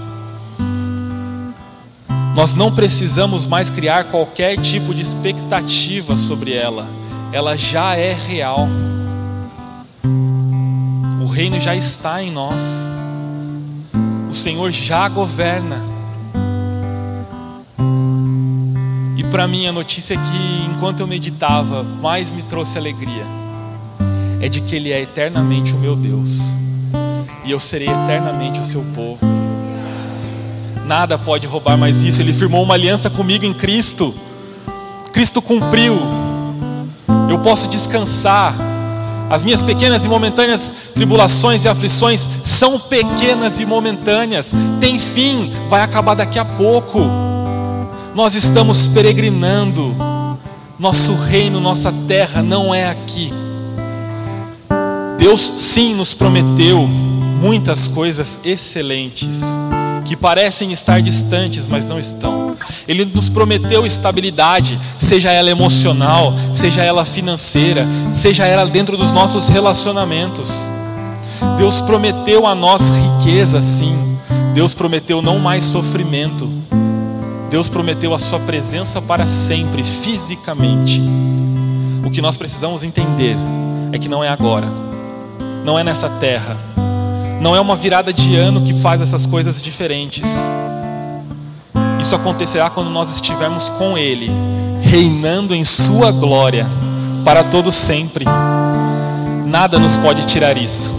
Nós 2.37 2.55
não 2.55 2.71
precisamos 2.71 3.47
mais 3.47 3.71
criar 3.71 4.05
qualquer 4.05 4.59
tipo 4.59 4.95
de 4.95 5.01
expectativa 5.01 6.17
sobre 6.19 6.53
ela, 6.53 6.87
ela 7.33 7.57
já 7.57 7.97
é 7.97 8.13
real. 8.13 8.69
O 11.23 11.27
reino 11.27 11.59
já 11.61 11.75
está 11.75 12.23
em 12.23 12.31
nós, 12.31 12.87
o 14.35 14.37
Senhor 14.37 14.71
já 14.71 15.09
governa. 15.09 15.95
para 19.35 19.49
mim 19.49 19.67
a 19.67 19.73
notícia 19.73 20.17
que, 20.17 20.71
enquanto 20.71 21.01
eu 21.01 21.09
meditava, 21.09 21.83
mais 21.83 22.31
me 22.31 22.41
trouxe 22.41 22.79
alegria 22.79 23.27
é 24.41 24.49
de 24.49 24.61
que 24.61 24.77
Ele 24.77 24.93
é 24.93 25.03
eternamente 25.03 25.75
o 25.75 25.79
meu 25.79 25.97
Deus 25.97 26.61
e 27.45 27.51
eu 27.51 27.59
serei 27.59 27.89
eternamente 27.89 28.61
o 28.61 28.65
seu 28.65 28.81
povo. 28.95 29.27
Nada 30.87 31.19
pode 31.19 31.49
roubar 31.49 31.77
mais 31.77 32.05
isso. 32.05 32.23
Ele 32.23 32.33
firmou 32.33 32.63
uma 32.63 32.75
aliança 32.75 33.11
comigo 33.11 33.45
em 33.45 33.53
Cristo. 33.53 34.15
Cristo 35.13 35.43
cumpriu. 35.43 35.99
Eu 37.29 37.41
posso 37.41 37.67
descansar. 37.67 38.55
As 39.35 39.43
minhas 39.43 39.65
pequenas 39.65 40.05
e 40.05 40.09
momentâneas 40.09 40.73
tribulações 40.95 41.65
e 41.65 41.69
aflições 41.69 42.21
são 42.45 42.79
pequenas 42.79 43.59
e 43.59 43.67
momentâneas. 43.67 44.55
Tem 44.79 44.97
fim, 44.97 45.53
vai 45.69 45.83
acabar 45.83 46.15
daqui 46.15 46.39
a 46.39 46.45
pouco. 46.45 47.01
Nós 48.15 48.37
estamos 48.37 48.87
peregrinando. 48.87 49.93
Nosso 50.79 51.17
reino, 51.17 51.61
nossa 51.61 51.93
terra 52.07 52.45
não 52.45 52.73
é 52.73 52.89
aqui. 52.89 53.33
Deus 55.19 55.41
sim 55.41 55.97
nos 55.97 56.15
prometeu 56.15 56.87
muitas 56.87 57.89
coisas 57.89 58.39
excelentes 58.45 59.43
que 60.05 60.17
parecem 60.17 60.73
estar 60.73 61.01
distantes, 61.01 61.67
mas 61.67 61.87
não 61.87 61.99
estão. 61.99 62.55
Ele 62.87 63.05
nos 63.05 63.29
prometeu 63.29 63.87
estabilidade, 63.87 64.79
seja 64.99 65.33
ela 65.33 65.51
emocional, 65.51 66.35
seja 66.53 66.83
ela 66.83 67.05
financeira, 67.05 67.87
seja 68.13 68.47
ela 68.47 68.67
dentro 68.67 68.97
dos 68.97 69.13
nossos 69.13 69.49
relacionamentos. 69.49 70.67
Deus 71.57 71.81
prometeu 71.81 72.47
a 72.47 72.55
nós 72.55 72.91
riqueza, 72.91 73.61
sim. 73.61 73.97
Deus 74.53 74.75
prometeu 74.75 75.23
não 75.23 75.39
mais 75.39 75.65
sofrimento. 75.65 76.49
Deus 77.51 77.69
prometeu 77.69 78.15
a 78.15 78.19
sua 78.19 78.41
presença 78.41 79.01
para 79.01 79.27
sempre, 79.27 79.83
fisicamente. 79.83 81.01
O 82.05 82.11
que 82.11 82.21
nós 82.21 82.37
precisamos 82.37 82.83
entender 82.83 83.37
é 83.93 83.99
que 83.99 84.09
não 84.09 84.23
é 84.23 84.29
agora, 84.29 84.69
não 85.65 85.79
é 85.79 85.85
nessa 85.85 86.09
terra, 86.09 86.57
não 87.45 87.55
é 87.55 87.61
uma 87.61 87.77
virada 87.77 88.11
de 88.11 88.35
ano 88.37 88.63
que 88.63 88.73
faz 88.73 89.03
essas 89.03 89.27
coisas 89.27 89.61
diferentes. 89.61 90.49
Isso 92.01 92.17
acontecerá 92.17 92.71
quando 92.71 92.89
nós 92.89 93.11
estivermos 93.11 93.69
com 93.69 93.99
Ele, 93.99 94.31
reinando 94.81 95.55
em 95.55 95.63
Sua 95.63 96.11
glória 96.11 96.67
para 97.23 97.45
todo 97.45 97.71
sempre. 97.71 98.25
Nada 99.45 99.79
nos 99.79 99.99
pode 99.99 100.27
tirar 100.27 100.57
isso. 100.57 100.95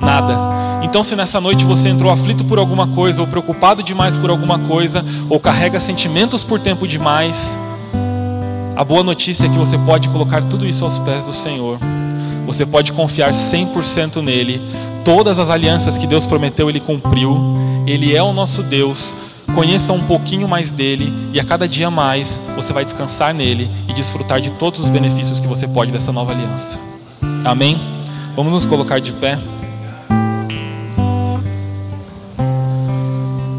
Nada. 0.00 0.38
Então, 0.84 1.02
se 1.02 1.16
nessa 1.16 1.40
noite 1.40 1.64
você 1.64 1.88
entrou 1.88 2.12
aflito 2.12 2.44
por 2.44 2.60
alguma 2.60 2.86
coisa, 2.86 3.20
ou 3.20 3.26
preocupado 3.26 3.82
demais 3.82 4.16
por 4.16 4.30
alguma 4.30 4.60
coisa, 4.60 5.04
ou 5.28 5.40
carrega 5.40 5.80
sentimentos 5.80 6.44
por 6.44 6.60
tempo 6.60 6.86
demais, 6.86 7.58
a 8.76 8.84
boa 8.84 9.02
notícia 9.02 9.46
é 9.46 9.48
que 9.48 9.58
você 9.58 9.76
pode 9.78 10.08
colocar 10.10 10.44
tudo 10.44 10.64
isso 10.64 10.84
aos 10.84 10.96
pés 11.00 11.24
do 11.24 11.32
Senhor. 11.32 11.76
Você 12.48 12.64
pode 12.64 12.92
confiar 12.94 13.32
100% 13.32 14.22
nele. 14.22 14.62
Todas 15.08 15.38
as 15.38 15.48
alianças 15.48 15.96
que 15.96 16.06
Deus 16.06 16.26
prometeu, 16.26 16.68
ele 16.68 16.80
cumpriu. 16.80 17.34
Ele 17.86 18.14
é 18.14 18.22
o 18.22 18.30
nosso 18.30 18.62
Deus. 18.64 19.14
Conheça 19.54 19.90
um 19.94 20.04
pouquinho 20.04 20.46
mais 20.46 20.70
dele 20.70 21.10
e 21.32 21.40
a 21.40 21.44
cada 21.44 21.66
dia 21.66 21.90
mais 21.90 22.42
você 22.54 22.74
vai 22.74 22.84
descansar 22.84 23.32
nele 23.32 23.70
e 23.88 23.94
desfrutar 23.94 24.38
de 24.38 24.50
todos 24.50 24.80
os 24.80 24.90
benefícios 24.90 25.40
que 25.40 25.46
você 25.46 25.66
pode 25.66 25.90
dessa 25.90 26.12
nova 26.12 26.32
aliança. 26.32 26.78
Amém? 27.42 27.80
Vamos 28.36 28.52
nos 28.52 28.66
colocar 28.66 29.00
de 29.00 29.12
pé. 29.12 29.38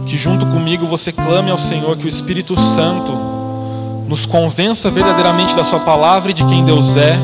que 0.06 0.18
junto 0.18 0.46
comigo 0.48 0.86
você 0.86 1.12
clame 1.12 1.50
ao 1.50 1.58
Senhor 1.58 1.98
que 1.98 2.06
o 2.06 2.08
Espírito 2.08 2.56
Santo 2.60 3.12
nos 4.08 4.24
convença 4.28 4.92
verdadeiramente 4.92 5.56
da 5.56 5.64
Sua 5.64 5.80
palavra 5.80 6.30
e 6.30 6.34
de 6.34 6.46
quem 6.46 6.64
Deus 6.64 6.96
é, 6.96 7.18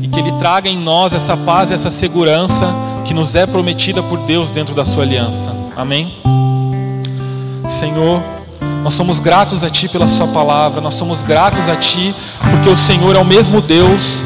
e 0.00 0.06
que 0.06 0.20
Ele 0.20 0.32
traga 0.32 0.68
em 0.68 0.78
nós 0.78 1.12
essa 1.12 1.36
paz 1.36 1.70
essa 1.70 1.92
segurança 1.92 2.93
que 3.04 3.14
nos 3.14 3.34
é 3.34 3.46
prometida 3.46 4.02
por 4.02 4.18
Deus 4.20 4.50
dentro 4.50 4.74
da 4.74 4.84
Sua 4.84 5.02
aliança. 5.02 5.72
Amém? 5.76 6.14
Senhor, 7.68 8.22
nós 8.82 8.94
somos 8.94 9.18
gratos 9.18 9.62
a 9.62 9.70
Ti 9.70 9.88
pela 9.88 10.08
Sua 10.08 10.28
palavra, 10.28 10.80
nós 10.80 10.94
somos 10.94 11.22
gratos 11.22 11.68
a 11.68 11.76
Ti 11.76 12.14
porque 12.50 12.68
o 12.68 12.76
Senhor 12.76 13.16
é 13.16 13.18
o 13.18 13.24
mesmo 13.24 13.60
Deus 13.60 14.24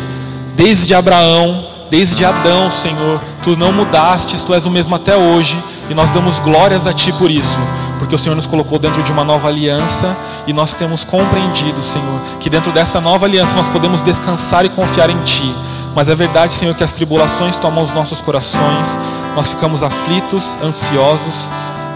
desde 0.57 0.95
Abraão, 0.95 1.65
desde 1.91 2.25
Adão, 2.25 2.71
Senhor. 2.71 3.21
Tu 3.43 3.57
não 3.57 3.73
mudastes, 3.73 4.43
Tu 4.43 4.55
és 4.55 4.67
o 4.67 4.71
mesmo 4.71 4.95
até 4.95 5.17
hoje 5.17 5.59
e 5.91 5.95
nós 5.95 6.11
damos 6.11 6.39
glórias 6.39 6.87
a 6.87 6.93
Ti 6.93 7.13
por 7.13 7.31
isso 7.31 7.59
porque 7.99 8.15
o 8.15 8.19
Senhor 8.19 8.35
nos 8.35 8.47
colocou 8.47 8.79
dentro 8.79 9.03
de 9.03 9.13
uma 9.13 9.25
nova 9.25 9.49
aliança 9.49 10.17
e 10.47 10.53
nós 10.53 10.75
temos 10.75 11.05
compreendido, 11.05 11.83
Senhor, 11.83 12.21
que 12.41 12.49
dentro 12.49 12.73
desta 12.73 13.01
nova 13.01 13.27
aliança 13.27 13.57
nós 13.57 13.69
podemos 13.69 14.03
descansar 14.03 14.65
e 14.65 14.69
confiar 14.71 15.11
em 15.11 15.19
Ti. 15.25 15.55
Mas 15.99 16.09
é 16.09 16.15
verdade, 16.15 16.55
Senhor, 16.55 16.77
que 16.77 16.85
as 16.85 16.93
tribulações 16.93 17.57
tomam 17.57 17.83
os 17.83 17.93
nossos 17.93 18.21
corações, 18.21 18.97
nós 19.35 19.49
ficamos 19.49 19.83
aflitos, 19.83 20.63
ansiosos, 20.63 21.51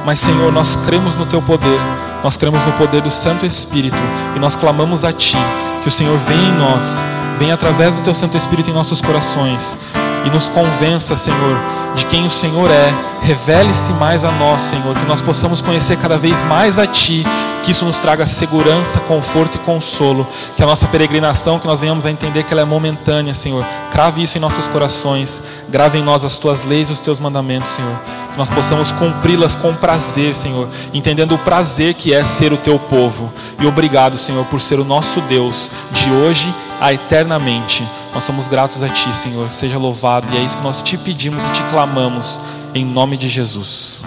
mas, 0.04 0.18
Senhor, 0.18 0.50
nós 0.50 0.74
cremos 0.74 1.14
no 1.14 1.24
Teu 1.24 1.40
poder, 1.40 1.78
nós 2.20 2.36
cremos 2.36 2.64
no 2.64 2.72
poder 2.72 3.00
do 3.00 3.12
Santo 3.12 3.46
Espírito. 3.46 4.02
E 4.34 4.40
nós 4.40 4.56
clamamos 4.56 5.04
a 5.04 5.12
Ti, 5.12 5.36
que 5.82 5.86
o 5.86 5.90
Senhor 5.92 6.18
venha 6.18 6.48
em 6.48 6.58
nós, 6.58 7.00
venha 7.38 7.54
através 7.54 7.94
do 7.94 8.02
Teu 8.02 8.12
Santo 8.12 8.36
Espírito 8.36 8.70
em 8.70 8.72
nossos 8.72 9.00
corações. 9.00 9.78
E 10.24 10.30
nos 10.30 10.48
convença, 10.48 11.14
Senhor, 11.14 11.60
de 11.94 12.06
quem 12.06 12.26
o 12.26 12.30
Senhor 12.30 12.70
é. 12.70 13.12
Revele-se 13.22 13.92
mais 13.92 14.24
a 14.24 14.32
nós, 14.32 14.60
Senhor, 14.62 14.96
que 14.96 15.06
nós 15.06 15.20
possamos 15.20 15.60
conhecer 15.60 15.96
cada 15.98 16.18
vez 16.18 16.42
mais 16.42 16.76
a 16.78 16.86
Ti, 16.86 17.24
que 17.62 17.70
isso 17.70 17.84
nos 17.84 17.98
traga 17.98 18.26
segurança, 18.26 18.98
conforto 19.00 19.54
e 19.54 19.58
consolo. 19.60 20.26
Que 20.56 20.62
a 20.62 20.66
nossa 20.66 20.88
peregrinação, 20.88 21.60
que 21.60 21.66
nós 21.66 21.80
venhamos 21.80 22.04
a 22.04 22.10
entender 22.10 22.42
que 22.42 22.52
ela 22.52 22.62
é 22.62 22.64
momentânea, 22.64 23.32
Senhor. 23.32 23.64
Crave 23.92 24.22
isso 24.22 24.36
em 24.36 24.40
nossos 24.40 24.66
corações. 24.66 25.42
Grave 25.68 25.98
em 25.98 26.02
nós 26.02 26.24
as 26.24 26.36
Tuas 26.36 26.64
leis 26.64 26.88
e 26.88 26.92
os 26.92 27.00
Teus 27.00 27.20
mandamentos, 27.20 27.70
Senhor. 27.70 27.96
Que 28.32 28.38
nós 28.38 28.50
possamos 28.50 28.90
cumpri-las 28.90 29.54
com 29.54 29.72
prazer, 29.74 30.34
Senhor, 30.34 30.68
entendendo 30.92 31.36
o 31.36 31.38
prazer 31.38 31.94
que 31.94 32.12
é 32.12 32.24
ser 32.24 32.52
o 32.52 32.56
Teu 32.56 32.78
povo. 32.78 33.32
E 33.60 33.66
obrigado, 33.66 34.18
Senhor, 34.18 34.44
por 34.46 34.60
ser 34.60 34.80
o 34.80 34.84
nosso 34.84 35.20
Deus 35.22 35.70
de 35.92 36.10
hoje 36.10 36.52
a 36.82 36.92
eternamente. 36.92 37.86
Nós 38.12 38.24
somos 38.24 38.48
gratos 38.48 38.82
a 38.82 38.88
Ti, 38.88 39.14
Senhor. 39.14 39.48
Seja 39.50 39.78
louvado. 39.78 40.32
E 40.34 40.36
é 40.36 40.40
isso 40.40 40.56
que 40.56 40.64
nós 40.64 40.82
te 40.82 40.98
pedimos 40.98 41.46
e 41.46 41.50
te 41.50 41.62
clamamos. 41.64 42.40
Em 42.74 42.84
nome 42.84 43.16
de 43.16 43.28
Jesus. 43.28 44.02